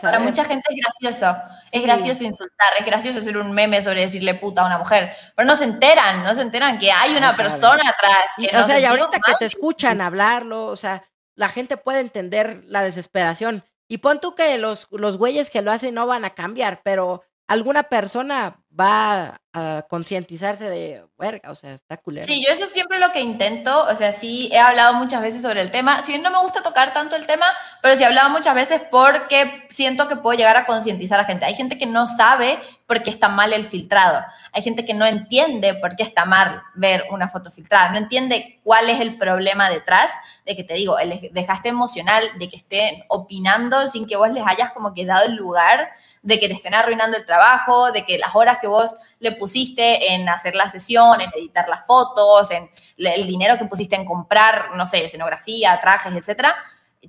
Para 0.00 0.20
mucha 0.20 0.44
gente 0.44 0.62
es 0.70 0.76
gracioso, 0.76 1.42
es 1.72 1.82
gracioso 1.82 2.22
insultar, 2.22 2.68
es 2.78 2.86
gracioso 2.86 3.18
hacer 3.18 3.36
un 3.36 3.50
meme 3.50 3.82
sobre 3.82 4.02
decirle 4.02 4.34
puta 4.34 4.62
a 4.62 4.66
una 4.66 4.78
mujer, 4.78 5.12
pero 5.34 5.46
no 5.46 5.56
se 5.56 5.64
enteran, 5.64 6.22
no 6.22 6.32
se 6.34 6.42
enteran 6.42 6.78
que 6.78 6.92
hay 6.92 7.16
una 7.16 7.34
persona 7.34 7.82
atrás. 7.88 8.62
o 8.62 8.66
sea, 8.66 8.78
y 8.78 8.84
ahorita 8.84 9.18
que 9.18 9.32
te 9.40 9.46
escuchan 9.46 10.00
hablarlo, 10.00 10.66
o 10.66 10.76
sea, 10.76 11.02
la 11.34 11.48
gente 11.48 11.76
puede 11.76 11.98
entender 11.98 12.62
la 12.66 12.84
desesperación. 12.84 13.64
Y 13.88 13.98
pon 13.98 14.20
tú 14.20 14.36
que 14.36 14.56
los, 14.56 14.86
los 14.90 15.18
güeyes 15.18 15.50
que 15.50 15.62
lo 15.62 15.72
hacen 15.72 15.94
no 15.94 16.06
van 16.06 16.24
a 16.24 16.30
cambiar, 16.30 16.82
pero 16.84 17.24
alguna 17.48 17.82
persona 17.82 18.61
va 18.78 19.40
a 19.54 19.84
concientizarse 19.88 20.70
de, 20.70 21.04
verga, 21.18 21.50
o 21.50 21.54
sea, 21.54 21.74
está 21.74 21.98
culero. 21.98 22.26
Sí, 22.26 22.42
yo 22.42 22.50
eso 22.50 22.64
es 22.64 22.70
siempre 22.70 22.98
lo 22.98 23.12
que 23.12 23.20
intento, 23.20 23.84
o 23.84 23.94
sea, 23.96 24.12
sí 24.12 24.48
he 24.50 24.58
hablado 24.58 24.94
muchas 24.94 25.20
veces 25.20 25.42
sobre 25.42 25.60
el 25.60 25.70
tema, 25.70 26.00
si 26.02 26.12
bien 26.12 26.22
no 26.22 26.30
me 26.30 26.38
gusta 26.38 26.62
tocar 26.62 26.94
tanto 26.94 27.16
el 27.16 27.26
tema, 27.26 27.44
pero 27.82 27.94
sí 27.94 28.02
he 28.02 28.06
hablado 28.06 28.30
muchas 28.30 28.54
veces 28.54 28.80
porque 28.90 29.66
siento 29.68 30.08
que 30.08 30.16
puedo 30.16 30.38
llegar 30.38 30.56
a 30.56 30.64
concientizar 30.64 31.20
a 31.20 31.24
gente. 31.24 31.44
Hay 31.44 31.54
gente 31.54 31.76
que 31.76 31.84
no 31.84 32.06
sabe 32.06 32.58
por 32.86 33.02
qué 33.02 33.10
está 33.10 33.28
mal 33.28 33.52
el 33.52 33.66
filtrado, 33.66 34.24
hay 34.52 34.62
gente 34.62 34.86
que 34.86 34.94
no 34.94 35.04
entiende 35.04 35.74
por 35.74 35.94
qué 35.94 36.02
está 36.02 36.24
mal 36.24 36.62
ver 36.74 37.04
una 37.10 37.28
foto 37.28 37.50
filtrada, 37.50 37.90
no 37.90 37.98
entiende 37.98 38.60
cuál 38.64 38.88
es 38.88 39.00
el 39.00 39.18
problema 39.18 39.68
detrás 39.68 40.10
de 40.46 40.56
que 40.56 40.64
te 40.64 40.74
digo, 40.74 40.98
el 40.98 41.28
dejaste 41.32 41.68
emocional, 41.68 42.24
de 42.38 42.48
que 42.48 42.56
estén 42.56 43.04
opinando 43.08 43.86
sin 43.88 44.06
que 44.06 44.16
vos 44.16 44.30
les 44.30 44.46
hayas 44.46 44.72
como 44.72 44.94
que 44.94 45.04
dado 45.04 45.26
el 45.26 45.34
lugar 45.34 45.90
de 46.22 46.38
que 46.38 46.48
te 46.48 46.54
estén 46.54 46.74
arruinando 46.74 47.16
el 47.16 47.26
trabajo, 47.26 47.90
de 47.92 48.04
que 48.04 48.16
las 48.16 48.34
horas 48.34 48.58
que 48.62 48.68
vos 48.68 48.96
le 49.18 49.32
pusiste 49.32 50.14
en 50.14 50.26
hacer 50.26 50.54
la 50.54 50.70
sesión, 50.70 51.20
en 51.20 51.30
editar 51.36 51.68
las 51.68 51.84
fotos, 51.84 52.50
en 52.50 52.70
el 52.96 53.26
dinero 53.26 53.58
que 53.58 53.66
pusiste 53.66 53.94
en 53.94 54.06
comprar, 54.06 54.74
no 54.74 54.86
sé, 54.86 55.04
escenografía, 55.04 55.78
trajes, 55.82 56.14
etcétera, 56.14 56.56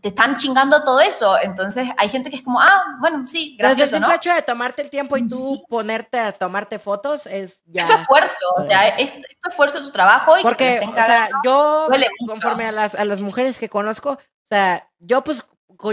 te 0.02 0.10
están 0.10 0.36
chingando 0.36 0.84
todo 0.84 1.00
eso. 1.00 1.38
Entonces 1.42 1.88
hay 1.98 2.10
gente 2.10 2.30
que 2.30 2.38
es 2.38 2.44
como, 2.44 2.60
ah, 2.60 2.98
bueno, 3.00 3.26
sí, 3.28 3.56
gracias. 3.58 3.92
Desde 3.92 3.98
el 3.98 4.02
¿no? 4.02 4.12
hecho 4.12 4.34
de 4.34 4.42
tomarte 4.42 4.82
el 4.82 4.90
tiempo 4.90 5.16
y 5.16 5.28
tú 5.28 5.64
ponerte 5.70 6.20
a 6.20 6.32
tomarte 6.32 6.80
fotos 6.80 7.28
es 7.28 7.62
ya. 7.66 7.86
Es 7.86 8.02
esfuerzo, 8.02 8.46
o 8.58 8.64
sea, 8.64 8.90
es, 8.90 9.14
esfuerzo 9.48 9.82
tu 9.82 9.92
trabajo 9.92 10.38
y 10.38 10.42
Porque, 10.42 10.82
o 10.86 10.94
sea, 10.94 11.30
yo, 11.46 11.88
conforme 12.28 12.66
a 12.66 12.72
las, 12.72 12.96
a 12.96 13.06
las 13.06 13.22
mujeres 13.22 13.60
que 13.60 13.70
conozco, 13.70 14.12
o 14.12 14.48
sea, 14.50 14.90
yo 15.00 15.24
pues 15.24 15.46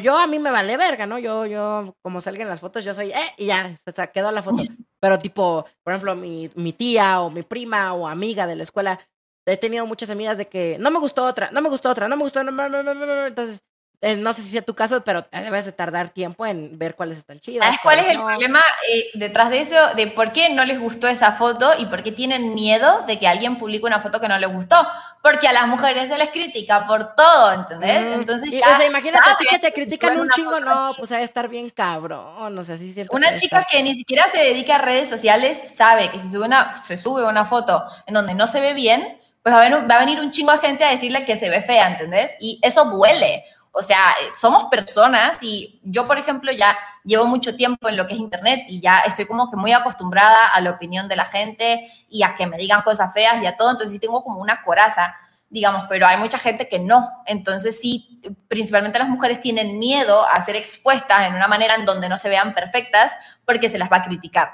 yo 0.02 0.16
a 0.16 0.26
mí 0.26 0.38
me 0.38 0.50
vale 0.50 0.76
verga, 0.76 1.06
¿no? 1.06 1.18
Yo, 1.18 1.46
yo, 1.46 1.96
como 2.02 2.20
salgan 2.20 2.48
las 2.48 2.60
fotos, 2.60 2.84
yo 2.84 2.94
soy, 2.94 3.10
eh, 3.10 3.34
y 3.36 3.46
ya, 3.46 3.76
se 3.84 4.10
quedó 4.12 4.30
la 4.30 4.42
foto. 4.42 4.62
Pero 5.00 5.18
tipo, 5.18 5.66
por 5.82 5.92
ejemplo, 5.92 6.14
mi, 6.14 6.50
mi 6.54 6.72
tía 6.72 7.20
o 7.20 7.30
mi 7.30 7.42
prima 7.42 7.94
o 7.94 8.06
amiga 8.06 8.46
de 8.46 8.56
la 8.56 8.62
escuela, 8.64 9.00
he 9.46 9.56
tenido 9.56 9.86
muchas 9.86 10.10
amigas 10.10 10.38
de 10.38 10.48
que 10.48 10.76
no 10.78 10.90
me 10.90 10.98
gustó 11.00 11.24
otra, 11.24 11.50
no 11.52 11.62
me 11.62 11.68
gustó 11.70 11.90
otra, 11.90 12.08
no 12.08 12.16
me 12.16 12.22
gustó, 12.22 12.44
no, 12.44 12.52
no, 12.52 12.68
no, 12.68 12.82
no, 12.82 12.94
no. 12.94 13.26
Entonces, 13.26 13.62
eh, 14.02 14.16
no 14.16 14.32
sé 14.32 14.40
si 14.42 14.48
sea 14.48 14.62
tu 14.62 14.74
caso, 14.74 15.02
pero 15.04 15.26
debes 15.30 15.66
de 15.66 15.72
tardar 15.72 16.08
tiempo 16.08 16.46
en 16.46 16.78
ver 16.78 16.94
cuáles 16.94 17.18
están 17.18 17.38
chidas. 17.38 17.66
¿Sabes 17.66 17.80
cuál 17.82 17.98
es 17.98 18.08
el 18.08 18.18
problema 18.18 18.60
eh, 18.90 19.10
detrás 19.12 19.50
de 19.50 19.60
eso? 19.60 19.76
De 19.94 20.06
por 20.06 20.32
qué 20.32 20.48
no 20.48 20.64
les 20.64 20.80
gustó 20.80 21.06
esa 21.06 21.32
foto 21.32 21.72
y 21.78 21.84
por 21.84 22.02
qué 22.02 22.10
tienen 22.10 22.54
miedo 22.54 23.04
de 23.06 23.18
que 23.18 23.28
alguien 23.28 23.58
publique 23.58 23.84
una 23.84 24.00
foto 24.00 24.18
que 24.18 24.28
no 24.28 24.38
les 24.38 24.50
gustó. 24.50 24.76
Porque 25.22 25.46
a 25.48 25.52
las 25.52 25.66
mujeres 25.66 26.08
se 26.08 26.16
les 26.16 26.30
critica 26.30 26.86
por 26.86 27.14
todo, 27.14 27.52
¿entendés? 27.52 28.06
Mm, 28.06 28.12
Entonces, 28.20 28.48
o 28.48 28.76
sea, 28.76 28.86
imagínate 28.86 29.30
a 29.30 29.36
ti 29.36 29.44
que 29.50 29.58
te 29.58 29.70
critican 29.70 30.18
un 30.18 30.30
chingo, 30.30 30.60
no, 30.60 30.94
pues 30.96 31.10
debe 31.10 31.22
estar 31.22 31.48
bien 31.48 31.68
cabrón, 31.68 32.58
o 32.58 32.64
sea, 32.64 32.78
sí 32.78 32.94
siento 32.94 33.14
Una 33.14 33.34
chica 33.34 33.66
que 33.70 33.82
ni 33.82 33.94
siquiera 33.94 34.24
se 34.32 34.38
dedica 34.38 34.76
a 34.76 34.78
redes 34.78 35.10
sociales 35.10 35.74
sabe 35.76 36.10
que 36.10 36.18
si 36.18 36.30
sube 36.30 36.46
una, 36.46 36.72
se 36.84 36.96
sube 36.96 37.22
una 37.26 37.44
foto 37.44 37.84
en 38.06 38.14
donde 38.14 38.34
no 38.34 38.46
se 38.46 38.62
ve 38.62 38.72
bien, 38.72 39.20
pues 39.42 39.54
va 39.54 39.60
a, 39.60 39.68
venir, 39.68 39.90
va 39.90 39.96
a 39.96 40.00
venir 40.00 40.20
un 40.20 40.30
chingo 40.30 40.52
de 40.52 40.58
gente 40.58 40.84
a 40.84 40.90
decirle 40.90 41.26
que 41.26 41.36
se 41.36 41.50
ve 41.50 41.60
fea, 41.60 41.90
¿entendés? 41.90 42.34
Y 42.40 42.58
eso 42.62 42.86
duele. 42.86 43.44
O 43.72 43.82
sea, 43.82 44.10
eh, 44.20 44.30
somos 44.38 44.64
personas 44.64 45.42
y 45.42 45.80
yo, 45.84 46.06
por 46.06 46.18
ejemplo, 46.18 46.50
ya 46.50 46.76
llevo 47.04 47.26
mucho 47.26 47.54
tiempo 47.56 47.88
en 47.88 47.96
lo 47.96 48.06
que 48.06 48.14
es 48.14 48.20
Internet 48.20 48.64
y 48.68 48.80
ya 48.80 49.00
estoy 49.00 49.26
como 49.26 49.50
que 49.50 49.56
muy 49.56 49.72
acostumbrada 49.72 50.48
a 50.48 50.60
la 50.60 50.70
opinión 50.70 51.08
de 51.08 51.16
la 51.16 51.24
gente 51.24 51.88
y 52.08 52.22
a 52.22 52.34
que 52.34 52.46
me 52.46 52.56
digan 52.56 52.82
cosas 52.82 53.12
feas 53.12 53.40
y 53.42 53.46
a 53.46 53.56
todo, 53.56 53.70
entonces 53.70 53.92
sí 53.92 54.00
tengo 54.00 54.24
como 54.24 54.40
una 54.40 54.62
coraza, 54.62 55.14
digamos, 55.48 55.84
pero 55.88 56.06
hay 56.06 56.16
mucha 56.16 56.38
gente 56.38 56.68
que 56.68 56.80
no. 56.80 57.10
Entonces 57.26 57.80
sí, 57.80 58.20
principalmente 58.48 58.98
las 58.98 59.08
mujeres 59.08 59.40
tienen 59.40 59.78
miedo 59.78 60.26
a 60.26 60.40
ser 60.40 60.56
expuestas 60.56 61.28
en 61.28 61.34
una 61.34 61.46
manera 61.46 61.76
en 61.76 61.84
donde 61.84 62.08
no 62.08 62.16
se 62.16 62.28
vean 62.28 62.54
perfectas 62.54 63.16
porque 63.44 63.68
se 63.68 63.78
las 63.78 63.90
va 63.90 63.98
a 63.98 64.02
criticar. 64.02 64.52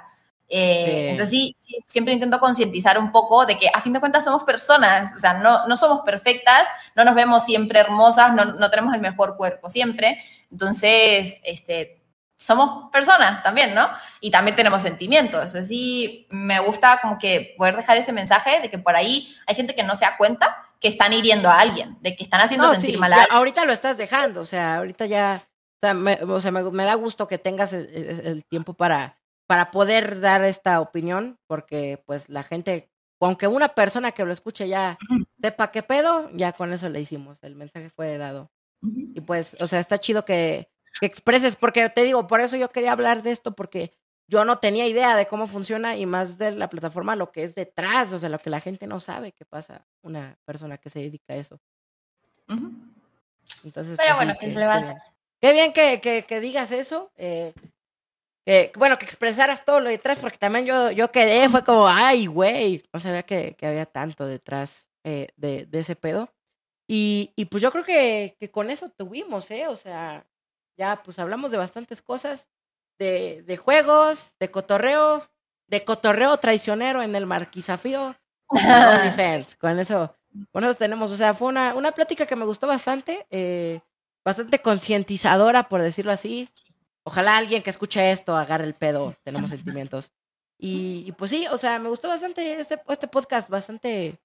Eh, 0.48 1.10
entonces 1.10 1.30
sí, 1.30 1.56
siempre 1.86 2.14
intento 2.14 2.38
concientizar 2.38 2.98
un 2.98 3.10
poco 3.10 3.46
de 3.46 3.58
que 3.58 3.68
a 3.72 3.80
fin 3.80 3.92
de 3.92 4.00
cuentas 4.00 4.24
somos 4.24 4.44
personas, 4.44 5.12
o 5.14 5.18
sea, 5.18 5.34
no, 5.34 5.66
no 5.66 5.76
somos 5.76 6.02
perfectas, 6.04 6.68
no 6.94 7.04
nos 7.04 7.14
vemos 7.14 7.44
siempre 7.44 7.80
hermosas, 7.80 8.32
no, 8.32 8.44
no 8.44 8.70
tenemos 8.70 8.94
el 8.94 9.00
mejor 9.00 9.36
cuerpo 9.36 9.70
siempre, 9.70 10.22
entonces, 10.50 11.40
este, 11.42 12.00
somos 12.38 12.90
personas 12.90 13.42
también, 13.42 13.74
¿no? 13.74 13.88
Y 14.20 14.30
también 14.30 14.56
tenemos 14.56 14.82
sentimientos. 14.82 15.54
Eso 15.54 15.66
sí, 15.66 16.26
me 16.30 16.60
gusta 16.60 17.00
como 17.00 17.18
que 17.18 17.54
poder 17.56 17.76
dejar 17.76 17.96
ese 17.96 18.12
mensaje 18.12 18.60
de 18.60 18.70
que 18.70 18.78
por 18.78 18.94
ahí 18.94 19.34
hay 19.46 19.54
gente 19.54 19.74
que 19.74 19.82
no 19.82 19.94
se 19.94 20.04
da 20.04 20.16
cuenta 20.16 20.56
que 20.80 20.88
están 20.88 21.12
hiriendo 21.12 21.48
a 21.48 21.58
alguien, 21.58 21.96
de 22.00 22.14
que 22.14 22.22
están 22.22 22.40
haciendo 22.40 22.72
sentir 22.74 22.98
mal 22.98 23.12
a 23.12 23.16
alguien. 23.16 23.36
Ahorita 23.36 23.64
lo 23.64 23.72
estás 23.72 23.96
dejando, 23.96 24.42
o 24.42 24.46
sea, 24.46 24.76
ahorita 24.76 25.06
ya, 25.06 25.42
o 25.46 25.86
sea, 25.86 25.94
me, 25.94 26.18
o 26.22 26.40
sea, 26.40 26.50
me, 26.50 26.84
da 26.84 26.94
gusto 26.94 27.26
que 27.26 27.38
tengas 27.38 27.72
el, 27.72 28.44
tiempo 28.44 28.74
para, 28.74 29.18
para 29.46 29.70
poder 29.70 30.20
dar 30.20 30.44
esta 30.44 30.80
opinión, 30.80 31.38
porque 31.46 32.02
pues 32.06 32.28
la 32.28 32.42
gente, 32.42 32.90
aunque 33.20 33.46
una 33.46 33.68
persona 33.68 34.12
que 34.12 34.24
lo 34.24 34.32
escuche 34.32 34.68
ya 34.68 34.98
sepa 35.40 35.70
qué 35.70 35.82
pedo, 35.82 36.30
ya 36.32 36.52
con 36.52 36.72
eso 36.72 36.88
le 36.88 37.00
hicimos, 37.00 37.38
el 37.42 37.54
mensaje 37.54 37.90
fue 37.90 38.18
dado. 38.18 38.50
Y 38.82 39.20
pues, 39.20 39.56
o 39.60 39.66
sea, 39.66 39.80
está 39.80 39.98
chido 39.98 40.24
que, 40.24 40.68
que 41.00 41.06
expreses, 41.06 41.56
porque 41.56 41.88
te 41.88 42.04
digo, 42.04 42.26
por 42.26 42.40
eso 42.40 42.56
yo 42.56 42.70
quería 42.70 42.92
hablar 42.92 43.22
de 43.22 43.32
esto, 43.32 43.54
porque 43.54 43.96
yo 44.28 44.44
no 44.44 44.58
tenía 44.58 44.86
idea 44.86 45.16
de 45.16 45.26
cómo 45.26 45.46
funciona 45.46 45.96
y 45.96 46.06
más 46.06 46.38
de 46.38 46.52
la 46.52 46.68
plataforma, 46.68 47.16
lo 47.16 47.30
que 47.30 47.44
es 47.44 47.54
detrás, 47.54 48.12
o 48.12 48.18
sea, 48.18 48.28
lo 48.28 48.38
que 48.38 48.50
la 48.50 48.60
gente 48.60 48.86
no 48.86 49.00
sabe 49.00 49.32
que 49.32 49.44
pasa 49.44 49.86
una 50.02 50.38
persona 50.44 50.78
que 50.78 50.90
se 50.90 51.00
dedica 51.00 51.34
a 51.34 51.36
eso. 51.36 51.60
Entonces, 53.64 53.96
Pero 53.96 54.14
pues 54.14 54.16
bueno, 54.16 54.34
¿qué 54.40 54.48
se 54.48 54.58
le 54.58 54.66
va 54.66 54.74
a 54.74 54.78
hacer? 54.78 54.96
Qué 55.40 55.52
bien 55.52 55.72
que, 55.72 56.00
que, 56.00 56.24
que 56.24 56.40
digas 56.40 56.72
eso. 56.72 57.12
Eh, 57.16 57.52
bueno, 58.76 58.96
que 58.98 59.04
expresaras 59.04 59.64
todo 59.64 59.80
lo 59.80 59.88
detrás, 59.88 60.18
porque 60.20 60.38
también 60.38 60.66
yo, 60.66 60.92
yo 60.92 61.10
quedé, 61.10 61.48
fue 61.48 61.64
como, 61.64 61.88
ay, 61.88 62.26
güey, 62.26 62.84
no 62.92 63.00
sabía 63.00 63.24
que, 63.24 63.54
que 63.56 63.66
había 63.66 63.86
tanto 63.86 64.26
detrás 64.26 64.86
eh, 65.04 65.28
de, 65.36 65.66
de, 65.66 65.80
ese 65.80 65.96
pedo. 65.96 66.32
Y, 66.88 67.32
y 67.34 67.46
pues 67.46 67.62
yo 67.62 67.72
creo 67.72 67.84
que, 67.84 68.36
que 68.38 68.50
con 68.50 68.70
eso 68.70 68.88
tuvimos, 68.90 69.50
¿eh? 69.50 69.66
O 69.66 69.74
sea, 69.74 70.24
ya 70.76 71.02
pues 71.02 71.18
hablamos 71.18 71.50
de 71.50 71.58
bastantes 71.58 72.02
cosas, 72.02 72.48
de, 72.98 73.42
de 73.42 73.56
juegos, 73.56 74.32
de 74.38 74.50
cotorreo, 74.50 75.28
de 75.66 75.84
cotorreo 75.84 76.36
traicionero 76.36 77.02
en 77.02 77.16
el 77.16 77.26
marquisafío, 77.26 78.14
OnlyFans. 78.48 79.56
con 79.56 79.78
eso, 79.80 80.16
con 80.52 80.62
eso 80.62 80.74
tenemos, 80.76 81.10
o 81.10 81.16
sea, 81.16 81.34
fue 81.34 81.48
una, 81.48 81.74
una 81.74 81.92
plática 81.92 82.26
que 82.26 82.36
me 82.36 82.44
gustó 82.44 82.68
bastante, 82.68 83.26
eh, 83.30 83.80
bastante 84.24 84.60
concientizadora, 84.60 85.68
por 85.68 85.82
decirlo 85.82 86.12
así. 86.12 86.48
Ojalá 87.06 87.36
alguien 87.36 87.62
que 87.62 87.70
escuche 87.70 88.10
esto 88.10 88.36
agarre 88.36 88.64
el 88.64 88.74
pedo, 88.74 89.14
tenemos 89.22 89.50
sentimientos. 89.50 90.10
Y, 90.58 91.04
y, 91.06 91.12
pues 91.12 91.30
sí, 91.30 91.46
o 91.48 91.58
sea, 91.58 91.78
me 91.78 91.88
gustó 91.88 92.08
bastante 92.08 92.60
este, 92.60 92.80
este 92.88 93.08
podcast, 93.08 93.48
bastante, 93.48 94.18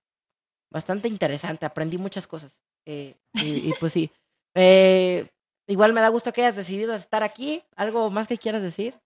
bastante 0.71 1.07
interesante, 1.07 1.65
aprendí 1.65 1.97
muchas 1.97 2.25
cosas. 2.25 2.61
Eh, 2.86 3.15
y, 3.34 3.69
y, 3.69 3.73
pues 3.79 3.93
sí. 3.93 4.11
Eh, 4.55 5.29
Igual 5.71 5.93
me 5.93 6.01
da 6.01 6.09
gusto 6.09 6.34
que 6.34 6.41
hayas 6.41 6.57
decidido 6.57 6.93
estar 6.93 7.23
aquí. 7.23 7.63
¿Algo 7.77 8.09
más 8.09 8.27
que 8.27 8.38
quieras 8.38 8.61
decir? 8.61 8.99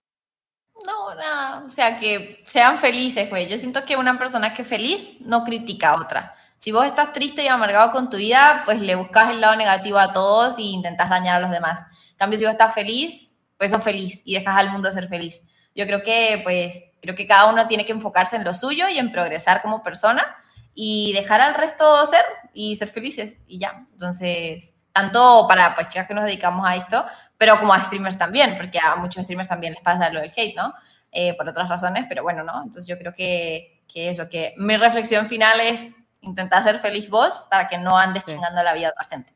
No, 0.84 1.14
nada. 1.14 1.64
O 1.64 1.70
sea, 1.70 2.00
que 2.00 2.42
sean 2.44 2.80
felices, 2.80 3.30
güey. 3.30 3.46
Yo 3.46 3.56
siento 3.56 3.84
que 3.84 3.96
una 3.96 4.18
persona 4.18 4.52
que 4.52 4.62
es 4.62 4.68
feliz 4.68 5.20
no 5.20 5.44
critica 5.44 5.90
a 5.90 6.00
otra. 6.00 6.34
Si 6.56 6.72
vos 6.72 6.84
estás 6.84 7.12
triste 7.12 7.44
y 7.44 7.46
amargado 7.46 7.92
con 7.92 8.10
tu 8.10 8.16
vida, 8.16 8.62
pues 8.64 8.80
le 8.80 8.96
buscas 8.96 9.30
el 9.30 9.40
lado 9.40 9.54
negativo 9.54 9.98
a 9.98 10.12
todos 10.12 10.58
y 10.58 10.72
intentas 10.72 11.08
dañar 11.08 11.36
a 11.36 11.40
los 11.40 11.52
demás. 11.52 11.82
En 12.10 12.16
cambio, 12.16 12.36
si 12.36 12.44
vos 12.44 12.52
estás 12.52 12.74
feliz, 12.74 13.35
pues 13.58 13.70
sos 13.70 13.82
feliz 13.82 14.22
y 14.24 14.34
dejas 14.34 14.56
al 14.56 14.70
mundo 14.70 14.90
ser 14.90 15.08
feliz. 15.08 15.42
Yo 15.74 15.86
creo 15.86 16.02
que, 16.02 16.40
pues, 16.42 16.92
creo 17.02 17.14
que 17.14 17.26
cada 17.26 17.50
uno 17.50 17.68
tiene 17.68 17.84
que 17.84 17.92
enfocarse 17.92 18.36
en 18.36 18.44
lo 18.44 18.54
suyo 18.54 18.88
y 18.88 18.98
en 18.98 19.12
progresar 19.12 19.62
como 19.62 19.82
persona 19.82 20.36
y 20.74 21.12
dejar 21.14 21.40
al 21.40 21.54
resto 21.54 22.04
ser 22.06 22.24
y 22.52 22.76
ser 22.76 22.88
felices 22.88 23.40
y 23.46 23.58
ya. 23.58 23.84
Entonces, 23.92 24.76
tanto 24.92 25.46
para 25.48 25.74
pues 25.74 25.88
chicas 25.88 26.06
que 26.06 26.14
nos 26.14 26.24
dedicamos 26.24 26.66
a 26.66 26.76
esto, 26.76 27.04
pero 27.38 27.58
como 27.58 27.72
a 27.72 27.84
streamers 27.84 28.18
también, 28.18 28.56
porque 28.56 28.78
a 28.78 28.96
muchos 28.96 29.24
streamers 29.24 29.48
también 29.48 29.74
les 29.74 29.82
pasa 29.82 30.10
lo 30.10 30.20
del 30.20 30.32
hate, 30.34 30.56
¿no? 30.56 30.74
Eh, 31.12 31.34
por 31.34 31.48
otras 31.48 31.68
razones, 31.68 32.06
pero 32.08 32.22
bueno, 32.22 32.42
¿no? 32.44 32.62
Entonces 32.62 32.86
yo 32.86 32.98
creo 32.98 33.12
que, 33.12 33.82
que, 33.88 34.10
eso, 34.10 34.28
que 34.28 34.54
mi 34.56 34.76
reflexión 34.76 35.28
final 35.28 35.60
es 35.60 35.96
intentar 36.20 36.62
ser 36.62 36.80
feliz 36.80 37.08
vos 37.08 37.46
para 37.50 37.68
que 37.68 37.78
no 37.78 37.96
andes 37.96 38.24
chingando 38.24 38.62
la 38.62 38.74
vida 38.74 38.88
a 38.88 38.90
otra 38.90 39.04
gente. 39.04 39.34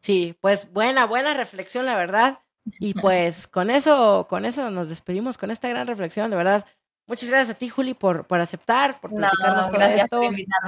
Sí, 0.00 0.36
pues 0.40 0.72
buena, 0.72 1.06
buena 1.06 1.34
reflexión, 1.34 1.86
la 1.86 1.96
verdad. 1.96 2.38
Y 2.78 2.94
pues 2.94 3.46
con 3.46 3.70
eso, 3.70 4.26
con 4.28 4.44
eso 4.44 4.70
nos 4.70 4.88
despedimos 4.88 5.38
con 5.38 5.50
esta 5.50 5.68
gran 5.68 5.86
reflexión, 5.86 6.30
de 6.30 6.36
verdad. 6.36 6.66
Muchas 7.06 7.28
gracias 7.30 7.56
a 7.56 7.58
ti, 7.58 7.68
Juli, 7.68 7.94
por, 7.94 8.26
por 8.26 8.40
aceptar, 8.40 9.00
por 9.00 9.14
platicarnos 9.14 9.66
todo 9.66 9.72
gracias 9.72 10.04
esto. 10.04 10.20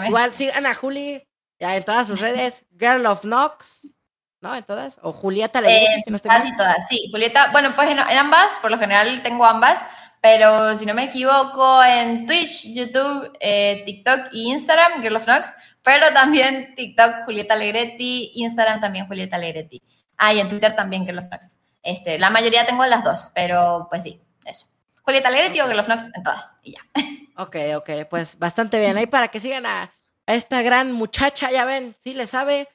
Igual 0.07 0.33
sigan 0.33 0.67
a 0.67 0.75
Juli 0.75 1.27
ya 1.59 1.77
en 1.77 1.85
todas 1.85 2.07
sus 2.07 2.21
redes, 2.21 2.65
Girl 2.79 3.05
of 3.07 3.23
Knox. 3.23 3.93
¿no? 4.41 4.55
En 4.55 4.65
todas. 4.65 4.99
O 5.03 5.13
Julieta 5.13 5.59
Alegretti, 5.59 6.03
si 6.03 6.11
no 6.11 6.17
estoy 6.17 6.31
Casi 6.31 6.57
todas, 6.57 6.89
sí. 6.89 7.09
Julieta, 7.11 7.53
bueno, 7.53 7.75
pues 7.77 7.91
en, 7.91 7.99
ambas, 7.99 8.59
por 8.61 8.71
lo 8.71 8.79
general 8.79 9.23
tengo 9.23 9.45
ambas, 9.45 9.85
pero 10.21 10.75
si 10.77 10.87
no 10.87 10.95
me 10.95 11.05
equivoco, 11.05 11.83
en 11.85 12.27
Twitch, 12.27 12.67
YouTube, 12.75 13.33
eh, 13.41 13.83
TikTok 13.85 14.33
y 14.33 14.51
Instagram, 14.51 15.03
Girl 15.03 15.17
of 15.17 15.27
Nox, 15.27 15.55
pero 15.83 16.13
también 16.13 16.75
TikTok, 16.75 17.25
Julieta 17.25 17.55
Alegretti, 17.55 18.33
Instagram 18.35 18.81
también, 18.81 19.07
Julieta 19.07 19.37
Alegretti. 19.37 19.83
Ah, 20.17 20.35
y 20.35 20.41
en 20.41 20.49
Twitter 20.49 20.75
también, 20.75 21.05
Girl 21.05 21.19
of 21.19 21.31
Nox. 21.31 21.60
Este, 21.83 22.19
la 22.19 22.31
mayoría 22.31 22.67
tengo 22.67 22.85
las 22.87 23.05
dos, 23.05 23.33
pero 23.35 23.87
pues 23.91 24.03
sí, 24.03 24.21
eso. 24.45 24.67
Julieta 25.03 25.29
Alegretti 25.29 25.61
o 25.61 25.67
Girl 25.67 25.81
of 25.81 25.89
Nox 25.89 26.05
en 26.15 26.23
todas, 26.23 26.53
y 26.63 26.73
ya. 26.73 26.81
Ok, 27.37 27.57
ok, 27.77 27.91
pues 28.11 28.39
bastante 28.39 28.79
bien. 28.79 28.99
Ahí 28.99 29.07
para 29.07 29.29
que 29.29 29.41
sigan 29.41 29.65
a, 29.65 29.95
a 30.27 30.35
esta 30.35 30.61
gran 30.61 30.93
muchacha, 30.93 31.51
ya 31.51 31.65
ven, 31.65 31.97
sí 32.03 32.13
le 32.13 32.27
sabe 32.27 32.69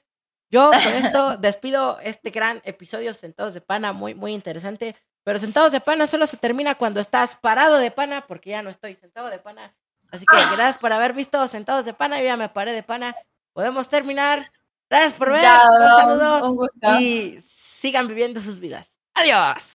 yo 0.49 0.71
con 0.71 0.93
esto 0.93 1.37
despido 1.37 1.99
este 1.99 2.29
gran 2.29 2.61
episodio 2.65 3.13
Sentados 3.13 3.53
de 3.53 3.61
Pana, 3.61 3.93
muy, 3.93 4.15
muy 4.15 4.33
interesante. 4.33 4.95
Pero 5.23 5.39
Sentados 5.39 5.71
de 5.71 5.81
Pana 5.81 6.07
solo 6.07 6.27
se 6.27 6.37
termina 6.37 6.75
cuando 6.75 6.99
estás 6.99 7.35
parado 7.35 7.77
de 7.77 7.91
pana, 7.91 8.25
porque 8.27 8.51
ya 8.51 8.61
no 8.61 8.69
estoy 8.69 8.95
sentado 8.95 9.29
de 9.29 9.39
pana. 9.39 9.75
Así 10.11 10.25
que 10.25 10.37
gracias 10.37 10.77
por 10.77 10.93
haber 10.93 11.13
visto 11.13 11.45
Sentados 11.47 11.83
de 11.83 11.93
Pana. 11.93 12.19
Yo 12.19 12.25
ya 12.25 12.37
me 12.37 12.47
paré 12.47 12.73
de 12.73 12.83
pana. 12.83 13.15
Podemos 13.53 13.89
terminar. 13.89 14.49
Gracias 14.89 15.13
por 15.13 15.31
ver. 15.31 15.41
un 15.41 15.97
saludo. 15.97 16.69
Y 16.99 17.39
sigan 17.41 18.07
viviendo 18.07 18.39
sus 18.39 18.59
vidas. 18.59 18.94
Adiós. 19.17 19.75